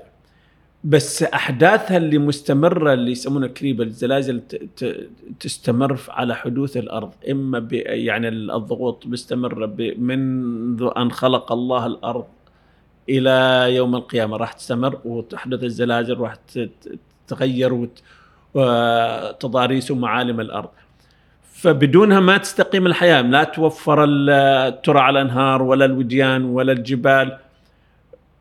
بس 0.84 1.24
أحداثها 1.24 1.98
اللي 1.98 2.18
مستمرة 2.18 2.94
اللي 2.94 3.12
يسمونها 3.12 3.48
كريبة 3.48 3.84
الزلازل 3.84 4.42
تستمر 5.40 6.00
على 6.10 6.36
حدوث 6.36 6.78
الأرض. 6.78 7.14
إما 7.32 7.68
يعني 7.72 8.28
الضغوط 8.28 9.06
مستمرة 9.08 9.76
منذ 9.98 10.90
أن 10.98 11.12
خلق 11.12 11.52
الله 11.52 11.86
الأرض 11.86 12.26
إلى 13.10 13.66
يوم 13.76 13.96
القيامة 13.96 14.38
راح 14.38 14.54
تستمر 14.54 15.00
وتحدث 15.06 15.64
الزلازل 15.64 16.18
راح 16.18 16.36
ت- 16.36 16.60
ت- 16.60 17.00
تغير 17.28 17.74
وت- 17.74 18.02
وتضاريس 18.56 19.92
ومعالم 19.92 20.40
الأرض. 20.40 20.70
فبدونها 21.54 22.20
ما 22.20 22.38
تستقيم 22.38 22.86
الحياة 22.88 23.22
لا 23.22 23.44
توفر 23.44 24.04
ال- 24.04 24.82
ترع 24.82 25.10
الأنهار 25.10 25.62
ولا 25.62 25.86
الوديان 25.86 26.44
ولا 26.46 26.72
الجبال. 26.72 27.38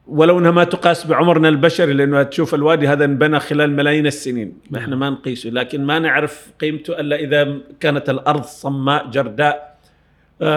ولو 0.07 0.39
إنها 0.39 0.51
ما 0.51 0.65
تقاس 0.65 1.07
بعمرنا 1.07 1.49
البشري 1.49 1.93
لأنه 1.93 2.23
تشوف 2.23 2.55
الوادي 2.55 2.89
هذا 2.89 3.05
انبنى 3.05 3.41
خلال 3.41 3.71
ملايين 3.71 4.07
السنين. 4.07 4.59
إحنا 4.77 4.97
ما 4.97 5.11
نقيسه. 5.11 5.51
لكن 5.51 5.85
ما 5.85 5.99
نعرف 5.99 6.53
قيمته 6.61 7.01
إلا 7.01 7.17
إذا 7.17 7.59
كانت 7.81 8.11
الأرض 8.11 8.43
صماء 8.43 9.11
جرداء 9.11 9.75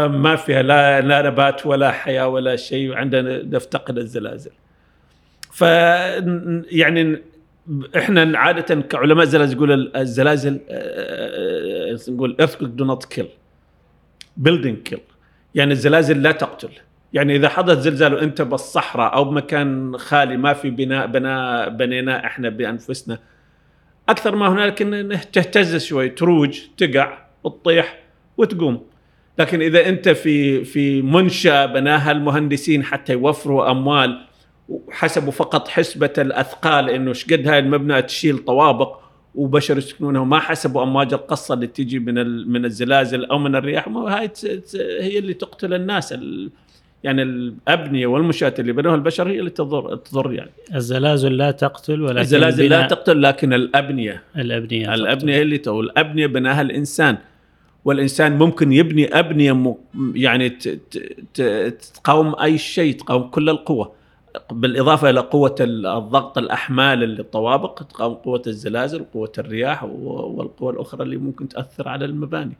ما 0.07 0.35
فيها 0.35 0.61
لا 0.61 1.01
لا 1.01 1.21
نبات 1.21 1.65
ولا 1.65 1.91
حياة 1.91 2.27
ولا 2.27 2.55
شيء 2.55 2.93
عندنا 2.93 3.43
نفتقد 3.43 3.97
الزلازل. 3.97 4.51
ف 5.51 5.61
يعني 6.71 7.21
إحنا 7.97 8.37
عادة 8.37 8.81
كعلماء 8.81 9.25
زلازل 9.25 9.55
نقول 9.55 9.91
الزلازل 9.95 10.59
آه، 10.69 11.93
آه، 11.93 12.11
نقول 12.11 12.37
earthquake 12.41 12.81
do 12.81 12.85
not 12.85 13.17
kill 13.17 13.27
building 14.43 14.91
kill. 14.91 14.99
يعني 15.55 15.71
الزلازل 15.71 16.21
لا 16.21 16.31
تقتل. 16.31 16.69
يعني 17.13 17.35
إذا 17.35 17.49
حدث 17.49 17.77
زلزال 17.77 18.13
وأنت 18.13 18.41
بالصحراء 18.41 19.15
أو 19.15 19.23
بمكان 19.23 19.97
خالي 19.97 20.37
ما 20.37 20.53
في 20.53 20.69
بناء 20.69 21.07
بناء 21.07 21.69
بنيناه 21.69 22.25
إحنا 22.25 22.49
بأنفسنا 22.49 23.19
أكثر 24.09 24.35
ما 24.35 24.47
هنالك 24.47 24.81
إنه 24.81 25.15
تهتز 25.17 25.85
شوي 25.85 26.09
تروج 26.09 26.59
تقع 26.77 27.17
وتطيح 27.43 27.99
وتقوم. 28.37 28.85
لكن 29.39 29.61
إذا 29.61 29.89
أنت 29.89 30.09
في 30.09 30.63
في 30.63 31.01
منشاه 31.01 31.65
بناها 31.65 32.11
المهندسين 32.11 32.83
حتى 32.83 33.13
يوفروا 33.13 33.71
أموال 33.71 34.27
وحسبوا 34.69 35.31
فقط 35.31 35.67
حسبة 35.67 36.13
الأثقال 36.17 36.89
إنه 36.89 37.09
إيش 37.09 37.25
قد 37.25 37.47
هاي 37.47 37.59
المبنى 37.59 38.01
تشيل 38.01 38.37
طوابق 38.37 38.97
وبشر 39.35 39.77
يسكنونها 39.77 40.21
وما 40.21 40.39
حسبوا 40.39 40.83
أمواج 40.83 41.13
القصة 41.13 41.53
اللي 41.53 41.67
تجي 41.67 41.99
من 41.99 42.47
من 42.51 42.65
الزلازل 42.65 43.25
أو 43.25 43.37
من 43.37 43.55
الرياح 43.55 43.87
ما 43.87 43.99
هاي 44.19 44.31
هي 45.01 45.19
اللي 45.19 45.33
تقتل 45.33 45.73
الناس 45.73 46.13
ال- 46.13 46.49
يعني 47.03 47.21
الأبنية 47.21 48.07
والمنشات 48.07 48.59
اللي 48.59 48.73
بنوها 48.73 48.95
البشر 48.95 49.27
هي 49.29 49.39
اللي 49.39 49.49
تضر 49.49 49.95
تضر 49.95 50.33
يعني 50.33 50.49
الزلازل 50.75 51.37
لا 51.37 51.51
تقتل 51.51 52.01
ولكن 52.01 52.17
الزلازل 52.19 52.69
لا 52.69 52.87
تقتل 52.87 53.21
لكن 53.21 53.53
الأبنية 53.53 54.23
الأبنية 54.37 54.85
تقتل. 54.85 55.01
الأبنية 55.01 55.41
اللي 55.41 55.57
تو 55.57 55.79
الأبنية 55.81 56.27
بناها 56.27 56.61
الإنسان 56.61 57.17
والإنسان 57.85 58.37
ممكن 58.37 58.73
يبني 58.73 59.19
أبنية. 59.19 59.75
يعني. 60.15 60.49
تقاوم 61.93 62.35
أي 62.41 62.57
شيء 62.57 62.93
تقاوم 62.93 63.23
كل 63.23 63.49
القوة 63.49 63.91
بالإضافة 64.51 65.09
إلى 65.09 65.19
قوة 65.19 65.55
ال- 65.59 65.85
الضغط 65.87 66.37
الأحمال 66.37 67.03
اللي 67.03 67.21
الطوابق 67.21 67.73
تقاوم 67.83 68.13
قوة 68.13 68.41
الزلازل 68.47 69.01
وقوه 69.01 69.31
الرياح. 69.37 69.83
والقوى 69.83 70.73
الأخرى 70.73 71.03
اللي 71.03 71.17
ممكن 71.17 71.47
تأثر 71.47 71.87
على 71.89 72.05
المباني 72.05 72.53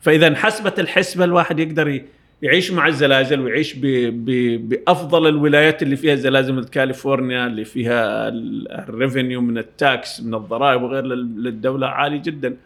فإذا 0.00 0.26
انحسبت 0.26 0.80
الحسبة 0.80 1.24
الواحد 1.24 1.58
يقدر 1.58 2.02
يعيش 2.42 2.70
مع 2.72 2.86
الزلازل 2.88 3.40
ويعيش 3.40 3.74
ب... 3.74 3.80
ب... 4.24 4.30
بأفضل 4.68 5.26
الولايات 5.28 5.82
اللي 5.82 5.96
فيها 5.96 6.14
زلازل 6.14 6.54
مثل 6.54 6.68
كاليفورنيا 6.68 7.46
اللي 7.46 7.64
فيها 7.64 8.28
ال- 8.28 8.72
ال 8.72 8.80
revenue 8.80 9.40
من 9.40 9.58
ال 9.58 9.73
tax 9.73 10.20
من 10.20 10.34
الضرائب 10.34 10.82
وغير 10.82 11.04
لل- 11.04 11.42
للدولة 11.44 11.86
عالي 11.86 12.18
جدا 12.18 12.56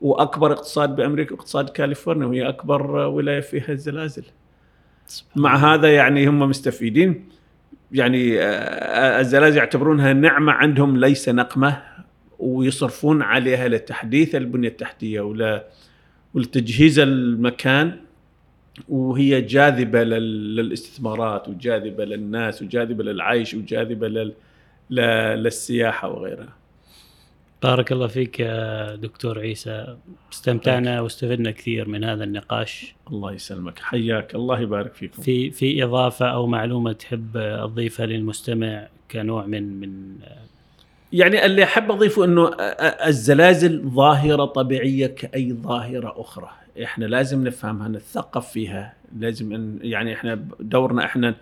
وأكبر 0.00 0.52
اقتصاد 0.52 0.96
بأمريكا 0.96 1.34
اقتصاد 1.34 1.68
كاليفورنيا 1.68 2.26
وهي 2.26 2.48
أكبر 2.48 2.90
ولاية 2.90 3.40
فيها 3.40 3.68
الزلازل 3.72 4.22
مع. 5.36 5.74
هذا 5.74 5.94
يعني 5.94 6.26
هم 6.28 6.38
مستفيدين 6.38 7.28
يعني 7.96 8.40
آه، 8.42 9.20
الزلازل 9.20 9.58
يعتبرونها 9.58 10.12
نعمة 10.12 10.52
عندهم 10.52 10.96
ليس 10.96 11.28
نقمة 11.28 11.82
ويصرفون 12.38 13.22
عليها 13.22 13.68
لتحديث 13.68 14.34
البنية 14.34 14.68
التحتية 14.68 15.20
ولا 15.20 15.64
ولتجهيز 16.34 16.98
المكان 16.98 17.96
وهي 18.88 19.40
جاذبة 19.40 20.02
لل- 20.04 20.56
للاستثمارات 20.56 21.48
وجاذبة 21.48 22.04
للناس 22.04 22.62
وجاذبة 22.62 23.04
للعيش 23.04 23.54
وجاذبة 23.54 24.32
للسياحة 24.90 26.08
وغيرها. 26.08 26.48
بارك 27.62 27.92
الله 27.92 28.06
فيك 28.06 28.40
يا 28.40 28.94
دكتور 28.96 29.38
عيسى. 29.38 29.96
استمتعنا 30.32 31.00
واستفدنا 31.00 31.50
كثير 31.50 31.88
من 31.88 32.04
هذا 32.04 32.24
النقاش. 32.24 32.94
الله 33.10 33.32
يسلمك. 33.32 33.78
حياك. 33.78 34.34
الله 34.34 34.60
يبارك 34.60 34.94
فيكم. 34.94 35.22
في 35.22 35.50
في 35.50 35.84
إضافة 35.84 36.26
أو 36.26 36.46
معلومة 36.46 36.92
تحب 36.92 37.30
تضيفها 37.62 38.06
للمستمع 38.06 38.86
كنوع 39.10 39.46
من 39.46 39.80
من 39.80 40.16
يعني 41.12 41.46
اللي 41.46 41.64
أحب 41.64 41.90
أضيفه 41.90 42.24
إنه 42.24 42.50
الزلازل 43.06 43.82
ظاهرة 43.88 44.44
طبيعية 44.44 45.06
كأي 45.06 45.52
ظاهرة 45.52 46.20
أخرى، 46.20 46.50
إحنا 46.82 47.04
لازم 47.04 47.46
نفهمها 47.46 47.88
نتثقف 47.88 48.48
فيها، 48.48 48.94
لازم 49.18 49.52
إن 49.54 49.78
يعني 49.82 50.14
إحنا 50.14 50.34
دورنا 50.60 51.04
إحنا 51.04 51.34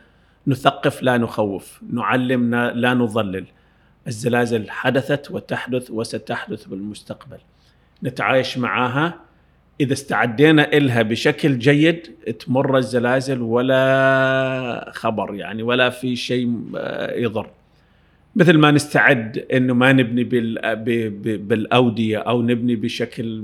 نثقف 0.46 1.02
لا 1.02 1.18
نخوف، 1.18 1.82
نعلم 1.92 2.54
لا- 2.54 2.72
لا 2.72 2.94
نضلل. 2.94 3.44
الزلازل 4.06 4.70
حدثت 4.70 5.30
وتحدث 5.30 5.90
وستحدث 5.90 6.64
بالمستقبل. 6.64 7.38
نتعايش 8.02 8.58
معها 8.58 9.14
إذا 9.80 9.92
استعدينا 9.92 10.72
إلها 10.72 11.02
بشكل 11.02 11.58
جيد 11.58 12.10
تمر 12.46 12.78
الزلازل 12.78 13.42
ولا 13.42 14.92
خبر 14.94 15.34
يعني 15.34 15.62
ولا 15.62 15.90
في 15.90 16.16
شيء 16.16 16.62
آه، 16.76 17.16
يضر. 17.16 17.50
مثل 18.36 18.58
ما 18.58 18.70
نستعد 18.70 19.46
إنه 19.52 19.74
ما 19.74 19.92
نبني 19.92 20.24
بالأودية 21.36 22.18
أو 22.18 22.42
نبني 22.42 22.76
بشكل 22.76 23.42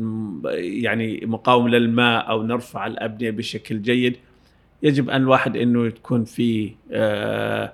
يعني 0.54 1.20
مقاوم 1.26 1.68
للماء 1.68 2.30
أو 2.30 2.42
نرفع 2.42 2.86
الأبنية 2.86 3.30
بشكل 3.30 3.82
جيد 3.82 4.16
يجب 4.82 5.10
أن 5.10 5.22
الواحد 5.22 5.56
إنه 5.56 5.90
تكون 5.90 6.24
في 6.24 6.70
آه، 6.92 7.72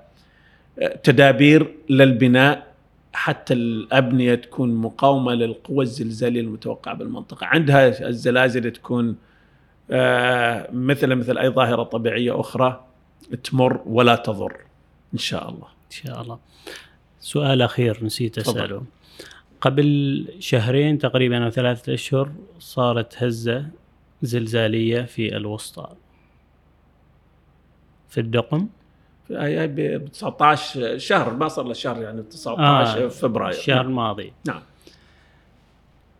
آه، 0.78 0.96
تدابير 1.02 1.66
للبناء 1.90 2.66
حتى 3.16 3.54
الأبنية 3.54 4.34
تكون 4.34 4.74
مقاومة 4.74 5.34
للقوى 5.34 5.84
الزلزالية 5.84 6.40
المتوقعة 6.40 6.94
بالمنطقة. 6.94 7.46
عندها 7.46 8.08
الزلازل 8.08 8.70
تكون 8.70 9.16
آه، 9.90 10.68
مثل 10.72 11.14
مثل 11.14 11.38
أي 11.38 11.48
ظاهرة 11.48 11.82
طبيعية 11.82 12.40
أخرى 12.40 12.86
تمر 13.44 13.82
ولا 13.86 14.16
تضر 14.16 14.56
إن 15.14 15.18
شاء 15.18 15.48
الله. 15.48 15.66
إن 15.66 15.90
شاء 15.90 16.22
الله. 16.22 16.38
سؤال 17.20 17.62
أخير 17.62 18.04
نسيت. 18.04 18.38
أسأله. 18.38 18.82
قبل 19.60 20.28
شهرين 20.38 20.98
تقريبا 20.98 21.44
أو 21.44 21.50
ثلاثة 21.50 21.94
أشهر 21.94 22.32
صارت 22.58 23.22
هزة 23.22 23.66
زلزالية 24.22 25.02
في 25.02 25.36
الوسطى. 25.36 25.88
في 28.08 28.20
الدقم؟ 28.20 28.68
ب 29.30 30.08
19 30.12 30.98
شهر 30.98 31.34
ما 31.34 31.48
صار 31.48 31.64
له 31.64 31.72
شهر 31.72 32.02
يعني 32.02 32.22
19 32.22 33.04
آه، 33.04 33.08
فبراير. 33.08 33.58
الشهر 33.58 33.76
نعم. 33.76 33.86
الماضي 33.86 34.32
نعم. 34.46 34.60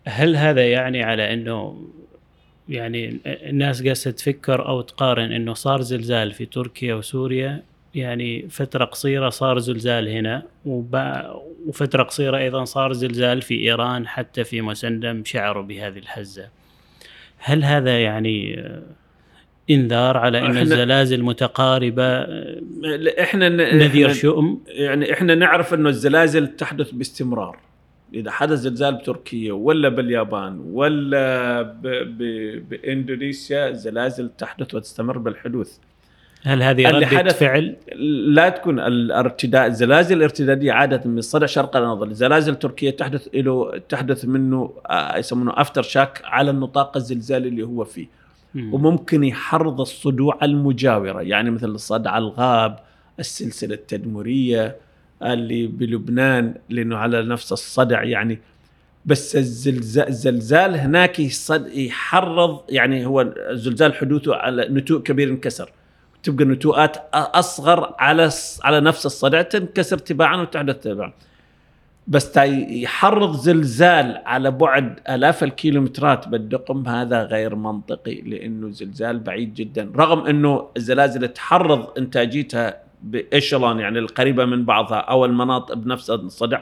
هل 0.07 0.36
هذا 0.36 0.70
يعني 0.70 1.02
على 1.02 1.34
إنه 1.34 1.82
يعني 2.68 3.20
الناس 3.26 3.82
قاعدة 3.82 3.94
تفكر 3.94 4.68
أو 4.68 4.80
تقارن 4.80 5.32
إنه 5.32 5.54
صار 5.54 5.80
زلزال 5.80 6.32
في 6.32 6.46
تركيا 6.46 6.94
وسوريا؟ 6.94 7.62
يعني 7.94 8.48
فترة 8.48 8.84
قصيرة 8.84 9.30
صار 9.30 9.59
زلزال 9.59 10.09
هنا 10.09 10.42
وفترة 11.66 12.02
قصيرة 12.02 12.38
أيضا 12.38 12.64
صار 12.64 12.92
زلزال 12.92 13.42
في 13.42 13.54
إيران 13.61 14.09
حتى 14.09 14.44
في 14.44 14.61
مسندم 14.61 15.22
شعروا 15.24 15.62
بهذه 15.62 15.98
الهزة 15.98 16.48
هل 17.38 17.64
هذا 17.64 18.02
يعني 18.02 18.64
إنذار 19.70 20.16
على 20.16 20.38
إن 20.38 20.56
الزلازل 20.56 21.22
متقاربة 21.22 22.18
إحنا 23.20 23.48
نذير 23.48 24.12
شؤم. 24.12 24.60
يعني 24.66 25.12
إحنا 25.12 25.34
نعرف 25.34 25.74
إنه 25.74 25.88
الزلازل 25.88 26.46
تحدث 26.46 26.90
باستمرار. 26.90 27.58
إذا 28.14 28.30
حدث 28.30 28.58
زلزال 28.58 28.94
بتركيا 28.94 29.52
ولا 29.52 29.88
باليابان 29.88 30.60
ولا 30.72 31.62
ب... 31.62 31.82
ب... 31.82 32.18
بإندونيسيا 32.68 33.72
زلازل 33.72 34.30
تحدث 34.38 34.74
وتستمر 34.74 35.18
بالحدوث. 35.18 35.76
هل 36.42 36.62
هذه 36.62 37.04
حدث- 37.04 37.38
فعل؟ 37.38 37.76
لا 38.26 38.48
تكون 38.48 38.80
الارتداء. 38.80 39.66
الزلازل 39.66 40.16
الارتدادية 40.16 40.72
عادة 40.72 41.10
من 41.10 41.20
صدع 41.20 41.46
شرق 41.46 41.76
الاناضول 41.76 42.14
زلازل 42.14 42.54
تركيا 42.54 42.90
تحدث 42.90 43.28
له 43.34 43.78
تحدث 43.88 44.24
منه 44.24 44.72
آه، 44.86 45.18
يسمونه 45.18 45.52
افتر 45.56 45.82
شاك 45.82 46.20
على 46.24 46.50
النطاق 46.50 46.96
الزلزالي 46.96 47.48
اللي 47.48 47.62
هو 47.62 47.84
فيه. 47.84 48.06
وممكن 48.57 49.24
يحرض 49.24 49.80
الصدوع 49.80 50.38
المجاورة 50.42 51.22
يعني 51.22 51.50
مثل 51.50 51.78
صدع 51.80 52.18
الغاب 52.18 52.78
السلسلة 53.18 53.74
التدمرية 53.74 54.76
اللي 55.22 55.66
بلبنان 55.66 56.54
لأنه 56.68 56.96
على 56.96 57.22
نفس 57.22 57.52
الصدع 57.52 58.02
يعني. 58.02 58.38
بس 59.04 59.36
الزلزال 59.36 60.09
الزلزال 60.09 60.74
هناك 60.74 61.20
يحرض 61.74 62.61
يعني 62.68 63.07
هو 63.07 63.20
الزلزال 63.50 63.94
حدوثه 63.94 64.34
على 64.36 64.68
نتوء 64.70 65.02
كبير 65.02 65.28
انكسر. 65.28 65.70
تبقى 66.22 66.44
نتوءات 66.44 66.96
أصغر 67.14 67.94
على 67.98 68.30
على 68.64 68.80
نفس 68.80 69.07
الصدع 69.07 69.42
تنكسر 69.42 69.98
تباعا 69.98 70.36
وتحدث 70.36 70.76
تباعا. 70.76 71.12
بس 72.09 72.36
يحرض 72.36 73.32
زلزال 73.36 74.22
على 74.26 74.50
بعد 74.50 75.00
آلاف 75.09 75.44
الكيلومترات 75.44 76.28
بالدقم 76.28 76.88
هذا 76.88 77.22
غير 77.22 77.54
منطقي 77.54 78.20
لأنه 78.20 78.70
زلزال 78.70 79.18
بعيد 79.18 79.54
جدا. 79.54 79.92
رغم 79.96 80.26
أنه 80.26 80.68
الزلازل 80.76 81.28
تحرض 81.28 81.98
إنتاجيتها 81.98 82.82
بإيشلون 83.02 83.80
يعني 83.80 83.98
القريبة 83.98 84.44
من 84.44 84.64
بعضها 84.64 84.98
أو 84.98 85.24
المناطق 85.24 85.74
بنفس 85.74 86.11
الصدع 86.11 86.61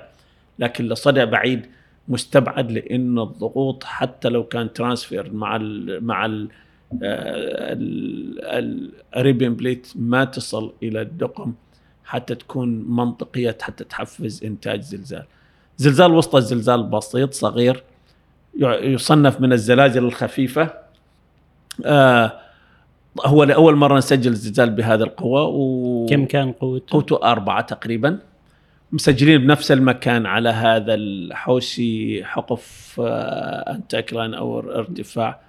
لكن 0.58 0.92
الصدع 0.92 1.24
بعيد 1.24 1.66
مستبعد 2.08 2.72
لأن 2.72 3.18
الضغوط 3.18 3.84
حتى 3.84 4.28
لو 4.28 4.44
كان 4.44 4.72
transfer 4.72 5.32
مع 5.32 5.56
ال 5.56 6.04
مع 6.04 6.26
ال 6.26 6.48
ال 8.42 8.56
Arabian 8.56 9.54
plate 9.54 9.92
ما 9.96 10.24
تصل 10.24 10.72
إلى 10.82 11.00
الدقم. 11.02 11.52
حتى 12.04 12.34
تكون 12.34 12.84
منطقية 12.88 13.56
حتى 13.60 13.84
تحفز 13.84 14.44
إنتاج 14.44 14.80
زلزال. 14.80 15.24
زلزال 15.76 16.12
وسط 16.12 16.34
الزلزال 16.34 16.82
بسيط 16.82 17.34
صغير 17.34 17.82
يصنف 18.82 19.40
من 19.40 19.52
الزلازل 19.52 20.04
الخفيفة 20.04 20.70
آه 21.84 22.32
هو 23.26 23.44
لأول 23.44 23.76
مرة 23.76 23.98
نسجل 23.98 24.34
زلزال 24.34 24.70
بهذه 24.70 25.02
القوة 25.02 25.42
و 25.42 26.06
كم 26.06 26.24
كان 26.24 26.52
قوته؟ 26.52 26.92
قوته 26.92 27.22
أربعة 27.22 27.60
تقريبا 27.60 28.18
مسجلين 28.92 29.38
بنفس 29.38 29.72
المكان 29.72 30.26
على 30.26 30.48
هذا 30.48 30.94
الحوشي 30.94 32.24
حقف 32.24 32.96
آه، 33.04 33.74
انتاكلاين 33.74 34.34
أو 34.34 34.60
ارتفاع 34.60 35.40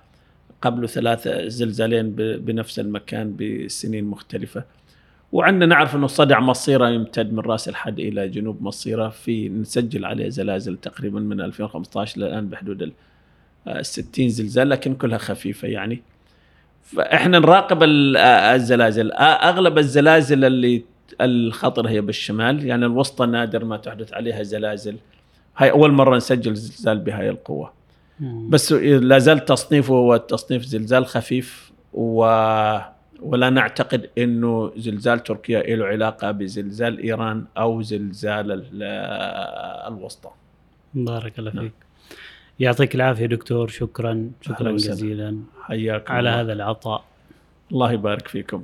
قبل 0.61 0.89
ثلاثة 0.89 1.47
زلزالين 1.47 2.11
بنفس 2.15 2.79
المكان 2.79 3.35
بسنين 3.39 4.05
مختلفة 4.05 4.63
وعندنا 5.35 5.65
نعرف 5.65 5.95
إنه 5.95 6.07
صدع 6.07 6.39
مصيرة 6.39 6.89
يمتد 6.89 7.33
من 7.33 7.39
رأس 7.39 7.69
الحد 7.69 7.99
إلى 7.99 8.27
جنوب 8.27 8.61
مصيرة 8.61 9.09
في 9.09 9.49
نسجل 9.49 10.05
عليه 10.05 10.29
زلازل 10.29 10.77
تقريبا 10.77 11.19
من 11.19 11.41
2015 11.41 12.21
للآن 12.21 12.49
بحدود 12.49 12.81
ال 12.81 12.91
آه، 13.67 13.81
60 13.81 14.29
زلزال 14.29 14.69
لكن 14.69 14.95
كلها 14.95 15.17
خفيفة 15.17 15.67
يعني. 15.67 16.01
فإحنا 16.83 17.39
نراقب 17.39 17.83
آه، 17.83 18.55
الزلازل. 18.55 19.11
آه، 19.11 19.23
أغلب 19.23 19.77
الزلازل 19.77 20.45
اللي 20.45 20.83
الخطر 21.21 21.87
هي 21.87 22.01
بالشمال 22.01 22.65
يعني 22.65 22.85
الوسطى 22.85 23.25
نادر 23.25 23.65
ما 23.65 23.77
تحدث 23.77 24.13
عليها 24.13 24.43
زلازل. 24.43 24.97
هاي 25.57 25.71
أول 25.71 25.91
مرة 25.91 26.17
نسجل 26.17 26.55
زلزال 26.55 26.99
بهاي 26.99 27.29
القوة. 27.29 27.73
مم. 28.19 28.49
بس 28.49 28.71
لا 28.71 29.19
زال 29.19 29.45
تصنيفه 29.45 29.93
هو 29.93 30.17
تصنيف 30.17 30.63
زلزال 30.63 31.05
خفيف 31.05 31.71
و 31.93 32.25
ولا 33.21 33.49
نعتقد 33.49 34.09
إنه 34.17 34.71
زلزال 34.77 35.23
تركيا 35.23 35.75
له 35.75 35.85
علاقة 35.85 36.31
بزلزال 36.31 36.99
إيران 36.99 37.45
أو 37.57 37.81
زلزال 37.81 38.51
ال- 38.51 38.83
الوسطى. 39.93 40.29
بارك 40.93 41.39
الله 41.39 41.51
نعم. 41.53 41.63
فيك. 41.63 41.73
يعطيك 42.59 42.95
العافية 42.95 43.25
دكتور. 43.25 43.67
شكرا. 43.67 44.31
شكرا. 44.41 44.71
جزيلا. 44.71 45.39
حياكم 45.61 46.13
على 46.13 46.29
الله. 46.29 46.41
هذا 46.41 46.53
العطاء. 46.53 47.03
الله 47.71 47.91
يبارك 47.91 48.27
فيكم. 48.27 48.63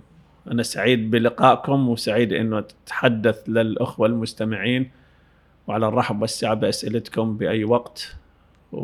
أنا 0.51 0.63
سعيد 0.63 1.11
بلقائكم 1.11 1.89
وسعيد 1.89 2.33
أنه 2.33 2.59
أتحدث 2.59 3.49
للأخوة 3.49 4.07
المستمعين. 4.07 4.91
وعلى 5.67 5.87
الرحب 5.87 6.21
والسعة 6.21 6.53
بأسئلتكم 6.53 7.37
بأي 7.37 7.63
وقت. 7.63 8.15
و... 8.71 8.81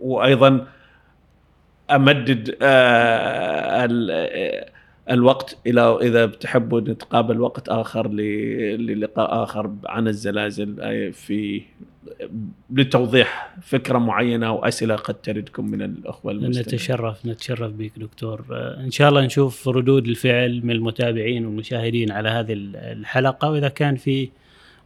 وأيضا 0.00 0.66
أمدد 1.90 2.56
آه،. 2.62 3.84
آه، 3.84 4.66
الوقت 5.10 5.58
إلى 5.66 5.98
إذا 6.02 6.26
بتحبوا 6.26 6.80
نتقابل 6.80 7.40
وقت 7.40 7.68
آخر 7.68 8.08
ل... 8.08 8.16
للقاء 8.86 9.42
آخر 9.42 9.70
عن 9.86 10.08
الزلازل 10.08 10.76
آه، 10.80 11.10
في 11.10 11.62
لتوضيح 12.70 13.54
فكرة 13.62 13.98
معينة 13.98 14.52
وأسئلة 14.52 14.96
قد 14.96 15.14
تردكم 15.14 15.66
من 15.66 15.82
الأخوة 15.82 16.32
المستمعين. 16.32 16.60
نتشرف 16.60 17.26
نتشرف 17.26 17.72
بك 17.72 17.92
دكتور 17.96 18.44
إن 18.80 18.90
شاء 18.90 19.08
الله 19.08 19.20
نشوف 19.24 19.68
ردود 19.68 20.06
الفعل 20.08 20.60
من 20.64 20.70
المتابعين 20.70 21.46
والمشاهدين 21.46 22.10
على 22.12 22.28
هذه 22.28 22.52
ال- 22.52 22.76
الحلقة 22.76 23.50
وإذا 23.50 23.68
كان 23.68 23.96
في 23.96 24.28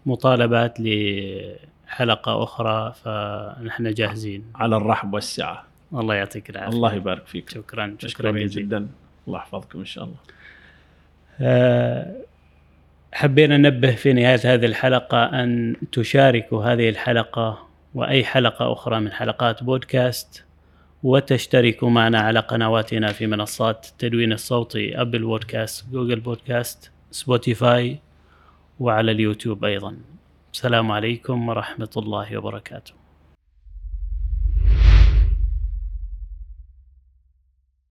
مطالبات 0.07 0.79
لحلقة 0.81 2.43
أخرى 2.43 2.93
فنحن 3.05 3.95
جاهزين. 3.95 4.45
على 4.55 4.77
الرحب 4.77 5.15
والسعة. 5.15 5.70
الله 5.95 6.15
يعطيك 6.15 6.51
العافية. 6.51 6.77
الله 6.77 6.95
يبارك 6.95 7.27
فيك. 7.27 7.51
شكرا 7.51 7.97
شكرا 7.99 8.31
جدا. 8.31 8.89
الله 9.29 9.39
يحفظكم 9.39 9.79
إن 9.79 9.85
شاء 9.85 10.05
الله. 10.05 10.17
آه، 11.41 12.17
حبينا 13.13 13.57
ننبه 13.57 13.95
في 13.95 14.13
نهاية 14.13 14.55
هذه 14.55 14.67
الحلقة 14.67 15.25
أن 15.25 15.77
تشاركوا 15.93 16.65
هذه 16.65 16.89
الحلقة 16.89 17.67
وأي 17.95 18.25
حلقة 18.25 18.73
أخرى 18.73 19.01
من 19.01 19.13
حلقات 19.13 19.63
بودكاست 19.63 20.45
وتشتركوا 21.03 21.91
معنا 21.91 22.21
على 22.21 22.41
قنواتنا 22.41 23.13
في 23.13 23.27
منصات 23.27 23.87
التدوين 23.91 24.33
الصوتي 24.33 25.01
أبل 25.01 25.19
بودكاست 25.19 25.91
جوجل 25.93 26.21
بودكاست 26.21 26.91
سبوتيفاي 27.11 27.99
وعلى 28.81 29.13
اليوتيوب 29.13 29.65
أيضا. 29.65 29.97
السلام 30.53 30.93
عليكم 30.93 31.49
ورحمة 31.49 31.91
الله 31.97 32.39
وبركاته. 32.39 33.00